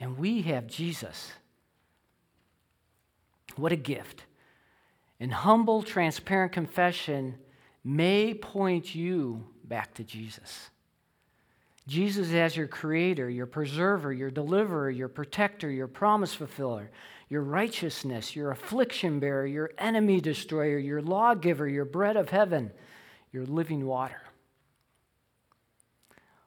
And 0.00 0.16
we 0.16 0.40
have 0.40 0.68
Jesus. 0.68 1.32
What 3.56 3.70
a 3.70 3.76
gift. 3.76 4.24
And 5.20 5.34
humble, 5.34 5.82
transparent 5.82 6.52
confession 6.52 7.34
may 7.84 8.32
point 8.32 8.94
you 8.94 9.48
back 9.64 9.92
to 9.96 10.02
Jesus. 10.02 10.70
Jesus 11.86 12.32
as 12.32 12.56
your 12.56 12.68
creator, 12.68 13.28
your 13.28 13.44
preserver, 13.44 14.14
your 14.14 14.30
deliverer, 14.30 14.88
your 14.88 15.08
protector, 15.08 15.70
your 15.70 15.88
promise 15.88 16.32
fulfiller, 16.32 16.90
your 17.28 17.42
righteousness, 17.42 18.34
your 18.34 18.50
affliction 18.50 19.20
bearer, 19.20 19.46
your 19.46 19.70
enemy 19.78 20.20
destroyer, 20.20 20.78
your 20.78 21.02
lawgiver, 21.02 21.68
your 21.68 21.84
bread 21.84 22.16
of 22.16 22.30
heaven, 22.30 22.70
your 23.32 23.44
living 23.44 23.86
water. 23.86 24.20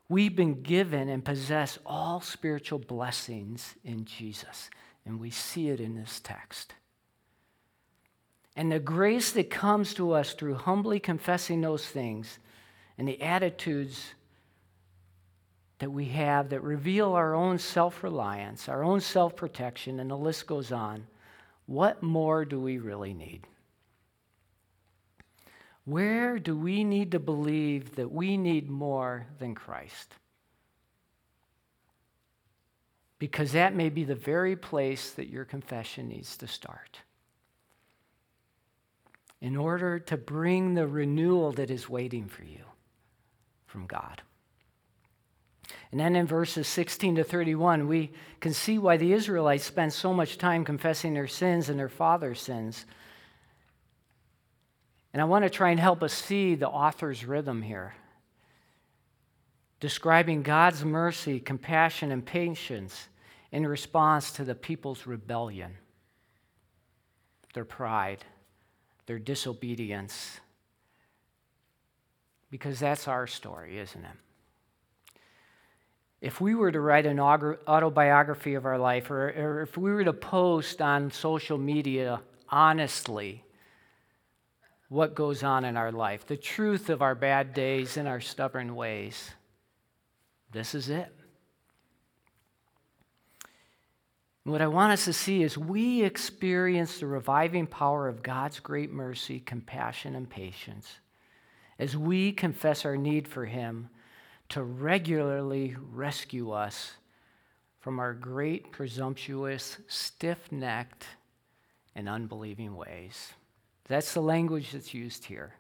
We've 0.10 0.36
been 0.36 0.62
given 0.62 1.08
and 1.08 1.24
possess 1.24 1.80
all 1.86 2.20
spiritual 2.20 2.80
blessings 2.80 3.76
in 3.84 4.06
Jesus, 4.06 4.70
and 5.06 5.20
we 5.20 5.30
see 5.30 5.70
it 5.70 5.80
in 5.80 5.96
this 5.96 6.20
text. 6.22 6.74
And 8.56 8.72
the 8.72 8.80
grace 8.80 9.32
that 9.32 9.50
comes 9.50 9.94
to 9.94 10.12
us 10.12 10.34
through 10.34 10.56
humbly 10.56 11.00
confessing 11.00 11.62
those 11.62 11.86
things 11.86 12.40
and 12.98 13.08
the 13.08 13.22
attitudes 13.22 14.14
that 15.82 15.90
we 15.90 16.06
have 16.06 16.50
that 16.50 16.62
reveal 16.62 17.14
our 17.14 17.34
own 17.34 17.58
self 17.58 18.04
reliance, 18.04 18.70
our 18.70 18.84
own 18.84 19.02
self 19.02 19.36
protection, 19.36 20.00
and 20.00 20.12
the 20.12 20.16
list 20.16 20.46
goes 20.46 20.72
on. 20.72 21.08
What 21.66 22.04
more 22.04 22.46
do 22.46 22.60
we 22.60 22.78
really 22.78 23.16
need? 23.16 23.48
Where 25.86 26.38
do 26.38 26.56
we 26.56 26.84
need 26.84 27.12
to 27.14 27.20
believe 27.20 27.96
that 27.96 28.12
we 28.12 28.38
need 28.38 28.70
more 28.70 29.26
than 29.40 29.56
Christ? 29.56 30.14
Because 33.18 33.54
that 33.54 33.74
may 33.74 33.90
be 33.90 34.04
the 34.04 34.14
very 34.14 34.56
place 34.56 35.10
that 35.12 35.30
your 35.30 35.46
confession 35.46 36.10
needs 36.10 36.38
to 36.38 36.48
start. 36.48 37.00
In 39.42 39.58
order 39.58 39.98
to 39.98 40.16
bring 40.16 40.76
the 40.76 40.86
renewal 40.86 41.52
that 41.54 41.72
is 41.72 41.90
waiting 41.90 42.28
for 42.28 42.44
you 42.44 42.66
from 43.66 43.88
God. 43.88 44.22
And 45.92 46.00
then 46.00 46.16
in 46.16 46.26
verses 46.26 46.68
16 46.68 47.18
to 47.18 47.24
31, 47.24 47.88
we 47.88 48.12
can 48.40 48.54
see 48.54 48.78
why 48.78 48.96
the 48.96 49.12
Israelites 49.12 49.66
spent 49.66 49.92
so 49.92 50.14
much 50.14 50.38
time 50.38 50.64
confessing 50.64 51.14
their 51.14 51.28
sins 51.28 51.68
and 51.68 51.78
their 51.78 51.90
father's 51.90 52.40
sins. 52.40 52.86
And 55.14 55.22
I 55.22 55.26
want 55.26 55.44
to 55.44 55.50
try 55.50 55.72
and 55.72 55.80
help 55.80 56.02
us 56.02 56.14
see 56.14 56.56
the 56.56 56.70
author's 56.70 57.26
rhythm 57.26 57.62
here, 57.62 57.94
describing 59.82 60.44
God's 60.44 60.86
mercy, 60.86 61.42
compassion, 61.42 62.12
and 62.12 62.26
patience 62.26 63.10
in 63.52 63.68
response 63.68 64.32
to 64.34 64.46
the 64.46 64.56
people's 64.56 65.06
rebellion, 65.06 65.74
their 67.54 67.66
pride, 67.66 68.24
their 69.08 69.20
disobedience. 69.20 70.40
Because 72.50 72.80
that's 72.80 73.10
our 73.10 73.28
story, 73.28 73.78
isn't 73.78 74.06
it? 74.06 74.31
If 76.22 76.40
we 76.40 76.54
were 76.54 76.72
to 76.72 76.80
write 76.80 77.08
an 77.08 77.20
autobiography 77.20 78.54
of 78.54 78.66
our 78.66 78.78
life, 78.78 79.10
or, 79.10 79.30
or 79.30 79.62
if 79.64 79.76
we 79.76 79.92
were 79.92 80.04
to 80.04 80.14
post 80.14 80.80
on 80.80 81.10
social 81.10 81.58
media 81.58 82.22
honestly 82.48 83.44
what 84.88 85.16
goes 85.16 85.42
on 85.42 85.66
in 85.66 85.78
our 85.78 85.92
life, 85.92 86.28
the 86.28 86.38
truth 86.38 86.90
of 86.90 87.02
our 87.02 87.16
bad 87.16 87.56
days 87.56 87.98
and 87.98 88.08
our 88.08 88.22
stubborn 88.22 88.76
ways, 88.76 89.32
this 90.52 90.76
is 90.76 90.90
it. 90.90 91.12
What 94.44 94.62
I 94.62 94.68
want 94.68 94.94
us 94.94 95.06
to 95.06 95.14
see 95.14 95.44
is 95.44 95.58
we 95.58 96.04
experience 96.04 97.00
the 97.00 97.08
reviving 97.08 97.68
power 97.68 98.08
of 98.08 98.22
God's 98.22 98.60
great 98.60 98.92
mercy, 98.92 99.40
compassion, 99.40 100.16
and 100.16 100.30
patience 100.30 101.00
as 101.80 101.96
we 101.96 102.32
confess 102.32 102.86
our 102.86 102.98
need 102.98 103.28
for 103.28 103.46
Him 103.46 103.90
to 104.52 104.64
regularly 104.64 105.76
rescue 105.94 106.52
us 106.52 106.92
from 107.80 108.00
our 108.00 108.14
great, 108.14 108.72
presumptuous, 108.72 109.78
stiff 109.88 110.52
necked, 110.52 111.06
and 111.96 112.10
unbelieving 112.10 112.76
ways. 112.76 113.32
That's 113.88 114.14
the 114.14 114.22
language 114.22 114.72
that's 114.72 114.94
used 114.94 115.26
here. 115.26 115.56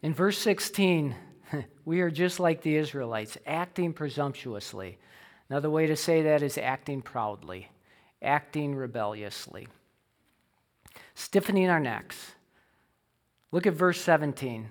In 0.00 0.14
verse 0.14 0.38
16, 0.38 1.14
we 1.84 2.00
are 2.00 2.10
just 2.10 2.38
like 2.38 2.62
the 2.62 2.76
Israelites, 2.76 3.36
acting 3.46 3.92
presumptuously. 3.92 4.98
Another 5.50 5.70
way 5.70 5.88
to 5.88 5.96
say 5.96 6.22
that 6.22 6.40
is 6.40 6.56
acting 6.56 7.02
proudly, 7.02 7.68
acting 8.22 8.76
rebelliously, 8.76 9.66
stiffening 11.16 11.68
our 11.68 11.80
necks. 11.80 12.32
Look 13.50 13.66
at 13.66 13.74
verse 13.74 14.00
17 14.00 14.68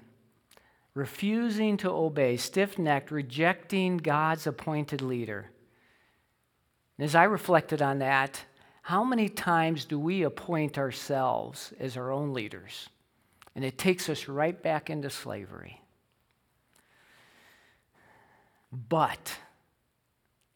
refusing 0.93 1.77
to 1.77 1.89
obey, 1.89 2.37
stiff 2.37 2.77
necked, 2.77 3.11
rejecting 3.11 3.97
God's 3.97 4.45
appointed 4.45 5.01
leader. 5.01 5.49
And 6.97 7.05
as 7.05 7.15
I 7.15 7.23
reflected 7.23 7.81
on 7.81 7.99
that, 7.99 8.43
how 8.83 9.03
many 9.03 9.29
times 9.29 9.85
do 9.85 9.97
we 9.97 10.23
appoint 10.23 10.77
ourselves 10.77 11.73
as 11.79 11.95
our 11.95 12.11
own 12.11 12.33
leaders? 12.33 12.89
And 13.55 13.63
it 13.63 13.77
takes 13.77 14.09
us 14.09 14.27
right 14.27 14.61
back 14.61 14.89
into 14.89 15.09
slavery. 15.09 15.81
But, 18.89 19.37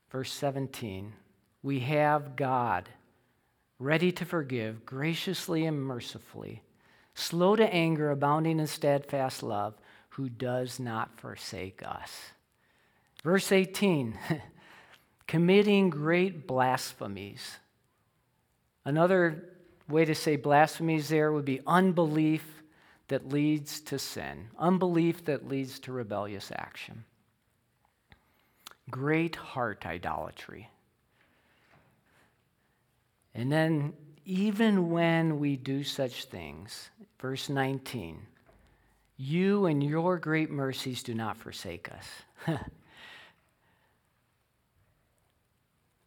verse 0.10 0.32
17, 0.32 1.14
we 1.62 1.80
have 1.82 2.36
God 2.36 2.90
ready 3.80 4.12
to 4.14 4.26
forgive 4.26 4.86
graciously 4.86 5.66
and 5.66 5.82
mercifully, 5.82 6.62
slow 7.14 7.56
to 7.56 7.74
anger, 7.74 8.12
abounding 8.12 8.60
in 8.60 8.68
steadfast 8.68 9.44
love 9.44 9.76
who 10.16 10.30
does 10.30 10.80
not 10.80 11.20
forsake 11.20 11.84
us. 11.86 12.12
Verse 13.22 13.52
18 13.52 14.18
committing 15.28 15.90
great 15.90 16.48
blasphemies. 16.48 17.58
Another 18.86 19.50
way 19.90 20.06
to 20.06 20.16
say 20.16 20.38
blasphemies 20.38 21.10
there 21.10 21.34
would 21.34 21.44
be 21.44 21.60
unbelief 21.68 22.64
that 23.10 23.28
leads 23.28 23.82
to 23.82 24.00
sin, 24.00 24.48
unbelief 24.58 25.26
that 25.26 25.50
leads 25.50 25.80
to 25.80 25.92
rebellious 25.92 26.50
action. 26.56 27.04
Great 28.90 29.36
heart 29.36 29.86
idolatry. 29.86 30.70
And 33.34 33.52
then, 33.52 33.94
even 34.24 34.92
when 34.92 35.40
we 35.40 35.58
do 35.58 35.84
such 35.84 36.26
things, 36.26 36.90
verse 37.20 37.50
19, 37.50 38.22
you 39.18 39.66
and 39.66 39.84
your 39.84 40.18
great 40.18 40.52
mercies 40.52 41.02
do 41.04 41.14
not 41.14 41.38
forsake 41.38 41.90
us. 41.92 42.60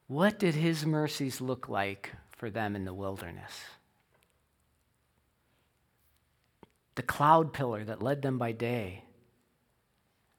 what 0.07 0.39
did 0.39 0.55
his 0.55 0.85
mercies 0.85 1.41
look 1.41 1.69
like 1.69 2.13
for 2.31 2.51
them 2.51 2.77
in 2.77 2.85
the 2.85 2.93
wilderness? 2.93 3.63
The 6.97 7.03
cloud 7.03 7.53
pillar 7.53 7.85
that 7.85 8.03
led 8.03 8.23
them 8.23 8.39
by 8.39 8.53
day, 8.53 9.05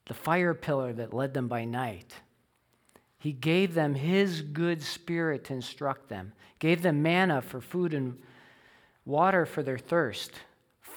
the 0.07 0.13
fire 0.13 0.53
pillar 0.53 0.93
that 0.93 1.13
led 1.13 1.33
them 1.33 1.47
by 1.47 1.65
night. 1.65 2.13
He 3.17 3.31
gave 3.31 3.73
them 3.73 3.95
his 3.95 4.41
good 4.41 4.83
spirit 4.83 5.45
to 5.45 5.53
instruct 5.53 6.09
them, 6.09 6.33
gave 6.59 6.81
them 6.81 7.01
manna 7.01 7.41
for 7.41 7.61
food 7.61 7.93
and 7.93 8.21
water 9.05 9.45
for 9.45 9.63
their 9.63 9.77
thirst 9.77 10.33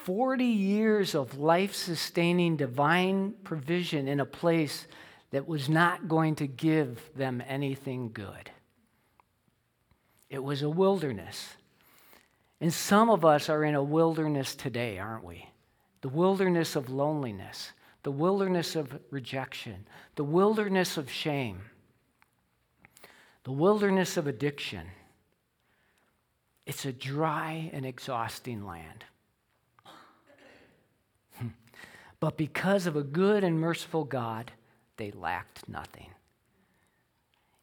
40 0.03 0.43
years 0.43 1.15
of 1.15 1.37
life 1.37 1.73
sustaining 1.73 2.57
divine 2.57 3.33
provision 3.43 4.07
in 4.07 4.19
a 4.19 4.25
place 4.25 4.85
that 5.31 5.47
was 5.47 5.69
not 5.69 6.07
going 6.07 6.35
to 6.35 6.47
give 6.47 6.99
them 7.15 7.41
anything 7.47 8.11
good. 8.11 8.51
It 10.29 10.43
was 10.43 10.61
a 10.61 10.69
wilderness. 10.69 11.55
And 12.59 12.73
some 12.73 13.09
of 13.09 13.23
us 13.23 13.49
are 13.49 13.63
in 13.63 13.75
a 13.75 13.83
wilderness 13.83 14.55
today, 14.55 14.99
aren't 14.99 15.23
we? 15.23 15.47
The 16.01 16.09
wilderness 16.09 16.75
of 16.75 16.89
loneliness, 16.89 17.71
the 18.03 18.11
wilderness 18.11 18.75
of 18.75 18.99
rejection, 19.09 19.87
the 20.15 20.23
wilderness 20.23 20.97
of 20.97 21.09
shame, 21.09 21.61
the 23.43 23.51
wilderness 23.51 24.17
of 24.17 24.27
addiction. 24.27 24.87
It's 26.65 26.85
a 26.85 26.93
dry 26.93 27.69
and 27.73 27.85
exhausting 27.85 28.65
land. 28.65 29.05
But 32.23 32.37
because 32.37 32.87
of 32.87 32.95
a 32.95 33.03
good 33.03 33.43
and 33.43 33.59
merciful 33.59 34.05
God, 34.05 34.53
they 34.95 35.11
lacked 35.11 35.67
nothing. 35.67 36.07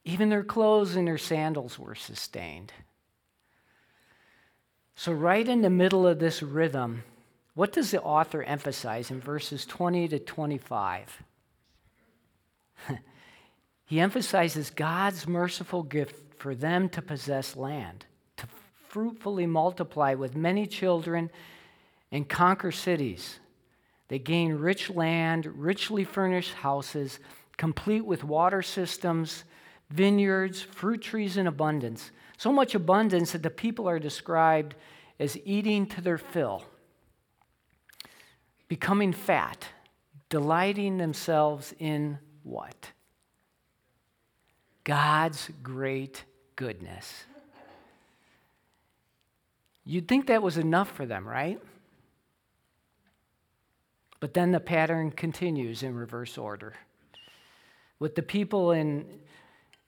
Even 0.05 0.29
their 0.29 0.44
clothes 0.44 0.96
and 0.96 1.09
their 1.09 1.16
sandals 1.16 1.79
were 1.79 1.94
sustained. 1.94 2.70
So, 4.94 5.12
right 5.12 5.49
in 5.49 5.62
the 5.62 5.70
middle 5.70 6.07
of 6.07 6.18
this 6.18 6.42
rhythm, 6.42 7.05
what 7.55 7.73
does 7.73 7.90
the 7.90 8.03
author 8.03 8.42
emphasize 8.42 9.11
in 9.11 9.18
verses 9.18 9.64
20 9.64 10.09
to 10.09 10.18
25? 10.18 11.23
he 13.87 13.99
emphasizes 13.99 14.68
God's 14.68 15.27
merciful 15.27 15.85
gift 15.85 16.35
for 16.37 16.55
them 16.55 16.90
to 16.90 17.01
possess 17.01 17.57
land, 17.57 18.05
to 18.37 18.46
fruitfully 18.90 19.46
multiply 19.46 20.12
with 20.12 20.37
many 20.37 20.66
children 20.66 21.31
and 22.12 22.29
conquer 22.29 22.70
cities 22.70 23.40
they 24.11 24.18
gain 24.18 24.55
rich 24.55 24.90
land, 24.90 25.46
richly 25.55 26.03
furnished 26.03 26.55
houses, 26.55 27.20
complete 27.57 28.05
with 28.05 28.25
water 28.25 28.61
systems, 28.61 29.44
vineyards, 29.88 30.61
fruit 30.61 31.01
trees 31.01 31.37
in 31.37 31.46
abundance. 31.46 32.11
So 32.37 32.53
much 32.53 32.75
abundance 32.75 33.31
that 33.31 33.44
the 33.44 33.51
people 33.51 33.88
are 33.88 34.01
described 34.01 34.75
as 35.20 35.38
eating 35.44 35.87
to 35.87 36.01
their 36.01 36.18
fill, 36.18 36.64
becoming 38.66 39.12
fat, 39.12 39.64
delighting 40.29 40.99
themselves 40.99 41.73
in 41.79 42.18
what? 42.42 42.90
God's 44.83 45.51
great 45.62 46.25
goodness. 46.57 47.27
You'd 49.85 50.08
think 50.08 50.27
that 50.27 50.42
was 50.42 50.58
enough 50.58 50.90
for 50.90 51.06
them, 51.06 51.29
right? 51.29 51.61
But 54.21 54.35
then 54.35 54.52
the 54.52 54.60
pattern 54.60 55.10
continues 55.10 55.83
in 55.83 55.94
reverse 55.94 56.37
order. 56.37 56.75
With 57.98 58.14
the 58.14 58.23
people 58.23 58.73
in 58.73 59.06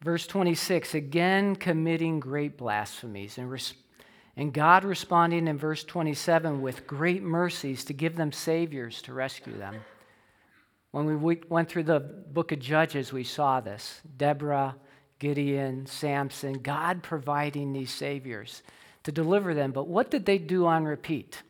verse 0.03 0.27
26 0.27 0.95
again 0.95 1.55
committing 1.55 2.19
great 2.19 2.57
blasphemies 2.57 3.39
and, 3.39 3.51
res- 3.51 3.75
and 4.37 4.53
God 4.53 4.85
responding 4.85 5.47
in 5.49 5.59
verse 5.59 5.85
27 5.85 6.61
with 6.61 6.87
great 6.87 7.23
mercies 7.23 7.85
to 7.85 7.93
give 7.93 8.17
them 8.17 8.33
saviors 8.33 9.03
to 9.03 9.13
rescue 9.13 9.57
them. 9.57 9.77
When 10.91 11.07
we 11.07 11.39
went 11.49 11.71
through 11.71 11.85
the 11.85 12.01
book 12.01 12.53
of 12.53 12.59
Judges, 12.59 13.13
we 13.13 13.25
saw 13.25 13.61
this 13.61 14.01
Deborah, 14.17 14.77
Gideon, 15.19 15.87
Samson, 15.87 16.55
God 16.55 17.03
providing 17.03 17.73
these 17.73 17.93
saviors 17.93 18.63
to 19.05 19.13
deliver 19.13 19.55
them. 19.55 19.73
But 19.73 19.89
what 19.89 20.11
did 20.11 20.27
they 20.27 20.39
do 20.39 20.67
on 20.67 20.85
repeat? 20.85 21.43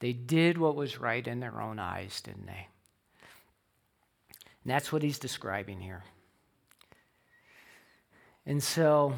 They 0.00 0.12
did 0.12 0.58
what 0.58 0.76
was 0.76 0.98
right 0.98 1.26
in 1.26 1.40
their 1.40 1.60
own 1.60 1.78
eyes, 1.78 2.20
didn't 2.20 2.46
they? 2.46 2.66
And 4.64 4.72
that's 4.72 4.92
what 4.92 5.02
he's 5.02 5.18
describing 5.18 5.80
here. 5.80 6.04
And 8.46 8.62
so, 8.62 9.14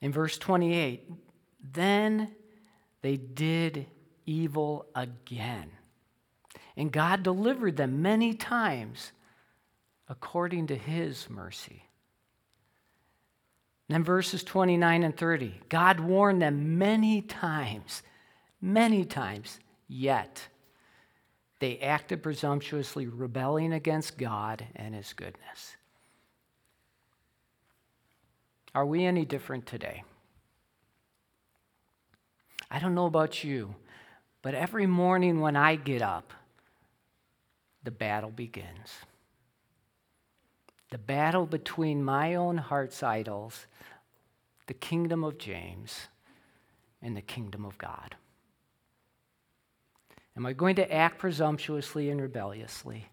in 0.00 0.12
verse 0.12 0.38
28, 0.38 1.10
then 1.72 2.34
they 3.02 3.16
did 3.16 3.86
evil 4.26 4.86
again. 4.94 5.70
And 6.76 6.92
God 6.92 7.22
delivered 7.22 7.76
them 7.76 8.02
many 8.02 8.34
times 8.34 9.12
according 10.08 10.68
to 10.68 10.76
his 10.76 11.28
mercy. 11.28 11.84
And 13.88 13.96
then 13.96 14.04
verses 14.04 14.44
29 14.44 15.02
and 15.02 15.16
30 15.16 15.60
God 15.68 16.00
warned 16.00 16.42
them 16.42 16.78
many 16.78 17.22
times, 17.22 18.02
many 18.60 19.04
times, 19.04 19.58
yet 19.86 20.48
they 21.60 21.78
acted 21.78 22.22
presumptuously, 22.22 23.06
rebelling 23.06 23.72
against 23.72 24.18
God 24.18 24.64
and 24.76 24.94
his 24.94 25.12
goodness. 25.12 25.76
Are 28.74 28.86
we 28.86 29.04
any 29.04 29.24
different 29.24 29.66
today? 29.66 30.04
I 32.70 32.78
don't 32.78 32.94
know 32.94 33.06
about 33.06 33.42
you, 33.42 33.74
but 34.42 34.54
every 34.54 34.86
morning 34.86 35.40
when 35.40 35.56
I 35.56 35.76
get 35.76 36.02
up, 36.02 36.32
the 37.82 37.90
battle 37.90 38.30
begins. 38.30 38.92
The 40.90 40.98
battle 40.98 41.46
between 41.46 42.04
my 42.04 42.34
own 42.34 42.58
heart's 42.58 43.02
idols, 43.02 43.66
the 44.66 44.74
kingdom 44.74 45.24
of 45.24 45.38
James, 45.38 46.08
and 47.02 47.16
the 47.16 47.22
kingdom 47.22 47.64
of 47.64 47.78
God. 47.78 48.16
Am 50.38 50.46
I 50.46 50.54
going 50.54 50.76
to 50.76 50.90
act 50.90 51.18
presumptuously 51.18 52.08
and 52.08 52.18
rebelliously? 52.22 53.10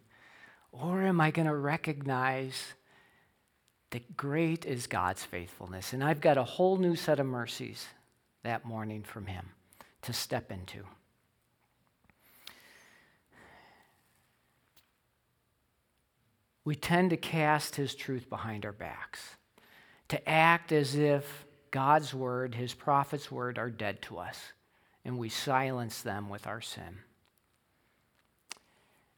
Or 0.72 1.02
am 1.02 1.20
I 1.20 1.32
going 1.32 1.48
to 1.48 1.56
recognize 1.56 2.74
that 3.90 4.16
great 4.16 4.66
is 4.66 4.88
God's 4.88 5.26
faithfulness? 5.26 5.92
And 5.92 6.02
I've 6.02 6.22
got 6.22 6.38
a 6.38 6.44
whole 6.44 6.78
new 6.78 6.96
set 6.96 7.20
of 7.20 7.26
mercies 7.26 7.88
that 8.44 8.64
morning 8.64 9.04
from 9.04 9.26
Him 9.26 9.50
to 10.04 10.14
step 10.14 10.52
into. 10.52 10.86
we 16.66 16.76
tend 16.76 17.12
to 17.12 17.18
cast 17.18 17.76
his 17.76 17.96
truth 17.96 18.28
behind 18.28 18.66
our 18.66 18.74
backs, 18.74 19.36
to 20.10 20.30
act 20.30 20.72
as 20.72 20.96
if 20.96 21.46
God's 21.72 22.14
word, 22.14 22.56
his 22.56 22.74
prophet's 22.74 23.32
word, 23.32 23.60
are 23.60 23.70
dead 23.70 24.02
to 24.04 24.18
us, 24.18 24.54
and 25.06 25.20
we 25.20 25.30
silence 25.30 26.02
them 26.02 26.28
with 26.28 26.48
our 26.48 26.62
sin. 26.62 26.98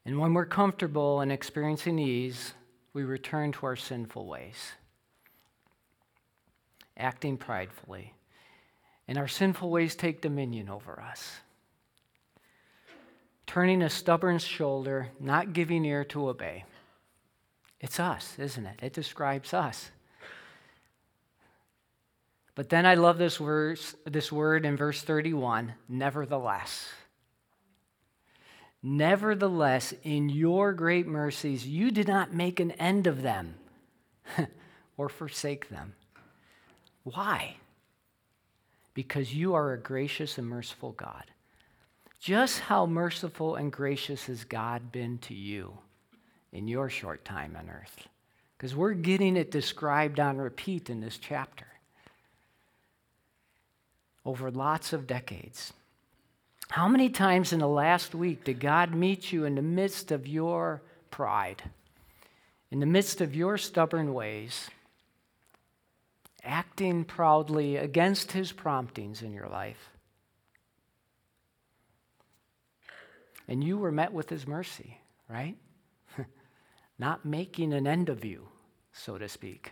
And 0.08 0.20
when 0.20 0.34
we're 0.34 0.45
comfortable 0.45 1.20
and 1.20 1.34
experiencing 1.34 1.99
ease, 1.99 2.53
we 2.93 3.03
return 3.03 3.51
to 3.51 3.66
our 3.66 3.76
sinful 3.76 4.26
ways, 4.26 4.72
acting 6.95 7.36
pridefully. 7.36 8.14
And 9.05 9.18
our 9.18 9.28
sinful 9.28 9.70
ways 9.70 9.97
take 9.97 10.22
dominion 10.22 10.70
over 10.70 11.01
us. 11.01 11.41
Turning 13.47 13.82
a 13.82 13.89
stubborn 13.89 14.39
shoulder, 14.39 15.10
not 15.20 15.51
giving 15.51 15.84
ear 15.84 16.05
to 16.05 16.30
obey. 16.30 16.64
It's 17.82 17.99
us, 17.99 18.39
isn't 18.39 18.66
it? 18.66 18.80
It 18.82 18.93
describes 18.93 19.53
us. 19.53 19.91
But 22.55 22.70
then 22.70 22.86
I 22.86 22.95
love 22.95 23.18
this, 23.18 23.36
verse, 23.36 23.93
this 24.05 24.32
word 24.32 24.66
in 24.66 24.78
verse 24.78 25.01
31 25.01 25.74
nevertheless. 25.89 26.93
Nevertheless, 28.89 29.93
in 30.03 30.29
your 30.29 30.71
great 30.73 31.07
mercies, 31.07 31.67
you 31.67 31.91
did 31.91 32.07
not 32.07 32.33
make 32.33 32.59
an 32.59 32.71
end 32.71 33.07
of 33.07 33.21
them 33.21 33.55
or 34.97 35.09
forsake 35.09 35.69
them. 35.69 35.93
Why? 37.03 37.57
Because 38.93 39.33
you 39.33 39.53
are 39.55 39.73
a 39.73 39.79
gracious 39.79 40.38
and 40.38 40.47
merciful 40.47 40.93
God. 40.93 41.25
Just 42.19 42.59
how 42.61 42.85
merciful 42.85 43.55
and 43.55 43.71
gracious 43.71 44.25
has 44.25 44.43
God 44.43 44.91
been 44.91 45.17
to 45.19 45.33
you? 45.33 45.77
in 46.51 46.67
your 46.67 46.89
short 46.89 47.23
time 47.25 47.55
on 47.57 47.69
earth. 47.69 48.07
Because 48.57 48.75
we're 48.75 48.93
getting 48.93 49.38
it 49.38 49.51
described 49.51 50.19
on 50.19 50.38
repeat 50.38 50.89
in 50.89 51.01
this 51.01 51.17
chapter 51.17 51.67
over 54.25 54.49
lots 54.49 54.93
of 54.93 55.07
decades. 55.07 55.73
How 56.70 56.88
many 56.88 57.09
times 57.09 57.53
in 57.53 57.59
the 57.59 57.68
last 57.68 58.13
week 58.13 58.43
did 58.43 58.59
God 58.59 58.93
meet 58.93 59.32
you 59.32 59.45
in 59.45 59.55
the 59.55 59.61
midst 59.61 60.11
of 60.11 60.28
your 60.28 60.82
pride, 61.11 61.63
in 62.72 62.80
the 62.80 62.86
midst 62.86 63.22
of 63.22 63.36
your 63.36 63.57
stubborn 63.57 64.13
ways, 64.13 64.70
acting 66.43 67.05
proudly 67.05 67.78
against 67.78 68.34
his 68.34 68.51
promptings 68.51 69.22
in 69.22 69.34
your 69.34 69.47
life? 69.47 69.89
And 73.47 73.63
you 73.63 73.78
were 73.78 73.91
met 73.91 74.11
with 74.11 74.30
his 74.30 74.45
mercy, 74.45 74.99
right? 75.30 75.55
not 76.99 77.26
making 77.26 77.74
an 77.74 77.88
end 77.88 78.09
of 78.09 78.26
you, 78.26 78.49
so 78.91 79.18
to 79.18 79.30
speak. 79.30 79.72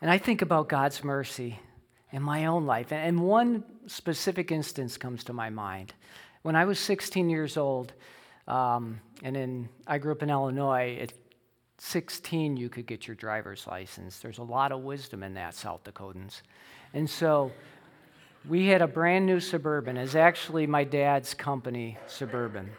And 0.00 0.08
I 0.08 0.18
think 0.18 0.42
about 0.42 0.68
God's 0.68 1.02
mercy 1.02 1.58
in 2.12 2.22
my 2.22 2.46
own 2.46 2.66
life. 2.66 2.92
And 2.92 3.22
one 3.22 3.64
specific 3.86 4.52
instance 4.52 4.96
comes 4.96 5.24
to 5.24 5.32
my 5.32 5.50
mind. 5.50 5.94
When 6.42 6.56
I 6.56 6.64
was 6.64 6.78
16 6.78 7.30
years 7.30 7.56
old, 7.56 7.92
um, 8.46 9.00
and 9.22 9.36
in, 9.36 9.68
I 9.86 9.98
grew 9.98 10.12
up 10.12 10.22
in 10.22 10.30
Illinois, 10.30 10.98
at 11.00 11.12
16 11.78 12.56
you 12.56 12.68
could 12.68 12.86
get 12.86 13.06
your 13.06 13.16
driver's 13.16 13.66
license. 13.66 14.18
There's 14.18 14.38
a 14.38 14.42
lot 14.44 14.70
of 14.72 14.82
wisdom 14.82 15.22
in 15.22 15.34
that, 15.34 15.54
South 15.54 15.82
Dakotans. 15.84 16.42
And 16.94 17.08
so 17.08 17.50
we 18.48 18.66
had 18.66 18.82
a 18.82 18.86
brand 18.86 19.26
new 19.26 19.40
Suburban. 19.40 19.96
It's 19.96 20.14
actually 20.14 20.66
my 20.66 20.84
dad's 20.84 21.34
company, 21.34 21.98
Suburban. 22.06 22.70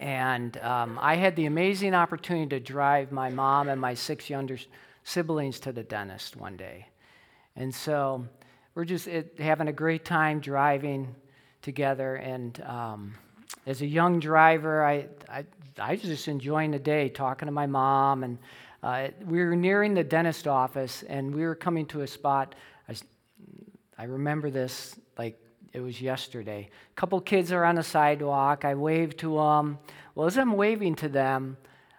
And 0.00 0.56
um, 0.58 0.98
I 1.02 1.16
had 1.16 1.36
the 1.36 1.46
amazing 1.46 1.94
opportunity 1.94 2.48
to 2.50 2.60
drive 2.60 3.10
my 3.10 3.30
mom 3.30 3.68
and 3.68 3.80
my 3.80 3.94
six 3.94 4.30
younger 4.30 4.58
siblings 5.02 5.58
to 5.60 5.72
the 5.72 5.82
dentist 5.82 6.36
one 6.36 6.56
day. 6.56 6.86
And 7.56 7.74
so 7.74 8.24
we're 8.78 8.84
just 8.84 9.08
it, 9.08 9.34
having 9.40 9.66
a 9.66 9.72
great 9.72 10.04
time 10.04 10.38
driving 10.38 11.12
together. 11.62 12.14
And 12.14 12.60
um, 12.60 13.14
as 13.66 13.82
a 13.82 13.86
young 13.86 14.20
driver, 14.20 14.84
I, 14.84 15.06
I, 15.28 15.44
I 15.80 15.90
was 15.90 16.02
just 16.02 16.28
enjoying 16.28 16.70
the 16.70 16.78
day 16.78 17.08
talking 17.08 17.46
to 17.46 17.52
my 17.52 17.66
mom. 17.66 18.22
And 18.22 18.38
uh, 18.84 19.08
we 19.24 19.40
were 19.40 19.56
nearing 19.56 19.94
the 19.94 20.04
dentist 20.04 20.46
office, 20.46 21.02
and 21.08 21.34
we 21.34 21.42
were 21.42 21.56
coming 21.56 21.86
to 21.86 22.02
a 22.02 22.06
spot. 22.06 22.54
I, 22.88 22.94
I 23.98 24.04
remember 24.04 24.48
this 24.48 24.94
like 25.18 25.36
it 25.72 25.80
was 25.80 26.00
yesterday. 26.00 26.70
A 26.92 26.94
couple 26.94 27.20
kids 27.20 27.50
are 27.50 27.64
on 27.64 27.74
the 27.74 27.82
sidewalk. 27.82 28.64
I 28.64 28.76
wave 28.76 29.16
to 29.16 29.38
them. 29.38 29.80
Well, 30.14 30.28
as 30.28 30.38
I'm 30.38 30.52
waving 30.52 30.94
to 30.96 31.08
them, 31.08 31.56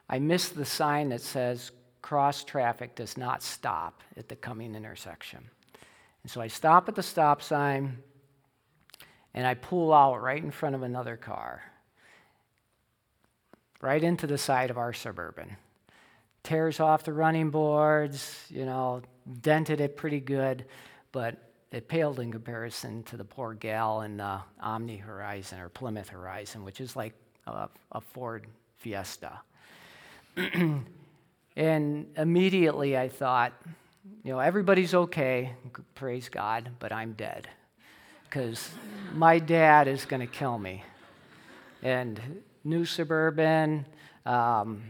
I 0.07 0.19
miss 0.19 0.47
the 0.47 0.63
sign 0.63 1.09
that 1.09 1.19
says 1.19 1.73
cross 2.01 2.45
traffic 2.45 2.95
does 2.95 3.17
not 3.17 3.43
stop 3.43 4.01
at 4.15 4.29
the 4.29 4.37
coming 4.37 4.75
intersection. 4.75 5.49
And 6.23 6.31
so 6.31 6.41
I 6.41 6.47
stop 6.47 6.89
at 6.89 6.95
the 6.95 7.03
stop 7.03 7.41
sign 7.41 7.99
and 9.33 9.45
I 9.45 9.53
pull 9.53 9.93
out 9.93 10.21
right 10.21 10.43
in 10.43 10.51
front 10.51 10.75
of 10.75 10.83
another 10.83 11.15
car, 11.17 11.61
right 13.81 14.03
into 14.03 14.27
the 14.27 14.37
side 14.37 14.69
of 14.69 14.77
our 14.77 14.93
suburban. 14.93 15.55
Tears 16.43 16.79
off 16.79 17.03
the 17.03 17.13
running 17.13 17.49
boards, 17.49 18.45
you 18.49 18.65
know, 18.65 19.01
dented 19.41 19.81
it 19.81 19.97
pretty 19.97 20.19
good, 20.19 20.65
but 21.11 21.37
it 21.71 21.87
paled 21.87 22.19
in 22.19 22.31
comparison 22.31 23.03
to 23.03 23.17
the 23.17 23.23
poor 23.23 23.53
gal 23.53 24.01
in 24.01 24.17
the 24.17 24.39
Omni 24.59 24.97
Horizon 24.97 25.59
or 25.59 25.69
Plymouth 25.69 26.09
Horizon, 26.09 26.65
which 26.65 26.81
is 26.81 26.95
like 26.95 27.13
a, 27.45 27.69
a 27.91 28.01
Ford 28.01 28.47
Fiesta. 28.77 29.39
and 31.55 32.07
immediately 32.17 32.97
I 32.97 33.09
thought, 33.09 33.53
you 34.23 34.31
know, 34.31 34.39
everybody's 34.39 34.93
okay, 34.93 35.53
praise 35.95 36.29
God, 36.29 36.71
but 36.79 36.91
I'm 36.91 37.13
dead 37.13 37.47
because 38.23 38.69
my 39.13 39.39
dad 39.39 39.87
is 39.87 40.05
going 40.05 40.21
to 40.21 40.27
kill 40.27 40.57
me. 40.57 40.83
And 41.81 42.41
new 42.63 42.85
suburban, 42.85 43.85
um, 44.25 44.83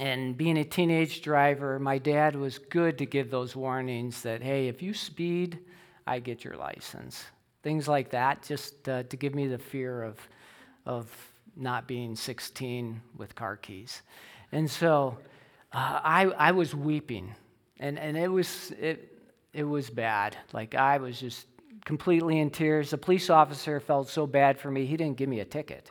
and 0.00 0.36
being 0.36 0.56
a 0.58 0.64
teenage 0.64 1.22
driver, 1.22 1.78
my 1.78 1.98
dad 1.98 2.34
was 2.34 2.58
good 2.58 2.98
to 2.98 3.06
give 3.06 3.30
those 3.30 3.54
warnings 3.54 4.22
that, 4.22 4.42
hey, 4.42 4.68
if 4.68 4.82
you 4.82 4.94
speed, 4.94 5.58
I 6.06 6.18
get 6.18 6.44
your 6.44 6.56
license. 6.56 7.24
Things 7.62 7.88
like 7.88 8.10
that, 8.10 8.42
just 8.42 8.88
uh, 8.88 9.02
to 9.04 9.16
give 9.16 9.34
me 9.34 9.46
the 9.48 9.58
fear 9.58 10.02
of, 10.02 10.18
of 10.86 11.10
not 11.56 11.86
being 11.86 12.16
16 12.16 13.00
with 13.16 13.34
car 13.34 13.56
keys. 13.56 14.02
And 14.50 14.70
so 14.70 15.18
uh, 15.72 16.00
I, 16.02 16.24
I 16.38 16.52
was 16.52 16.74
weeping, 16.74 17.34
and, 17.82 17.98
and 17.98 18.16
it, 18.16 18.28
was, 18.28 18.70
it, 18.80 19.18
it 19.52 19.64
was 19.64 19.90
bad. 19.90 20.36
Like, 20.52 20.76
I 20.76 20.98
was 20.98 21.18
just 21.18 21.48
completely 21.84 22.38
in 22.38 22.48
tears. 22.48 22.90
The 22.90 22.98
police 22.98 23.28
officer 23.28 23.80
felt 23.80 24.08
so 24.08 24.24
bad 24.24 24.60
for 24.60 24.70
me, 24.70 24.86
he 24.86 24.96
didn't 24.96 25.16
give 25.16 25.28
me 25.28 25.40
a 25.40 25.44
ticket. 25.44 25.90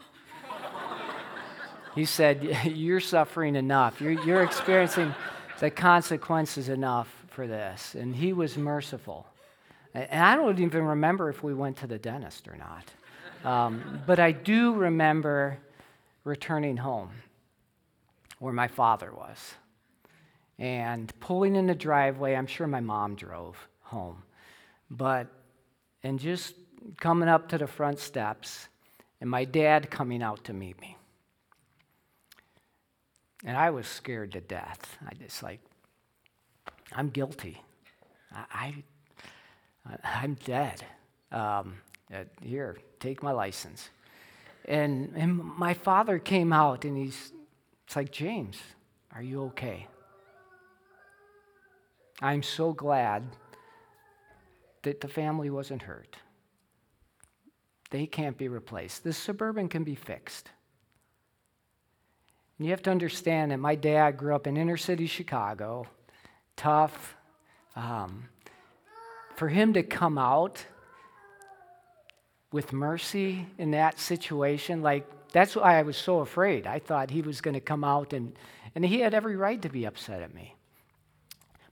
He 1.93 2.05
said, 2.05 2.43
You're 2.65 3.01
suffering 3.01 3.57
enough. 3.57 3.99
You're, 3.99 4.13
you're 4.23 4.43
experiencing 4.43 5.13
the 5.59 5.69
consequences 5.69 6.69
enough 6.69 7.13
for 7.27 7.45
this. 7.45 7.93
And 7.95 8.15
he 8.15 8.31
was 8.31 8.57
merciful. 8.57 9.27
And 9.93 10.23
I 10.23 10.37
don't 10.37 10.57
even 10.57 10.85
remember 10.85 11.29
if 11.29 11.43
we 11.43 11.53
went 11.53 11.75
to 11.79 11.87
the 11.87 11.99
dentist 11.99 12.47
or 12.47 12.55
not. 12.55 12.85
Um, 13.43 14.01
but 14.07 14.17
I 14.17 14.31
do 14.31 14.73
remember 14.73 15.57
returning 16.23 16.77
home 16.77 17.11
where 18.39 18.53
my 18.53 18.69
father 18.69 19.11
was 19.13 19.55
and 20.61 21.11
pulling 21.19 21.55
in 21.55 21.65
the 21.65 21.73
driveway. 21.73 22.35
I'm 22.35 22.45
sure 22.45 22.67
my 22.67 22.81
mom 22.81 23.15
drove 23.15 23.57
home. 23.81 24.21
But, 24.91 25.25
and 26.03 26.19
just 26.19 26.53
coming 26.97 27.27
up 27.27 27.49
to 27.49 27.57
the 27.57 27.65
front 27.65 27.97
steps 27.97 28.67
and 29.19 29.27
my 29.29 29.43
dad 29.43 29.89
coming 29.89 30.21
out 30.21 30.43
to 30.45 30.53
meet 30.53 30.79
me. 30.79 30.95
And 33.43 33.57
I 33.57 33.71
was 33.71 33.87
scared 33.87 34.33
to 34.33 34.41
death. 34.41 34.97
I 35.03 35.15
just 35.15 35.41
like, 35.41 35.59
I'm 36.91 37.09
guilty. 37.09 37.59
I, 38.31 38.83
I, 39.91 40.23
am 40.23 40.37
dead. 40.45 40.85
Um, 41.31 41.73
uh, 42.13 42.25
here, 42.43 42.77
take 42.99 43.23
my 43.23 43.31
license. 43.31 43.89
And, 44.65 45.13
and 45.15 45.37
my 45.37 45.73
father 45.73 46.19
came 46.19 46.53
out 46.53 46.85
and 46.85 46.95
he's 46.95 47.31
it's 47.87 47.95
like, 47.95 48.11
James, 48.11 48.57
are 49.13 49.23
you 49.23 49.45
okay? 49.45 49.87
I'm 52.21 52.43
so 52.43 52.71
glad 52.71 53.23
that 54.83 55.01
the 55.01 55.07
family 55.07 55.49
wasn't 55.49 55.81
hurt. 55.81 56.17
They 57.89 58.05
can't 58.05 58.37
be 58.37 58.47
replaced. 58.47 59.03
This 59.03 59.17
suburban 59.17 59.67
can 59.67 59.83
be 59.83 59.95
fixed. 59.95 60.49
And 62.57 62.67
you 62.67 62.71
have 62.71 62.83
to 62.83 62.91
understand 62.91 63.51
that 63.51 63.57
my 63.57 63.75
dad 63.75 64.17
grew 64.17 64.35
up 64.35 64.45
in 64.45 64.55
inner 64.55 64.77
city 64.77 65.07
Chicago, 65.07 65.87
tough. 66.55 67.15
Um, 67.75 68.29
for 69.35 69.47
him 69.47 69.73
to 69.73 69.81
come 69.81 70.17
out 70.17 70.63
with 72.51 72.71
mercy 72.71 73.47
in 73.57 73.71
that 73.71 73.99
situation, 73.99 74.83
like 74.83 75.09
that's 75.31 75.55
why 75.55 75.79
I 75.79 75.81
was 75.81 75.97
so 75.97 76.19
afraid. 76.19 76.67
I 76.67 76.79
thought 76.79 77.09
he 77.09 77.21
was 77.21 77.41
going 77.41 77.55
to 77.55 77.61
come 77.61 77.83
out 77.83 78.13
and, 78.13 78.37
and 78.75 78.85
he 78.85 78.99
had 78.99 79.13
every 79.13 79.35
right 79.35 79.61
to 79.61 79.69
be 79.69 79.85
upset 79.85 80.21
at 80.21 80.33
me. 80.33 80.55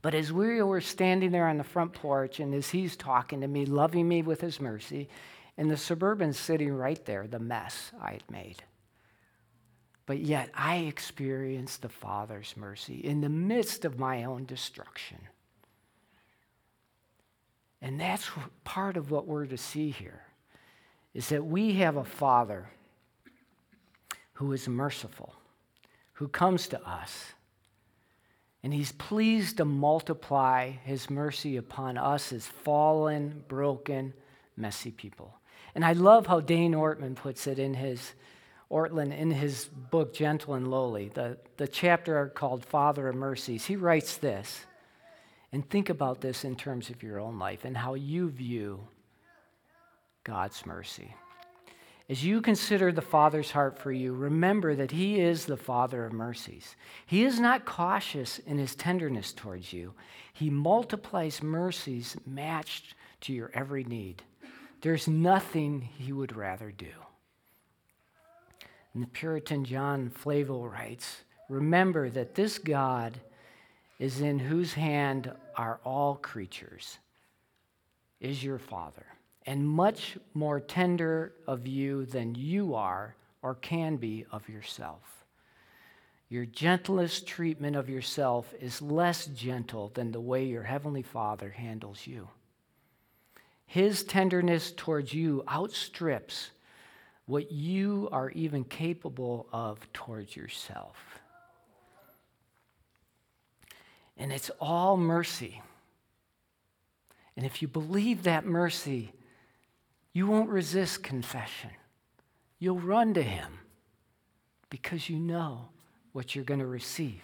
But 0.02 0.16
as 0.16 0.32
we 0.32 0.62
were 0.62 0.82
standing 0.82 1.32
there 1.32 1.48
on 1.48 1.58
the 1.58 1.64
front 1.64 1.94
porch 1.94 2.40
and 2.40 2.54
as 2.54 2.70
he's 2.70 2.96
talking 2.96 3.42
to 3.42 3.48
me, 3.48 3.66
loving 3.66 4.08
me 4.08 4.22
with 4.22 4.42
his 4.42 4.62
mercy, 4.62 5.10
and 5.58 5.70
the 5.70 5.78
suburban 5.78 6.32
sitting 6.32 6.74
right 6.74 7.04
there, 7.06 7.28
the 7.28 7.40
mess 7.40 7.92
I 8.02 8.14
had 8.14 8.32
made. 8.32 8.64
But 10.06 10.20
yet 10.20 10.50
I 10.54 10.78
experienced 10.78 11.82
the 11.82 11.90
Father's 11.90 12.56
mercy 12.56 12.96
in 12.96 13.22
the 13.22 13.30
midst 13.30 13.84
of 13.84 14.00
my 14.00 14.24
own 14.24 14.46
destruction. 14.46 15.20
And 17.82 18.00
that's 18.00 18.30
part 18.64 18.98
of 18.98 19.12
what 19.12 19.28
we're 19.28 19.46
to 19.46 19.58
see 19.58 19.92
here 19.92 20.22
is 21.14 21.30
that 21.30 21.46
we 21.46 21.74
have 21.74 21.98
a 21.98 22.04
Father 22.04 22.70
who 24.34 24.52
is 24.54 24.68
merciful, 24.68 25.36
who 26.14 26.28
comes 26.28 26.68
to 26.70 26.82
us 26.88 27.34
and 28.64 28.74
he's 28.74 28.92
pleased 28.92 29.58
to 29.58 29.66
multiply 29.66 30.72
his 30.72 31.10
mercy 31.10 31.58
upon 31.58 31.98
us 31.98 32.34
as 32.34 32.46
fallen, 32.46 33.44
broken, 33.48 34.14
messy 34.58 34.92
people. 34.92 35.34
And 35.76 35.86
I 35.86 35.94
love 35.94 36.28
how 36.28 36.40
Dane 36.42 36.74
Ortlund 36.74 37.16
puts 37.16 37.48
it 37.48 37.60
in 37.60 37.74
his 37.74 38.14
Ortlund 38.72 39.18
in 39.18 39.32
his 39.32 39.66
book 39.66 40.14
Gentle 40.14 40.54
and 40.54 40.70
Lowly, 40.70 41.10
the, 41.10 41.38
the 41.58 41.68
chapter 41.68 42.28
called 42.28 42.64
Father 42.64 43.08
of 43.08 43.16
Mercies. 43.16 43.66
He 43.66 43.76
writes 43.76 44.18
this, 44.18 44.66
and 45.52 45.68
think 45.68 45.90
about 45.90 46.22
this 46.22 46.44
in 46.44 46.56
terms 46.56 46.92
of 46.92 47.02
your 47.02 47.20
own 47.20 47.40
life 47.40 47.66
and 47.66 47.76
how 47.76 47.96
you 47.96 48.30
view 48.30 48.88
God's 50.24 50.66
mercy. 50.68 51.16
As 52.10 52.26
you 52.26 52.42
consider 52.42 52.92
the 52.92 53.04
Father's 53.04 53.52
heart 53.52 53.78
for 53.78 53.92
you, 53.92 54.14
remember 54.14 54.74
that 54.74 54.90
He 54.90 55.20
is 55.20 55.46
the 55.46 55.56
Father 55.56 56.06
of 56.06 56.12
mercies. 56.12 56.76
He 57.06 57.24
is 57.24 57.40
not 57.40 57.66
cautious 57.66 58.40
in 58.40 58.58
His 58.58 58.74
tenderness 58.74 59.32
towards 59.32 59.72
you, 59.72 59.94
He 60.34 60.50
multiplies 60.50 61.44
mercies 61.44 62.18
matched 62.26 62.96
to 63.22 63.34
your 63.34 63.52
every 63.54 63.84
need. 63.84 64.24
There's 64.82 65.08
nothing 65.08 65.82
He 65.82 66.12
would 66.12 66.36
rather 66.36 66.72
do. 66.72 66.88
And 68.96 69.04
the 69.04 69.08
Puritan 69.08 69.64
John 69.64 70.10
Flavel 70.10 70.68
writes 70.68 71.22
Remember 71.48 72.10
that 72.10 72.34
this 72.34 72.58
God 72.58 73.20
is 74.00 74.20
in 74.20 74.40
whose 74.40 74.74
hand 74.74 75.32
are 75.56 75.80
all 75.84 76.16
creatures, 76.16 76.98
is 78.20 78.44
your 78.44 78.58
Father 78.58 79.06
and 79.50 79.68
much 79.68 80.16
more 80.36 80.60
tender 80.60 81.34
of 81.48 81.66
you 81.66 82.06
than 82.06 82.36
you 82.36 82.76
are 82.76 83.16
or 83.42 83.56
can 83.56 83.96
be 83.96 84.24
of 84.32 84.48
yourself. 84.48 85.26
Your 86.30 86.46
gentlest 86.46 87.26
treatment 87.26 87.76
of 87.76 87.90
yourself 87.90 88.54
is 88.62 88.80
less 88.80 89.26
gentle 89.26 89.90
than 89.96 90.12
the 90.12 90.22
way 90.22 90.46
your 90.46 90.62
Heavenly 90.62 91.02
Father 91.02 91.50
handles 91.50 92.06
you. 92.06 92.28
His 93.66 94.04
tenderness 94.04 94.72
towards 94.72 95.16
you 95.16 95.44
outstrips 95.52 96.52
what 97.26 97.52
you 97.52 98.08
are 98.12 98.30
even 98.30 98.64
capable 98.64 99.48
of 99.52 99.80
towards 99.94 100.36
yourself. 100.36 100.96
And 104.16 104.32
it's 104.32 104.52
all 104.62 104.96
mercy. 104.96 105.64
And 107.36 107.48
if 107.48 107.64
you 107.64 107.68
believe 107.68 108.22
that 108.24 108.46
mercy, 108.46 109.12
you 110.14 110.28
won't 110.28 110.50
resist 110.50 111.04
confession. 111.04 111.72
You'll 112.58 112.80
run 112.80 113.14
to 113.14 113.24
Him 113.24 113.60
because 114.70 115.10
you 115.10 115.18
know 115.18 115.70
what 116.12 116.36
you're 116.36 116.44
going 116.44 116.60
to 116.60 116.66
receive. 116.66 117.22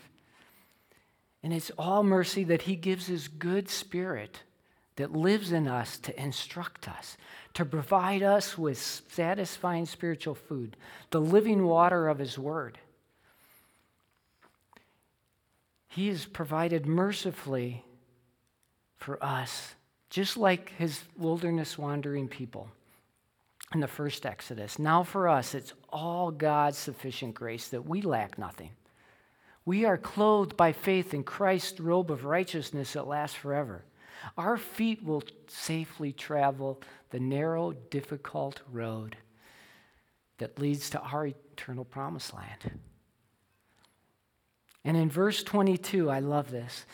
And 1.44 1.54
it's 1.54 1.72
all 1.78 2.04
mercy 2.04 2.44
that 2.46 2.64
He 2.64 2.76
gives 2.76 3.08
His 3.08 3.28
good 3.28 3.70
Spirit 3.70 4.40
that 4.96 5.12
lives 5.12 5.52
in 5.52 5.68
us 5.68 5.98
to 5.98 6.22
instruct 6.22 6.88
us, 6.88 7.18
to 7.54 7.66
provide 7.66 8.24
us 8.24 8.58
with 8.58 8.78
satisfying 8.78 9.86
spiritual 9.86 10.36
food, 10.36 10.78
the 11.12 11.20
living 11.20 11.66
water 11.66 12.08
of 12.08 12.20
His 12.20 12.40
Word. 12.40 12.80
He 15.90 16.08
has 16.10 16.26
provided 16.26 16.86
mercifully 16.86 17.84
for 18.98 19.22
us 19.24 19.75
just 20.10 20.38
like 20.38 20.74
his 20.78 21.04
wilderness 21.18 21.78
wandering 21.78 22.28
people 22.28 22.70
in 23.74 23.80
the 23.80 23.88
first 23.88 24.26
Exodus. 24.26 24.80
Now, 24.80 25.04
for 25.04 25.28
us, 25.28 25.56
it's 25.56 25.74
all 25.90 26.32
God's 26.32 26.78
sufficient 26.78 27.36
grace 27.36 27.68
that 27.70 27.88
we 27.88 28.02
lack 28.02 28.38
nothing. 28.38 28.72
We 29.66 29.86
are 29.86 29.98
clothed 29.98 30.56
by 30.56 30.72
faith 30.72 31.14
in 31.14 31.24
Christ's 31.24 31.80
robe 31.80 32.12
of 32.12 32.24
righteousness 32.24 32.94
that 32.94 33.08
lasts 33.08 33.36
forever. 33.36 33.84
Our 34.38 34.58
feet 34.58 35.04
will 35.04 35.24
safely 35.48 36.12
travel 36.12 36.82
the 37.10 37.20
narrow, 37.20 37.74
difficult 37.90 38.62
road 38.72 39.18
that 40.38 40.60
leads 40.60 40.90
to 40.92 41.00
our 41.00 41.28
eternal 41.28 41.86
promised 41.86 42.34
land. 42.34 42.80
And 44.84 44.96
in 44.96 45.10
verse 45.10 45.44
22, 45.44 46.10
I 46.10 46.20
love 46.20 46.52
this 46.52 46.86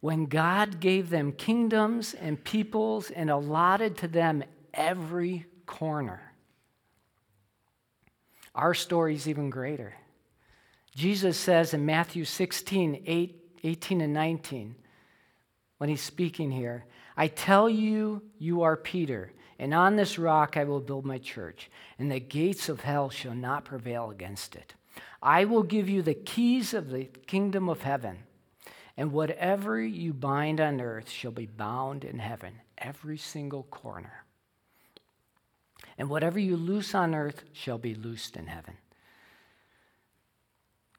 when 0.00 0.26
God 0.26 0.80
gave 0.80 1.10
them 1.10 1.32
kingdoms 1.32 2.14
and 2.14 2.42
peoples 2.42 3.10
and 3.10 3.30
allotted 3.30 3.98
to 3.98 4.08
them 4.08 4.42
every 4.72 5.46
corner. 5.66 6.20
Our 8.54 8.74
story 8.74 9.14
is 9.14 9.28
even 9.28 9.50
greater. 9.50 9.94
Jesus 10.94 11.36
says 11.36 11.72
in 11.72 11.86
Matthew 11.86 12.24
16, 12.24 13.02
8, 13.06 13.58
18 13.62 14.00
and 14.00 14.12
19, 14.12 14.74
when 15.78 15.88
he's 15.88 16.02
speaking 16.02 16.50
here, 16.50 16.84
I 17.16 17.28
tell 17.28 17.68
you, 17.68 18.22
you 18.38 18.62
are 18.62 18.76
Peter, 18.76 19.32
and 19.58 19.72
on 19.72 19.96
this 19.96 20.18
rock 20.18 20.56
I 20.56 20.64
will 20.64 20.80
build 20.80 21.04
my 21.04 21.18
church, 21.18 21.70
and 21.98 22.10
the 22.10 22.20
gates 22.20 22.68
of 22.68 22.80
hell 22.80 23.10
shall 23.10 23.34
not 23.34 23.64
prevail 23.64 24.10
against 24.10 24.56
it. 24.56 24.74
I 25.22 25.44
will 25.44 25.62
give 25.62 25.88
you 25.88 26.02
the 26.02 26.14
keys 26.14 26.74
of 26.74 26.90
the 26.90 27.04
kingdom 27.04 27.68
of 27.68 27.82
heaven. 27.82 28.18
And 29.00 29.12
whatever 29.12 29.80
you 29.80 30.12
bind 30.12 30.60
on 30.60 30.78
earth 30.78 31.08
shall 31.08 31.30
be 31.30 31.46
bound 31.46 32.04
in 32.04 32.18
heaven, 32.18 32.60
every 32.76 33.16
single 33.16 33.62
corner. 33.62 34.26
And 35.96 36.10
whatever 36.10 36.38
you 36.38 36.54
loose 36.54 36.94
on 36.94 37.14
earth 37.14 37.44
shall 37.54 37.78
be 37.78 37.94
loosed 37.94 38.36
in 38.36 38.48
heaven. 38.48 38.76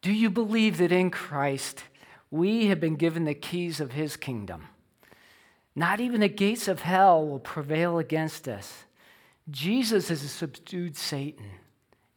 Do 0.01 0.11
you 0.11 0.31
believe 0.31 0.79
that 0.79 0.91
in 0.91 1.11
Christ 1.11 1.83
we 2.31 2.65
have 2.69 2.79
been 2.79 2.95
given 2.95 3.25
the 3.25 3.35
keys 3.35 3.79
of 3.79 3.91
his 3.91 4.17
kingdom? 4.17 4.69
Not 5.75 5.99
even 5.99 6.21
the 6.21 6.27
gates 6.27 6.67
of 6.67 6.81
hell 6.81 7.23
will 7.23 7.37
prevail 7.37 7.99
against 7.99 8.47
us. 8.47 8.85
Jesus 9.47 10.07
has 10.07 10.21
subdued 10.21 10.97
Satan 10.97 11.51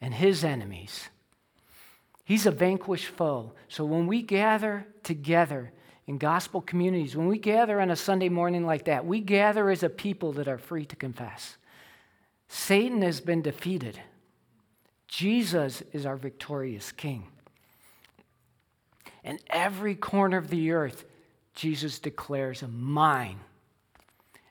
and 0.01 0.15
his 0.15 0.45
enemies. 0.45 1.11
He's 2.25 2.47
a 2.47 2.51
vanquished 2.51 3.07
foe. 3.07 3.53
So 3.69 3.85
when 3.85 4.07
we 4.07 4.23
gather 4.23 4.87
together 5.03 5.73
in 6.07 6.19
gospel 6.19 6.61
communities, 6.63 7.17
when 7.17 7.29
we 7.29 7.39
gather 7.39 7.81
on 7.81 7.91
a 7.91 7.97
Sunday 7.97 8.31
morning 8.31 8.65
like 8.65 8.87
that, 8.87 9.05
we 9.07 9.21
gather 9.21 9.71
as 9.71 9.83
a 9.83 9.91
people 9.91 10.33
that 10.33 10.49
are 10.49 10.59
free 10.59 10.87
to 10.87 10.97
confess. 10.97 11.57
Satan 12.49 13.03
has 13.03 13.21
been 13.21 13.43
defeated. 13.43 14.01
Jesus 15.07 15.83
is 15.93 16.07
our 16.07 16.17
victorious 16.17 16.93
king. 16.93 17.27
And 19.23 19.39
every 19.49 19.95
corner 19.95 20.37
of 20.37 20.49
the 20.49 20.73
earth, 20.73 21.05
Jesus 21.55 21.99
declares, 21.99 22.63
mine. 22.69 23.41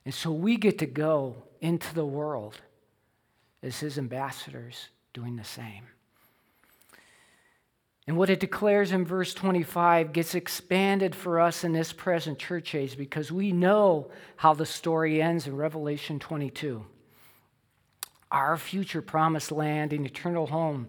And 0.04 0.14
so 0.14 0.32
we 0.32 0.56
get 0.56 0.78
to 0.78 0.86
go 0.86 1.36
into 1.60 1.94
the 1.94 2.04
world 2.04 2.60
as 3.62 3.80
his 3.80 3.98
ambassadors 3.98 4.88
doing 5.12 5.36
the 5.36 5.44
same. 5.44 5.84
And 8.06 8.18
what 8.18 8.28
it 8.28 8.40
declares 8.40 8.92
in 8.92 9.06
verse 9.06 9.32
25 9.32 10.12
gets 10.12 10.34
expanded 10.34 11.14
for 11.14 11.40
us 11.40 11.64
in 11.64 11.72
this 11.72 11.92
present 11.92 12.38
church 12.38 12.74
age 12.74 12.98
because 12.98 13.32
we 13.32 13.50
know 13.50 14.10
how 14.36 14.52
the 14.52 14.66
story 14.66 15.22
ends 15.22 15.46
in 15.46 15.56
Revelation 15.56 16.18
22. 16.18 16.84
Our 18.30 18.58
future 18.58 19.00
promised 19.00 19.50
land 19.50 19.94
and 19.94 20.04
eternal 20.04 20.46
home, 20.48 20.88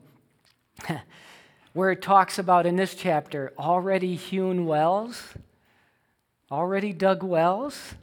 where 1.74 1.92
it 1.92 2.02
talks 2.02 2.38
about 2.38 2.66
in 2.66 2.76
this 2.76 2.96
chapter 2.96 3.54
already 3.58 4.16
hewn 4.16 4.66
wells, 4.66 5.36
already 6.52 6.92
dug 6.92 7.24
wells, 7.24 7.94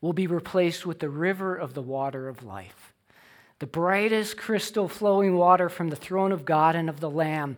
will 0.00 0.14
be 0.14 0.26
replaced 0.26 0.86
with 0.86 1.00
the 1.00 1.10
river 1.10 1.54
of 1.54 1.74
the 1.74 1.82
water 1.82 2.28
of 2.28 2.42
life. 2.42 2.87
The 3.58 3.66
brightest 3.66 4.36
crystal 4.36 4.88
flowing 4.88 5.36
water 5.36 5.68
from 5.68 5.90
the 5.90 5.96
throne 5.96 6.32
of 6.32 6.44
God 6.44 6.76
and 6.76 6.88
of 6.88 7.00
the 7.00 7.10
Lamb 7.10 7.56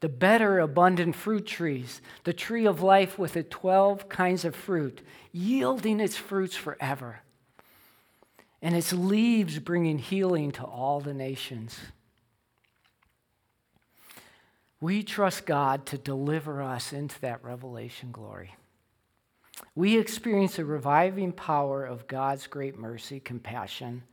the 0.00 0.08
better 0.08 0.58
abundant 0.58 1.14
fruit 1.14 1.46
trees, 1.46 2.00
the 2.24 2.32
tree 2.32 2.66
of 2.66 2.82
life 2.82 3.18
with 3.18 3.36
its 3.36 3.50
12 3.50 4.08
kinds 4.08 4.44
of 4.44 4.56
fruit, 4.56 5.02
yielding 5.30 6.00
its 6.00 6.16
fruits 6.16 6.56
forever, 6.56 7.20
and 8.62 8.74
its 8.74 8.92
leaves 8.92 9.58
bringing 9.58 9.98
healing 9.98 10.50
to 10.52 10.64
all 10.64 11.00
the 11.00 11.14
nations. 11.14 11.78
We 14.80 15.02
trust 15.02 15.44
God 15.44 15.84
to 15.86 15.98
deliver 15.98 16.62
us 16.62 16.94
into 16.94 17.20
that 17.20 17.44
revelation 17.44 18.10
glory. 18.10 18.56
We 19.74 19.98
experience 19.98 20.56
the 20.56 20.64
reviving 20.64 21.32
power 21.32 21.84
of 21.84 22.06
God's 22.06 22.46
great 22.46 22.78
mercy, 22.78 23.20
compassion, 23.20 24.04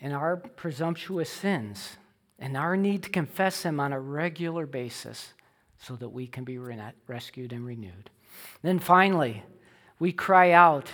and 0.00 0.12
our 0.12 0.36
presumptuous 0.36 1.30
sins 1.30 1.96
and 2.38 2.56
our 2.56 2.76
need 2.76 3.02
to 3.04 3.10
confess 3.10 3.62
Him 3.62 3.80
on 3.80 3.92
a 3.92 4.00
regular 4.00 4.66
basis 4.66 5.32
so 5.78 5.96
that 5.96 6.08
we 6.08 6.26
can 6.26 6.44
be 6.44 6.58
rescued 7.06 7.52
and 7.52 7.64
renewed. 7.64 8.10
Then 8.62 8.78
finally, 8.78 9.44
we 9.98 10.12
cry 10.12 10.52
out 10.52 10.90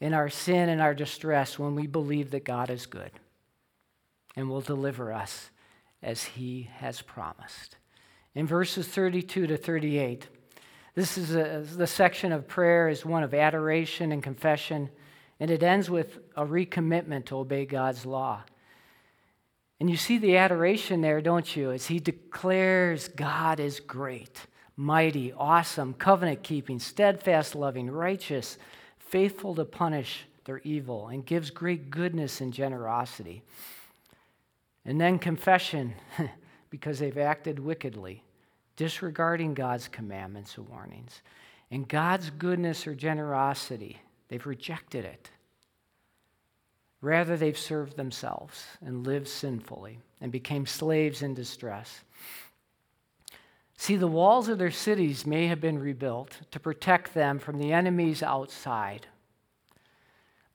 in 0.00 0.14
our 0.14 0.28
sin 0.28 0.68
and 0.68 0.80
our 0.80 0.94
distress 0.94 1.58
when 1.58 1.74
we 1.74 1.86
believe 1.86 2.30
that 2.30 2.44
God 2.44 2.70
is 2.70 2.86
good 2.86 3.10
and 4.36 4.48
will 4.48 4.60
deliver 4.60 5.12
us 5.12 5.50
as 6.02 6.22
He 6.24 6.70
has 6.78 7.00
promised. 7.02 7.76
In 8.34 8.46
verses 8.46 8.86
32 8.88 9.46
to 9.46 9.56
38, 9.56 10.28
this 10.94 11.18
is 11.18 11.34
a, 11.34 11.64
the 11.76 11.86
section 11.86 12.32
of 12.32 12.46
prayer 12.46 12.88
is 12.88 13.04
one 13.04 13.22
of 13.22 13.34
adoration 13.34 14.12
and 14.12 14.22
confession, 14.22 14.90
and 15.40 15.50
it 15.50 15.62
ends 15.62 15.90
with 15.90 16.18
a 16.36 16.44
recommitment 16.44 17.26
to 17.26 17.38
obey 17.38 17.66
God's 17.66 18.06
law. 18.06 18.42
And 19.80 19.90
you 19.90 19.96
see 19.96 20.18
the 20.18 20.36
adoration 20.36 21.00
there, 21.00 21.20
don't 21.20 21.56
you? 21.56 21.72
As 21.72 21.86
he 21.86 21.98
declares 21.98 23.08
God 23.08 23.60
is 23.60 23.80
great, 23.80 24.46
mighty, 24.76 25.32
awesome, 25.32 25.94
covenant 25.94 26.42
keeping, 26.42 26.78
steadfast, 26.78 27.54
loving, 27.54 27.90
righteous, 27.90 28.56
faithful 28.98 29.54
to 29.56 29.64
punish 29.64 30.26
their 30.44 30.58
evil, 30.58 31.08
and 31.08 31.24
gives 31.24 31.50
great 31.50 31.90
goodness 31.90 32.40
and 32.40 32.52
generosity. 32.52 33.42
And 34.84 35.00
then 35.00 35.18
confession, 35.18 35.94
because 36.70 36.98
they've 36.98 37.16
acted 37.16 37.58
wickedly, 37.58 38.22
disregarding 38.76 39.54
God's 39.54 39.88
commandments 39.88 40.56
and 40.58 40.68
warnings. 40.68 41.22
And 41.70 41.88
God's 41.88 42.30
goodness 42.30 42.86
or 42.86 42.94
generosity, 42.94 44.00
they've 44.34 44.46
rejected 44.46 45.04
it. 45.04 45.30
Rather, 47.00 47.36
they've 47.36 47.56
served 47.56 47.96
themselves 47.96 48.66
and 48.84 49.06
lived 49.06 49.28
sinfully 49.28 50.00
and 50.20 50.32
became 50.32 50.66
slaves 50.66 51.22
in 51.22 51.34
distress. 51.34 52.00
See, 53.76 53.94
the 53.94 54.08
walls 54.08 54.48
of 54.48 54.58
their 54.58 54.72
cities 54.72 55.24
may 55.24 55.46
have 55.46 55.60
been 55.60 55.78
rebuilt 55.78 56.36
to 56.50 56.58
protect 56.58 57.14
them 57.14 57.38
from 57.38 57.58
the 57.58 57.72
enemies 57.72 58.24
outside, 58.24 59.06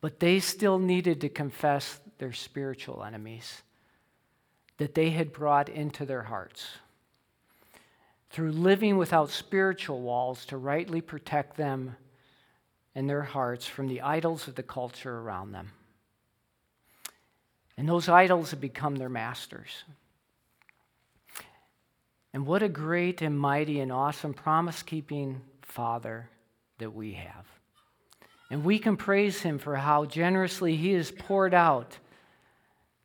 but 0.01 0.19
they 0.19 0.41
still 0.41 0.77
needed 0.77 1.21
to 1.21 1.29
confess 1.29 2.01
their 2.17 2.33
spiritual 2.33 3.01
enemies 3.05 3.61
that 4.75 4.93
they 4.93 5.11
had 5.11 5.31
brought 5.31 5.69
into 5.69 6.05
their 6.05 6.23
hearts. 6.23 6.67
Through 8.29 8.51
living 8.51 8.97
without 8.97 9.29
spiritual 9.29 10.01
walls 10.01 10.45
to 10.47 10.57
rightly 10.57 10.99
protect 10.99 11.55
them 11.55 11.95
and 12.95 13.09
their 13.09 13.21
hearts 13.21 13.65
from 13.65 13.87
the 13.87 14.01
idols 14.01 14.47
of 14.47 14.55
the 14.55 14.63
culture 14.63 15.19
around 15.19 15.51
them. 15.51 15.71
And 17.77 17.87
those 17.87 18.09
idols 18.09 18.51
have 18.51 18.59
become 18.59 18.95
their 18.95 19.09
masters. 19.09 19.83
And 22.33 22.45
what 22.45 22.61
a 22.61 22.69
great 22.69 23.21
and 23.21 23.39
mighty 23.39 23.79
and 23.79 23.91
awesome 23.91 24.33
promise 24.33 24.83
keeping 24.83 25.41
Father 25.61 26.29
that 26.77 26.93
we 26.93 27.13
have. 27.13 27.45
And 28.51 28.63
we 28.63 28.79
can 28.79 28.97
praise 28.97 29.41
Him 29.41 29.59
for 29.59 29.75
how 29.75 30.05
generously 30.05 30.75
He 30.75 30.93
has 30.93 31.11
poured 31.11 31.53
out 31.53 31.97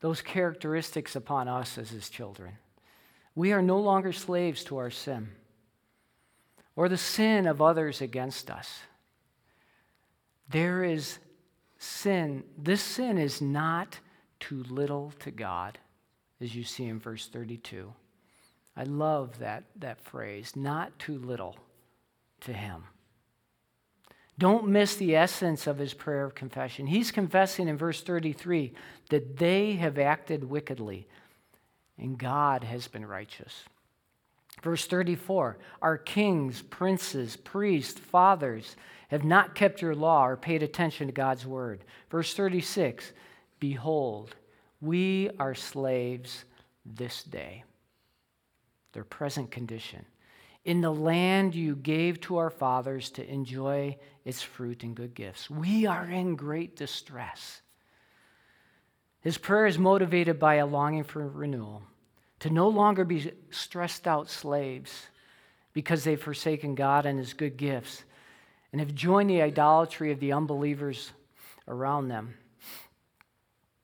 those 0.01 0.21
characteristics 0.21 1.15
upon 1.15 1.47
us 1.47 1.77
as 1.77 1.89
His 1.89 2.09
children. 2.09 2.57
We 3.35 3.53
are 3.53 3.61
no 3.61 3.79
longer 3.79 4.11
slaves 4.11 4.63
to 4.65 4.77
our 4.77 4.89
sin 4.89 5.29
or 6.75 6.89
the 6.89 6.97
sin 6.97 7.47
of 7.47 7.61
others 7.61 8.01
against 8.01 8.51
us. 8.51 8.79
There 10.49 10.83
is 10.83 11.19
sin. 11.77 12.43
This 12.57 12.81
sin 12.81 13.17
is 13.17 13.41
not 13.41 13.99
too 14.39 14.63
little 14.69 15.13
to 15.19 15.31
God, 15.31 15.79
as 16.41 16.55
you 16.55 16.63
see 16.63 16.85
in 16.85 16.99
verse 16.99 17.27
32. 17.27 17.93
I 18.77 18.83
love 18.83 19.39
that, 19.39 19.63
that 19.77 20.01
phrase, 20.01 20.55
not 20.55 20.97
too 20.99 21.17
little 21.17 21.55
to 22.41 22.53
Him. 22.53 22.83
Don't 24.37 24.67
miss 24.67 24.95
the 24.95 25.15
essence 25.15 25.65
of 25.65 25.77
his 25.77 25.93
prayer 25.93 26.25
of 26.25 26.35
confession. 26.35 26.87
He's 26.87 27.09
confessing 27.09 27.69
in 27.69 27.77
verse 27.77 28.01
33 28.01 28.73
that 29.09 29.37
they 29.37 29.73
have 29.73 29.97
acted 29.97 30.43
wickedly 30.43 31.07
and 31.97 32.17
God 32.17 32.63
has 32.63 32.87
been 32.87 33.05
righteous. 33.05 33.63
Verse 34.61 34.85
34 34.87 35.57
Our 35.81 35.97
kings, 35.97 36.61
princes, 36.61 37.37
priests, 37.37 37.99
fathers 37.99 38.75
have 39.09 39.23
not 39.23 39.55
kept 39.55 39.81
your 39.81 39.95
law 39.95 40.25
or 40.25 40.37
paid 40.37 40.63
attention 40.63 41.07
to 41.07 41.13
God's 41.13 41.45
word. 41.45 41.83
Verse 42.09 42.33
36 42.33 43.11
Behold, 43.59 44.35
we 44.81 45.29
are 45.39 45.55
slaves 45.55 46.45
this 46.85 47.23
day, 47.23 47.63
their 48.93 49.03
present 49.03 49.51
condition. 49.51 50.05
In 50.63 50.81
the 50.81 50.91
land 50.91 51.53
you 51.53 51.75
gave 51.75 52.19
to 52.21 52.37
our 52.37 52.49
fathers 52.49 53.11
to 53.11 53.31
enjoy 53.31 53.97
its 54.23 54.41
fruit 54.41 54.83
and 54.83 54.95
good 54.95 55.13
gifts, 55.13 55.49
we 55.49 55.85
are 55.85 56.05
in 56.05 56.35
great 56.35 56.75
distress. 56.75 57.61
His 59.21 59.37
prayer 59.37 59.67
is 59.67 59.77
motivated 59.77 60.39
by 60.39 60.55
a 60.55 60.65
longing 60.65 61.03
for 61.03 61.27
renewal, 61.27 61.83
to 62.39 62.49
no 62.49 62.67
longer 62.67 63.05
be 63.05 63.31
stressed 63.51 64.07
out 64.07 64.29
slaves 64.29 65.07
because 65.73 66.03
they've 66.03 66.21
forsaken 66.21 66.73
God 66.73 67.05
and 67.05 67.19
his 67.19 67.33
good 67.33 67.57
gifts 67.57 68.03
and 68.75 68.81
have 68.81 68.93
joined 68.93 69.29
the 69.29 69.41
idolatry 69.41 70.11
of 70.11 70.19
the 70.19 70.33
unbelievers 70.33 71.13
around 71.65 72.09
them. 72.09 72.33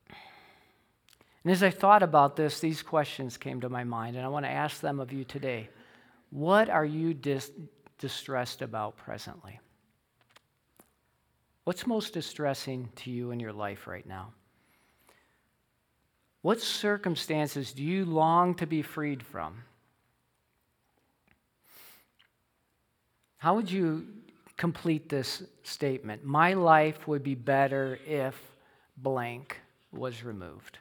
And 0.10 1.52
as 1.54 1.64
I 1.64 1.70
thought 1.70 2.04
about 2.04 2.36
this, 2.36 2.60
these 2.60 2.82
questions 2.82 3.38
came 3.38 3.62
to 3.62 3.70
my 3.70 3.86
mind, 3.86 4.18
and 4.18 4.26
I 4.26 4.28
want 4.28 4.44
to 4.44 4.52
ask 4.52 4.82
them 4.82 5.00
of 5.00 5.14
you 5.14 5.24
today. 5.24 5.70
What 6.30 6.70
are 6.70 6.84
you 6.84 7.14
dis- 7.14 7.52
distressed 8.00 8.62
about 8.62 8.98
presently? 8.98 9.62
What's 11.64 11.88
most 11.88 12.14
distressing 12.14 12.89
to 12.98 13.12
you 13.12 13.32
in 13.32 13.39
your 13.39 13.54
life 13.54 13.88
right 13.88 14.06
now? 14.06 14.34
What 16.42 16.60
circumstances 16.60 17.72
do 17.72 17.82
you 17.82 18.04
long 18.04 18.56
to 18.56 18.68
be 18.68 18.82
freed 18.82 19.24
from? 19.24 19.64
How 23.38 23.56
would 23.56 23.72
you 23.72 24.06
complete 24.62 25.09
this 25.09 25.41
statement. 25.64 26.24
My 26.24 26.53
life 26.53 27.07
would 27.07 27.24
be 27.24 27.34
better 27.34 27.97
if 28.05 28.36
blank 28.95 29.59
was 29.91 30.24
removed. 30.24 30.78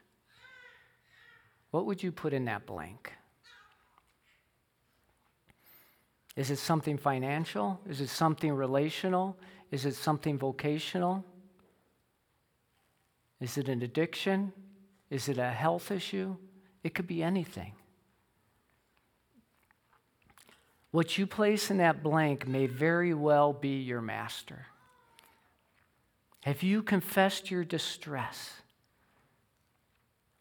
What 1.71 1.87
would 1.87 2.03
you 2.03 2.13
put 2.13 2.35
in 2.35 2.45
that 2.45 2.67
blank? 2.67 3.11
Is 6.37 6.51
it 6.51 6.59
something 6.59 6.99
financial? 6.99 7.81
Is 7.89 8.03
it 8.03 8.11
something 8.11 8.53
relational? 8.53 9.39
Is 9.71 9.87
it 9.87 9.95
something 9.95 10.37
vocational? 10.37 11.25
Is 13.41 13.57
it 13.57 13.71
an 13.71 13.81
addiction? 13.81 14.53
Is 15.09 15.31
it 15.31 15.39
a 15.39 15.51
health 15.51 15.91
issue? 15.91 16.37
It 16.85 16.93
could 16.95 17.07
be 17.07 17.23
anything. 17.23 17.73
What 20.91 21.17
you 21.19 21.27
place 21.27 21.71
in 21.71 21.79
that 21.79 22.03
blank 22.03 22.49
may 22.49 22.67
very 22.67 23.15
well 23.15 23.53
be 23.53 23.81
your 23.81 24.01
master. 24.01 24.67
Have 26.41 26.63
you 26.63 26.83
confessed 26.83 27.51
your 27.51 27.65
distress? 27.65 28.51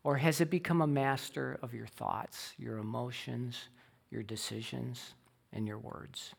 Or 0.03 0.17
has 0.17 0.41
it 0.41 0.49
become 0.49 0.81
a 0.81 0.87
master 0.87 1.59
of 1.61 1.73
your 1.73 1.85
thoughts, 1.85 2.53
your 2.57 2.77
emotions, 2.77 3.67
your 4.09 4.23
decisions, 4.23 5.13
and 5.53 5.67
your 5.67 5.77
words? 5.77 6.33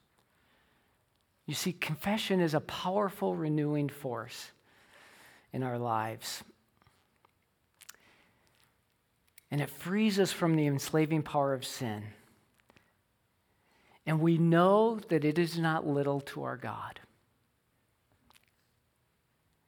You 1.46 1.54
see, 1.54 1.72
confession 1.72 2.40
is 2.40 2.54
a 2.54 2.60
powerful 2.60 3.36
renewing 3.36 3.88
force 3.88 4.50
in 5.52 5.62
our 5.62 5.78
lives. 5.78 6.42
And 9.50 9.60
it 9.60 9.68
frees 9.68 10.18
us 10.18 10.32
from 10.32 10.56
the 10.56 10.66
enslaving 10.66 11.22
power 11.22 11.52
of 11.52 11.64
sin. 11.64 12.04
And 14.10 14.20
we 14.20 14.38
know 14.38 14.98
that 15.08 15.24
it 15.24 15.38
is 15.38 15.56
not 15.56 15.86
little 15.86 16.20
to 16.22 16.42
our 16.42 16.56
God. 16.56 16.98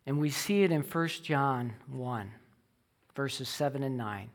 And 0.05 0.19
we 0.19 0.31
see 0.31 0.65
it 0.65 0.73
in 0.73 0.83
1 0.83 1.09
John 1.23 1.75
1, 1.87 2.29
verses 3.15 3.49
7 3.49 3.85
and 3.85 3.97
9. 3.97 4.31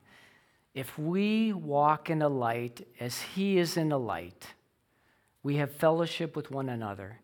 If 0.74 0.98
we 0.98 1.52
walk 1.52 2.10
in 2.10 2.20
the 2.20 2.30
light 2.30 2.88
as 3.02 3.20
he 3.20 3.58
is 3.58 3.76
in 3.76 3.90
the 3.90 4.00
light, 4.00 4.48
we 5.44 5.58
have 5.58 5.76
fellowship 5.76 6.38
with 6.38 6.52
one 6.52 6.70
another. 6.70 7.20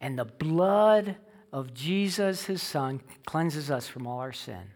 And 0.00 0.18
the 0.18 0.24
blood 0.24 1.16
of 1.52 1.74
Jesus, 1.74 2.46
his 2.46 2.62
son, 2.62 3.02
cleanses 3.26 3.70
us 3.70 3.86
from 3.86 4.06
all 4.06 4.20
our 4.20 4.32
sin. 4.32 4.70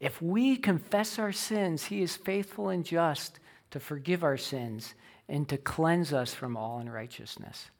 If 0.00 0.20
we 0.20 0.56
confess 0.56 1.20
our 1.20 1.30
sins, 1.30 1.84
he 1.84 2.02
is 2.02 2.16
faithful 2.16 2.68
and 2.68 2.84
just 2.84 3.38
to 3.70 3.80
forgive 3.80 4.24
our 4.24 4.36
sins 4.36 4.94
and 5.28 5.48
to 5.48 5.56
cleanse 5.56 6.12
us 6.12 6.34
from 6.34 6.56
all 6.56 6.78
unrighteousness. 6.78 7.70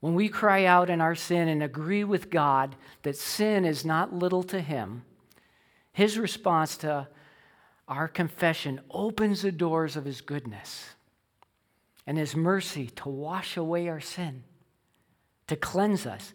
When 0.00 0.14
we 0.14 0.28
cry 0.28 0.64
out 0.64 0.90
in 0.90 1.00
our 1.00 1.16
sin 1.16 1.48
and 1.48 1.62
agree 1.62 2.04
with 2.04 2.30
God 2.30 2.76
that 3.02 3.16
sin 3.16 3.64
is 3.64 3.84
not 3.84 4.12
little 4.12 4.44
to 4.44 4.60
Him, 4.60 5.02
His 5.92 6.18
response 6.18 6.76
to 6.78 7.08
our 7.88 8.06
confession 8.06 8.80
opens 8.90 9.42
the 9.42 9.50
doors 9.50 9.96
of 9.96 10.04
His 10.04 10.20
goodness 10.20 10.90
and 12.06 12.16
His 12.16 12.36
mercy 12.36 12.86
to 12.96 13.08
wash 13.08 13.56
away 13.56 13.88
our 13.88 14.00
sin, 14.00 14.44
to 15.48 15.56
cleanse 15.56 16.06
us. 16.06 16.32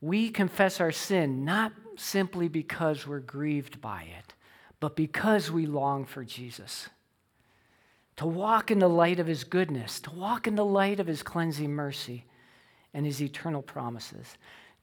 We 0.00 0.30
confess 0.30 0.80
our 0.80 0.92
sin 0.92 1.44
not 1.44 1.72
simply 1.96 2.48
because 2.48 3.06
we're 3.06 3.18
grieved 3.18 3.82
by 3.82 4.02
it, 4.18 4.32
but 4.80 4.96
because 4.96 5.50
we 5.50 5.66
long 5.66 6.06
for 6.06 6.24
Jesus 6.24 6.88
to 8.18 8.26
walk 8.26 8.72
in 8.72 8.80
the 8.80 8.88
light 8.88 9.20
of 9.20 9.28
his 9.28 9.44
goodness, 9.44 10.00
to 10.00 10.10
walk 10.10 10.48
in 10.48 10.56
the 10.56 10.64
light 10.64 10.98
of 10.98 11.06
his 11.06 11.22
cleansing 11.22 11.72
mercy 11.72 12.24
and 12.92 13.06
his 13.06 13.22
eternal 13.22 13.62
promises. 13.62 14.36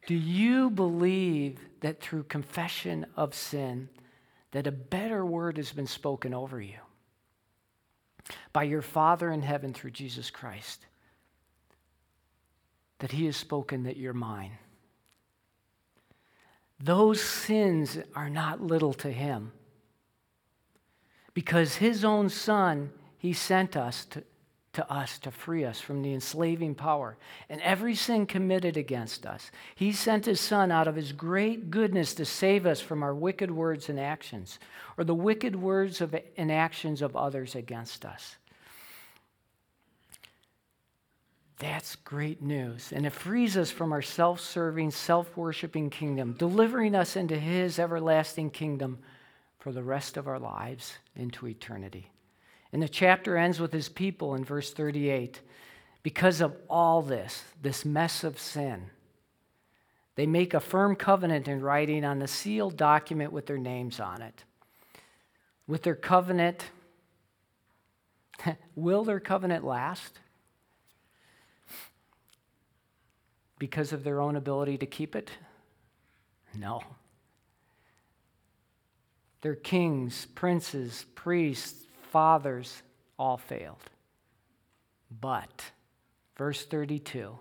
Do 0.07 0.15
you 0.15 0.69
believe 0.69 1.59
that 1.81 1.99
through 1.99 2.23
confession 2.23 3.05
of 3.17 3.35
sin 3.35 3.89
that 4.51 4.67
a 4.67 4.71
better 4.71 5.25
word 5.25 5.57
has 5.57 5.73
been 5.73 5.85
spoken 5.85 6.33
over 6.33 6.61
you 6.61 6.79
by 8.53 8.63
your 8.63 8.81
Father 8.81 9.29
in 9.29 9.41
heaven 9.41 9.73
through 9.73 9.91
Jesus 9.91 10.29
Christ? 10.29 10.85
That 12.99 13.11
he 13.11 13.25
has 13.25 13.35
spoken 13.35 13.83
that 13.83 13.97
you're 13.97 14.13
mine. 14.13 14.57
Those 16.79 17.21
sins 17.21 17.97
are 18.15 18.29
not 18.29 18.61
little 18.61 18.93
to 18.93 19.11
him 19.11 19.51
because 21.33 21.75
his 21.75 22.05
own 22.05 22.29
son 22.29 22.91
he 23.17 23.33
sent 23.33 23.75
us 23.75 24.05
to, 24.05 24.23
to 24.73 24.91
us 24.91 25.19
to 25.19 25.31
free 25.31 25.63
us 25.63 25.79
from 25.79 26.01
the 26.01 26.13
enslaving 26.13 26.75
power 26.75 27.17
and 27.49 27.61
every 27.61 27.95
sin 27.95 28.25
committed 28.25 28.75
against 28.77 29.25
us. 29.25 29.51
He 29.73 29.91
sent 29.93 30.25
His 30.25 30.41
Son 30.41 30.71
out 30.71 30.87
of 30.87 30.95
His 30.95 31.13
great 31.13 31.71
goodness 31.71 32.13
to 32.15 32.25
save 32.25 32.65
us 32.65 32.81
from 32.81 33.01
our 33.01 33.15
wicked 33.15 33.49
words 33.49 33.89
and 33.89 33.99
actions, 33.99 34.59
or 34.97 35.03
the 35.03 35.15
wicked 35.15 35.55
words 35.55 36.01
of, 36.01 36.15
and 36.37 36.51
actions 36.51 37.01
of 37.01 37.15
others 37.15 37.55
against 37.55 38.05
us. 38.05 38.35
That's 41.57 41.95
great 41.95 42.41
news. 42.41 42.91
And 42.91 43.05
it 43.05 43.13
frees 43.13 43.55
us 43.55 43.71
from 43.71 43.93
our 43.93 44.01
self 44.01 44.41
serving, 44.41 44.91
self 44.91 45.37
worshiping 45.37 45.89
kingdom, 45.89 46.33
delivering 46.33 46.95
us 46.95 47.15
into 47.15 47.39
His 47.39 47.79
everlasting 47.79 48.49
kingdom 48.49 48.99
for 49.59 49.71
the 49.71 49.83
rest 49.83 50.17
of 50.17 50.27
our 50.27 50.37
lives 50.37 50.97
into 51.15 51.47
eternity. 51.47 52.11
And 52.71 52.81
the 52.81 52.89
chapter 52.89 53.37
ends 53.37 53.59
with 53.59 53.71
his 53.71 53.89
people 53.89 54.35
in 54.35 54.43
verse 54.43 54.73
38. 54.73 55.39
Because 56.03 56.41
of 56.41 56.55
all 56.69 57.01
this, 57.01 57.43
this 57.61 57.83
mess 57.85 58.23
of 58.23 58.39
sin, 58.39 58.89
they 60.15 60.25
make 60.25 60.53
a 60.53 60.59
firm 60.59 60.95
covenant 60.95 61.47
in 61.47 61.61
writing 61.61 62.05
on 62.05 62.21
a 62.21 62.27
sealed 62.27 62.77
document 62.77 63.31
with 63.31 63.47
their 63.47 63.57
names 63.57 63.99
on 63.99 64.21
it. 64.21 64.43
With 65.67 65.83
their 65.83 65.95
covenant, 65.95 66.63
will 68.75 69.03
their 69.03 69.19
covenant 69.19 69.65
last? 69.65 70.19
Because 73.57 73.93
of 73.93 74.03
their 74.03 74.21
own 74.21 74.35
ability 74.35 74.77
to 74.79 74.85
keep 74.85 75.15
it? 75.15 75.31
No. 76.53 76.81
Their 79.41 79.55
kings, 79.55 80.27
princes, 80.35 81.05
priests, 81.15 81.84
fathers 82.15 82.81
all 83.19 83.35
failed. 83.35 83.89
But, 85.19 85.65
verse 86.37 86.63
32, 86.63 87.37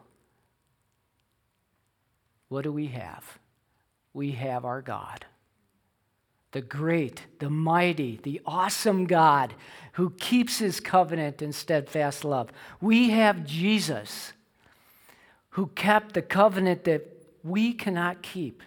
what 2.49 2.63
do 2.63 2.73
we 2.73 2.89
have? 2.89 3.39
We 4.13 4.33
have 4.33 4.65
our 4.65 4.83
God. 4.83 5.27
The 6.51 6.61
great, 6.61 7.23
the 7.39 7.51
mighty, 7.51 8.19
the 8.21 8.41
awesome 8.45 9.05
God 9.05 9.55
who 9.93 10.11
keeps 10.11 10.59
his 10.59 10.81
covenant 10.81 11.41
and 11.41 11.55
steadfast 11.55 12.25
love. 12.25 12.51
We 12.81 13.11
have 13.11 13.47
Jesus 13.47 14.33
who 15.51 15.69
kept 15.69 16.15
the 16.15 16.23
covenant 16.23 16.83
that 16.83 17.07
we 17.45 17.75
cannot 17.75 18.23
keep, 18.23 18.61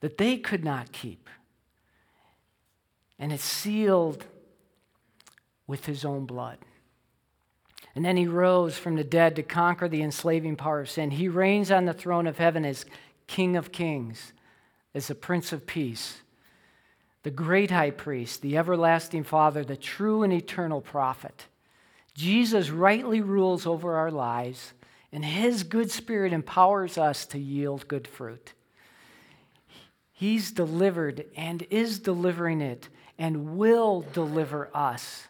that 0.00 0.18
they 0.18 0.38
could 0.38 0.64
not 0.64 0.90
keep. 0.90 1.30
And 3.16 3.32
it's 3.32 3.44
sealed 3.44 4.26
with 5.66 5.86
his 5.86 6.04
own 6.04 6.26
blood. 6.26 6.58
And 7.94 8.04
then 8.04 8.16
he 8.16 8.26
rose 8.26 8.76
from 8.76 8.96
the 8.96 9.04
dead 9.04 9.36
to 9.36 9.42
conquer 9.42 9.88
the 9.88 10.02
enslaving 10.02 10.56
power 10.56 10.80
of 10.80 10.90
sin. 10.90 11.12
He 11.12 11.28
reigns 11.28 11.70
on 11.70 11.84
the 11.84 11.92
throne 11.92 12.26
of 12.26 12.38
heaven 12.38 12.64
as 12.64 12.84
King 13.26 13.56
of 13.56 13.72
kings, 13.72 14.32
as 14.94 15.08
the 15.08 15.14
Prince 15.14 15.52
of 15.52 15.66
Peace, 15.66 16.20
the 17.22 17.30
great 17.30 17.70
high 17.70 17.90
priest, 17.90 18.42
the 18.42 18.56
everlasting 18.56 19.24
Father, 19.24 19.64
the 19.64 19.76
true 19.76 20.22
and 20.22 20.32
eternal 20.32 20.80
prophet. 20.80 21.46
Jesus 22.14 22.70
rightly 22.70 23.20
rules 23.20 23.66
over 23.66 23.96
our 23.96 24.10
lives, 24.10 24.72
and 25.10 25.24
his 25.24 25.62
good 25.62 25.90
spirit 25.90 26.32
empowers 26.32 26.98
us 26.98 27.24
to 27.26 27.38
yield 27.38 27.88
good 27.88 28.06
fruit. 28.06 28.52
He's 30.12 30.52
delivered 30.52 31.26
and 31.36 31.62
is 31.70 31.98
delivering 31.98 32.60
it 32.60 32.88
and 33.18 33.56
will 33.56 34.02
deliver 34.12 34.70
us 34.74 35.28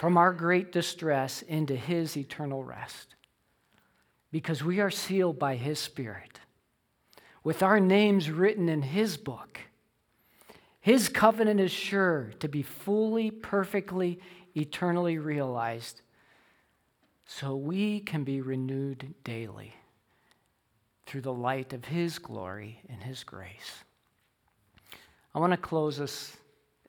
from 0.00 0.16
our 0.16 0.32
great 0.32 0.72
distress 0.72 1.42
into 1.42 1.76
his 1.76 2.16
eternal 2.16 2.64
rest. 2.64 3.16
Because 4.32 4.64
we 4.64 4.80
are 4.80 4.90
sealed 4.90 5.38
by 5.38 5.56
his 5.56 5.78
Spirit, 5.78 6.40
with 7.44 7.62
our 7.62 7.78
names 7.78 8.30
written 8.30 8.70
in 8.70 8.80
his 8.80 9.18
book. 9.18 9.60
His 10.80 11.10
covenant 11.10 11.60
is 11.60 11.70
sure 11.70 12.32
to 12.38 12.48
be 12.48 12.62
fully, 12.62 13.30
perfectly, 13.30 14.20
eternally 14.56 15.18
realized, 15.18 16.00
so 17.26 17.54
we 17.54 18.00
can 18.00 18.24
be 18.24 18.40
renewed 18.40 19.12
daily 19.22 19.74
through 21.04 21.20
the 21.20 21.34
light 21.34 21.74
of 21.74 21.84
his 21.84 22.18
glory 22.18 22.80
and 22.88 23.02
his 23.02 23.22
grace. 23.22 23.84
I 25.34 25.40
want 25.40 25.52
to 25.52 25.58
close 25.58 26.00
us 26.00 26.38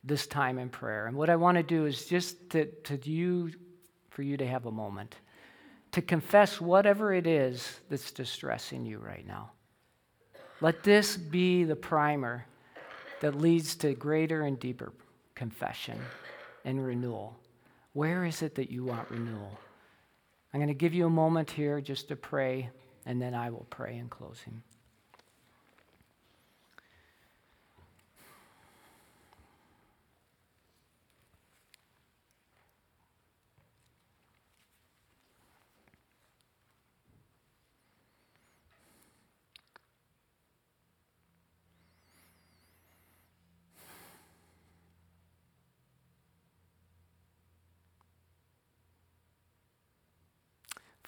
this 0.04 0.28
time 0.28 0.58
in 0.58 0.70
prayer. 0.70 1.08
And 1.08 1.16
what 1.16 1.30
I 1.30 1.36
want 1.36 1.58
to 1.58 1.64
do 1.64 1.86
is 1.86 2.06
just 2.06 2.50
to, 2.52 2.66
to 2.66 3.10
you, 3.10 3.52
for 4.10 4.24
you 4.24 4.38
to 4.38 4.48
have 4.48 4.66
a 4.66 4.72
moment 4.72 5.16
to 5.92 6.02
confess 6.02 6.62
whatever 6.62 7.14
it 7.14 7.28
is 7.28 7.80
that's 7.90 8.12
distressing 8.12 8.86
you 8.86 8.98
right 8.98 9.28
now. 9.28 9.52
Let 10.62 10.84
this 10.84 11.18
be 11.18 11.64
the 11.64 11.76
primer 11.76 12.46
that 13.20 13.36
leads 13.36 13.76
to 13.76 13.94
greater 13.94 14.44
and 14.44 14.60
deeper 14.60 14.94
confession 15.36 16.00
and 16.64 16.86
renewal. 16.86 17.38
Where 17.94 18.26
is 18.26 18.42
it 18.42 18.56
that 18.56 18.72
you 18.72 18.86
want 18.86 19.10
renewal? 19.12 19.60
I'm 20.54 20.60
going 20.60 20.70
to 20.70 20.74
give 20.74 20.94
you 20.94 21.06
a 21.06 21.10
moment 21.10 21.52
here 21.52 21.82
just 21.82 22.08
to 22.10 22.16
pray, 22.16 22.70
and 23.06 23.22
then 23.22 23.34
I 23.34 23.50
will 23.50 23.68
pray 23.70 23.98
in 23.98 24.08
closing. 24.08 24.62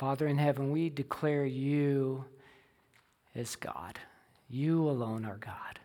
Father 0.03 0.27
in 0.27 0.37
heaven, 0.37 0.69
we 0.69 0.89
declare 0.89 1.45
you 1.45 2.25
as 3.35 3.55
God. 3.55 3.97
You 4.49 4.89
alone 4.89 5.23
are 5.23 5.37
God. 5.37 5.79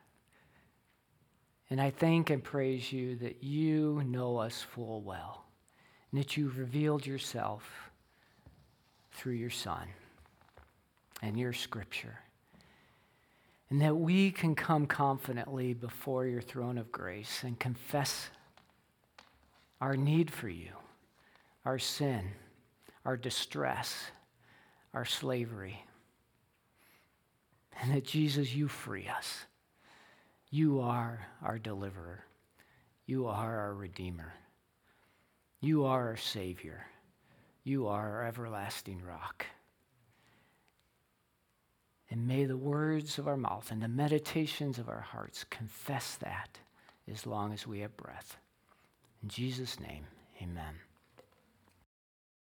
And 1.71 1.81
I 1.81 1.91
thank 1.91 2.29
and 2.29 2.43
praise 2.43 2.93
you 2.93 3.15
that 3.19 3.45
you 3.45 4.03
know 4.05 4.39
us 4.39 4.61
full 4.61 5.03
well, 5.03 5.45
and 6.11 6.21
that 6.21 6.37
you've 6.37 6.59
revealed 6.59 7.07
yourself 7.07 7.63
through 9.13 9.35
your 9.35 9.51
Son 9.51 9.87
and 11.23 11.39
your 11.39 11.53
scripture, 11.53 12.19
and 13.71 13.81
that 13.83 13.97
we 13.97 14.33
can 14.33 14.57
come 14.57 14.87
confidently 14.87 15.75
before 15.75 16.27
your 16.27 16.43
throne 16.43 16.77
of 16.77 16.91
grace 16.91 17.45
and 17.45 17.57
confess 17.61 18.31
our 19.81 19.97
need 19.97 20.29
for 20.29 20.49
you, 20.49 20.73
our 21.65 21.79
sin 21.79 22.33
our 23.05 23.17
distress, 23.17 24.11
our 24.95 25.05
slavery. 25.05 25.85
And 27.81 27.95
that 27.95 28.05
Jesus, 28.05 28.55
you 28.55 28.69
free 28.69 29.09
us. 29.09 29.47
You 30.51 30.81
are 30.81 31.27
our 31.43 31.59
deliverer. 31.59 32.25
You 33.07 33.27
are 33.27 33.59
our 33.59 33.75
redeemer. 33.75 34.35
You 35.61 35.85
are 35.85 36.09
our 36.09 36.17
Savior. 36.17 36.87
You 37.65 37.87
are 37.89 38.19
our 38.19 38.27
everlasting 38.27 39.03
rock. 39.07 39.47
And 42.11 42.27
may 42.27 42.47
the 42.47 42.57
words 42.57 43.19
of 43.19 43.29
our 43.29 43.37
mouth 43.37 43.71
and 43.71 43.83
the 43.83 43.89
meditations 43.89 44.79
of 44.79 44.89
our 44.89 45.01
hearts 45.01 45.45
confess 45.51 46.17
that 46.17 46.59
as 47.11 47.27
long 47.27 47.53
as 47.53 47.67
we 47.67 47.81
have 47.81 47.97
breath. 47.97 48.39
In 49.23 49.29
Jesus' 49.29 49.79
name, 49.79 50.07
amen. 50.43 50.88